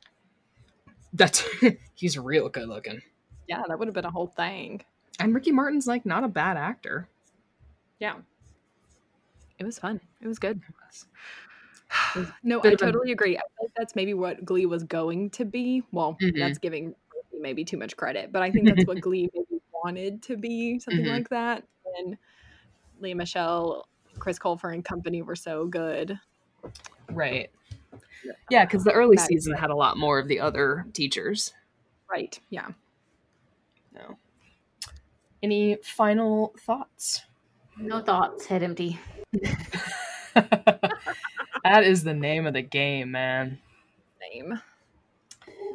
that's 1.13 1.45
he's 1.95 2.19
real 2.19 2.49
good 2.49 2.69
looking 2.69 3.01
Yeah, 3.47 3.63
that 3.69 3.79
would 3.79 3.87
have 3.87 3.95
been 3.95 4.05
a 4.05 4.11
whole 4.11 4.27
thing. 4.27 4.83
And 5.21 5.35
ricky 5.35 5.53
martin's 5.53 5.87
like 5.87 6.05
not 6.07 6.25
a 6.25 6.29
bad 6.29 6.57
actor 6.57 7.09
Yeah. 7.99 8.17
It 9.59 9.65
was 9.65 9.79
fun. 9.79 10.01
It 10.21 10.27
was 10.29 10.39
good. 10.39 10.61
No, 12.43 12.61
I 12.63 12.69
of 12.69 12.75
a- 12.75 12.77
totally 12.77 13.13
agree. 13.13 13.39
I 13.39 13.41
feel 13.41 13.63
like 13.63 13.71
that's 13.75 13.97
maybe 13.97 14.13
what 14.13 14.45
Glee 14.45 14.67
was 14.67 14.85
going 14.85 15.31
to 15.31 15.45
be. 15.47 15.83
Well, 15.93 16.19
Mhm. 16.21 16.39
that's 16.39 16.59
giving 16.59 16.95
maybe 17.33 17.65
too 17.65 17.79
much 17.79 17.97
credit, 17.97 18.33
but 18.33 18.43
I 18.43 18.51
think 18.51 18.67
that's 18.69 18.87
what 18.87 19.01
Glee 19.01 19.31
maybe 19.35 19.63
wanted 19.83 20.21
to 20.25 20.37
be, 20.37 20.79
something 20.79 21.07
Mhm. 21.07 21.11
like 21.11 21.29
that. 21.31 21.65
And 21.99 22.19
Lea 23.01 23.15
Michele, 23.15 23.87
Chris 24.19 24.39
Colfer, 24.39 24.75
and 24.75 24.85
company 24.85 25.23
were 25.23 25.37
so 25.37 25.67
good. 25.67 26.19
right 27.13 27.51
yeah 28.51 28.65
because 28.65 28.83
the 28.83 28.91
early 28.93 29.15
That 29.17 29.23
is 29.23 29.27
season 29.29 29.53
had 29.55 29.71
a 29.71 29.77
lot 29.77 29.97
more 29.97 30.19
of 30.19 30.27
the 30.29 30.41
other 30.41 30.85
teachers 30.93 31.55
Right. 32.11 32.39
Yeah. 32.51 32.69
No. 35.43 35.47
Any 35.49 35.77
final 35.83 36.55
thoughts? 36.61 37.23
No 37.79 38.01
thoughts, 38.01 38.47
head 38.47 38.63
empty. 38.63 38.99
that 40.35 41.83
is 41.85 42.03
the 42.05 42.15
name 42.15 42.47
of 42.47 42.55
the 42.55 42.63
game, 42.63 43.11
man. 43.13 43.59
Name. 44.33 44.61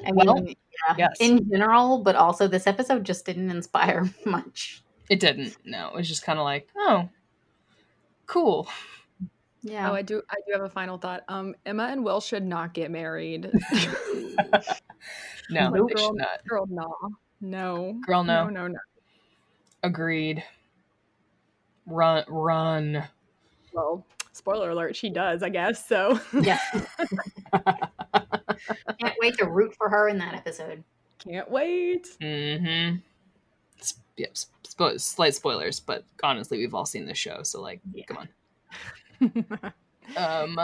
I 0.05 0.11
mean, 0.11 0.15
Well, 0.15 0.43
yeah, 0.47 0.95
yes. 0.97 1.17
in 1.19 1.47
general, 1.49 1.99
but 1.99 2.15
also 2.15 2.47
this 2.47 2.65
episode 2.67 3.03
just 3.03 3.25
didn't 3.25 3.51
inspire 3.51 4.09
much. 4.25 4.83
It 5.09 5.19
didn't. 5.19 5.57
No, 5.65 5.89
it 5.89 5.95
was 5.95 6.07
just 6.07 6.23
kind 6.23 6.39
of 6.39 6.45
like, 6.45 6.67
oh, 6.75 7.07
cool. 8.25 8.67
Yeah. 9.61 9.91
Oh, 9.91 9.93
I 9.93 10.01
do. 10.01 10.23
I 10.29 10.35
do 10.47 10.53
have 10.53 10.63
a 10.63 10.69
final 10.69 10.97
thought. 10.97 11.23
Um, 11.27 11.53
Emma 11.67 11.83
and 11.91 12.03
Will 12.03 12.19
should 12.19 12.43
not 12.43 12.73
get 12.73 12.89
married. 12.91 13.51
No, 15.49 15.69
Like, 15.69 15.73
they 15.73 15.93
girl, 15.95 16.07
should 16.07 16.15
not. 16.15 16.47
girl, 16.47 16.65
no, 16.69 16.95
no, 17.41 17.99
Girl, 18.05 18.23
no. 18.23 18.45
no, 18.45 18.49
no, 18.49 18.67
no. 18.67 18.79
Agreed. 19.83 20.43
Run, 21.85 22.23
run. 22.27 23.03
Well, 23.73 24.05
spoiler 24.31 24.69
alert, 24.71 24.95
she 24.95 25.09
does, 25.09 25.43
I 25.43 25.49
guess. 25.49 25.85
So 25.85 26.19
yeah. 26.41 26.59
Can't 28.99 29.15
wait 29.19 29.37
to 29.37 29.45
root 29.49 29.75
for 29.75 29.89
her 29.89 30.07
in 30.07 30.17
that 30.19 30.33
episode. 30.35 30.83
can't 31.19 31.49
wait. 31.49 32.07
Mm-hmm. 32.21 32.97
Yep. 34.17 34.33
Spo- 34.63 34.99
slight 35.01 35.35
spoilers, 35.35 35.79
but 35.79 36.03
honestly, 36.23 36.57
we've 36.59 36.73
all 36.75 36.85
seen 36.85 37.05
this 37.05 37.17
show, 37.17 37.43
so 37.43 37.61
like, 37.61 37.81
come 38.07 38.17
on. 38.17 39.63
Um, 40.17 40.59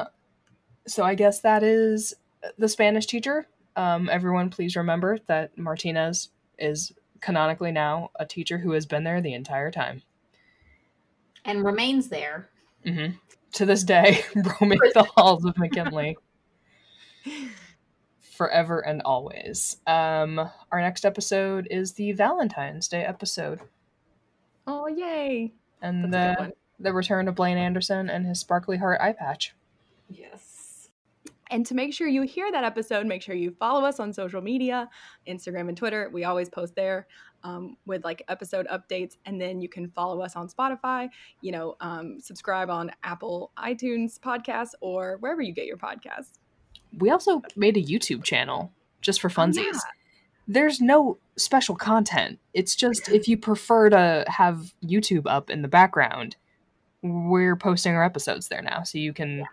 so 0.88 1.04
I 1.04 1.16
guess 1.16 1.40
that 1.42 1.64
is 1.64 2.14
the 2.58 2.68
Spanish 2.68 3.06
teacher. 3.06 3.48
Um, 3.78 4.10
everyone, 4.10 4.50
please 4.50 4.76
remember 4.76 5.20
that 5.28 5.58
Martinez 5.58 6.30
is 6.58 6.92
canonically 7.22 7.72
now 7.72 8.12
a 8.20 8.26
teacher 8.26 8.58
who 8.58 8.72
has 8.72 8.86
been 8.86 9.04
there 9.04 9.22
the 9.22 9.34
entire 9.34 9.72
time. 9.72 10.04
And 11.46 11.64
remains 11.64 12.10
there. 12.10 12.50
hmm 12.86 13.08
To 13.54 13.66
this 13.66 13.84
day, 13.84 14.24
roaming 14.36 14.80
the 14.94 15.08
halls 15.16 15.46
of 15.46 15.58
McKinley 15.58 16.18
forever 18.20 18.80
and 18.80 19.02
always. 19.04 19.78
Um, 19.88 20.40
our 20.72 20.82
next 20.82 21.06
episode 21.06 21.68
is 21.72 21.94
the 21.94 22.12
Valentine's 22.14 22.88
Day 22.88 23.04
episode, 23.04 23.62
oh, 24.68 24.88
yay! 24.88 25.54
and 25.82 26.14
That's 26.14 26.42
the 26.42 26.54
the 26.80 26.94
return 26.94 27.28
of 27.28 27.36
Blaine 27.36 27.58
Anderson 27.58 28.10
and 28.10 28.26
his 28.26 28.40
sparkly 28.40 28.78
heart 28.78 29.02
eye 29.02 29.14
patch. 29.14 29.56
Yes. 30.10 30.47
And 31.50 31.66
to 31.68 31.76
make 31.76 31.94
sure 31.94 32.08
you 32.08 32.24
hear 32.24 32.52
that 32.52 32.64
episode, 32.64 33.06
make 33.06 33.22
sure 33.22 33.36
you 33.36 33.52
follow 33.60 33.86
us 33.86 34.00
on 34.00 34.12
social 34.14 34.42
media, 34.42 34.90
Instagram 35.28 35.70
and 35.70 35.78
Twitter. 35.78 36.10
We 36.12 36.24
always 36.26 36.50
post 36.50 36.76
there 36.76 37.08
um, 37.44 37.78
with 37.86 38.04
like 38.04 38.24
episode 38.28 38.68
updates. 38.68 39.16
And 39.26 39.40
then 39.40 39.62
you 39.62 39.70
can 39.70 39.90
follow 39.92 40.22
us 40.22 40.36
on 40.36 40.50
Spotify, 40.50 41.10
you 41.42 41.52
know, 41.52 41.76
um, 41.80 42.20
subscribe 42.20 42.70
on 42.70 42.92
Apple 43.04 43.52
iTunes 43.58 44.20
podcasts 44.20 44.72
or 44.82 45.18
wherever 45.20 45.42
you 45.42 45.54
get 45.54 45.66
your 45.66 45.78
podcasts. 45.78 46.40
We 46.98 47.10
also 47.12 47.42
made 47.56 47.78
a 47.78 47.82
YouTube 47.84 48.24
channel 48.24 48.72
just 49.02 49.22
for 49.22 49.28
Oh, 49.28 49.34
funsies. 49.34 49.56
yeah. 49.74 49.80
There's 50.50 50.80
no 50.80 51.18
special 51.36 51.76
content. 51.76 52.40
It's 52.54 52.74
just 52.76 53.10
if 53.10 53.28
you 53.28 53.38
prefer 53.38 53.90
to 53.90 54.24
have 54.28 54.74
YouTube 54.84 55.24
up 55.26 55.50
in 55.50 55.62
the 55.62 55.68
background, 55.68 56.38
we're 57.02 57.56
posting 57.58 57.94
our 57.94 58.04
episodes 58.04 58.48
there 58.48 58.62
now. 58.62 58.84
So 58.84 58.98
you 58.98 59.12
can 59.14 59.46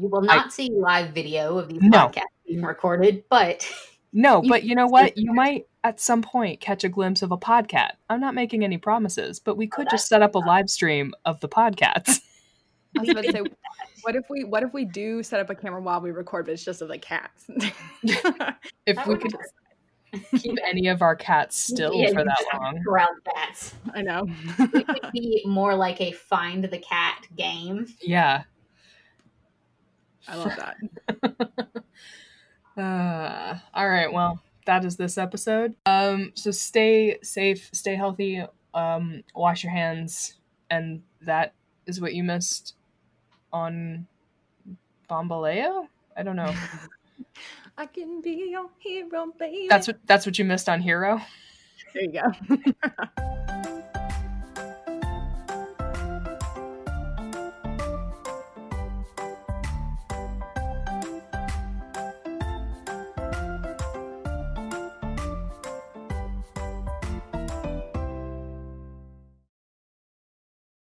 You 0.00 0.08
will 0.08 0.28
I- 0.30 0.36
not 0.36 0.52
see 0.52 0.70
live 0.70 1.10
video 1.10 1.58
of 1.58 1.68
these 1.68 1.82
No. 1.82 2.08
podcasts 2.08 2.22
being 2.46 2.62
recorded, 2.62 3.24
but 3.30 3.66
No, 4.12 4.42
You- 4.42 4.48
but 4.48 4.64
you 4.64 4.74
know 4.74 4.86
what? 4.86 5.16
You 5.16 5.32
might 5.32 5.66
at 5.84 6.00
some 6.00 6.22
point 6.22 6.60
catch 6.60 6.84
a 6.84 6.88
glimpse 6.88 7.22
of 7.22 7.30
a 7.32 7.38
podcat. 7.38 7.92
I'm 8.10 8.20
not 8.20 8.34
making 8.34 8.64
any 8.64 8.78
promises, 8.78 9.38
but 9.38 9.56
we 9.56 9.66
could 9.66 9.86
that's 9.86 9.94
just 9.94 10.08
set 10.08 10.22
up 10.22 10.34
a 10.34 10.38
live 10.38 10.68
stream 10.70 11.14
of 11.24 11.40
the 11.40 11.48
podcats. 11.48 12.20
I 12.96 13.00
was 13.00 13.08
about 13.10 13.24
to 13.24 13.32
say, 13.32 13.42
what 14.02 14.16
if 14.16 14.24
we 14.30 14.44
what 14.44 14.62
if 14.62 14.72
we 14.72 14.84
do 14.84 15.22
set 15.22 15.40
up 15.40 15.50
a 15.50 15.54
camera 15.54 15.80
while 15.80 16.00
we 16.00 16.10
record, 16.10 16.46
but 16.46 16.52
it's 16.52 16.64
just 16.64 16.80
of 16.82 16.88
the 16.88 16.98
cats? 16.98 17.44
if 18.02 18.96
That 18.96 19.06
we 19.06 19.16
could 19.16 19.34
keep 20.40 20.56
any 20.66 20.88
of 20.88 21.02
our 21.02 21.14
cats 21.14 21.58
still 21.58 21.94
Yeah, 21.94 22.08
for 22.12 22.24
that 22.24 22.44
long. 22.54 22.82
Corral 22.82 23.08
cats. 23.34 23.74
I 23.94 24.00
know. 24.02 24.26
It 24.58 24.86
would 24.88 25.12
be 25.12 25.42
more 25.46 25.74
like 25.74 26.00
a 26.00 26.12
find 26.12 26.64
the 26.64 26.78
cat 26.78 27.26
game. 27.36 27.86
Yeah. 28.00 28.44
I 30.28 30.36
love 30.36 30.52
that. 30.56 31.68
Uh, 32.78 33.58
all 33.74 33.88
right. 33.88 34.12
Well, 34.12 34.40
that 34.66 34.84
is 34.84 34.96
this 34.96 35.18
episode. 35.18 35.74
Um, 35.84 36.30
so 36.34 36.50
stay 36.52 37.18
safe, 37.22 37.68
stay 37.72 37.96
healthy, 37.96 38.44
um, 38.72 39.24
wash 39.34 39.64
your 39.64 39.72
hands, 39.72 40.34
and 40.70 41.02
that 41.22 41.54
is 41.86 42.00
what 42.00 42.14
you 42.14 42.22
missed 42.22 42.76
on 43.52 44.06
Bamboleo. 45.10 45.88
I 46.16 46.22
don't 46.22 46.36
know. 46.36 46.54
I 47.78 47.86
can 47.86 48.20
be 48.20 48.48
your 48.50 48.70
hero, 48.78 49.32
baby. 49.38 49.66
That's 49.68 49.86
what 49.86 49.98
that's 50.06 50.26
what 50.26 50.38
you 50.38 50.44
missed 50.44 50.68
on 50.68 50.80
Hero. 50.80 51.20
there 51.94 52.02
you 52.02 52.12
go. 52.12 53.98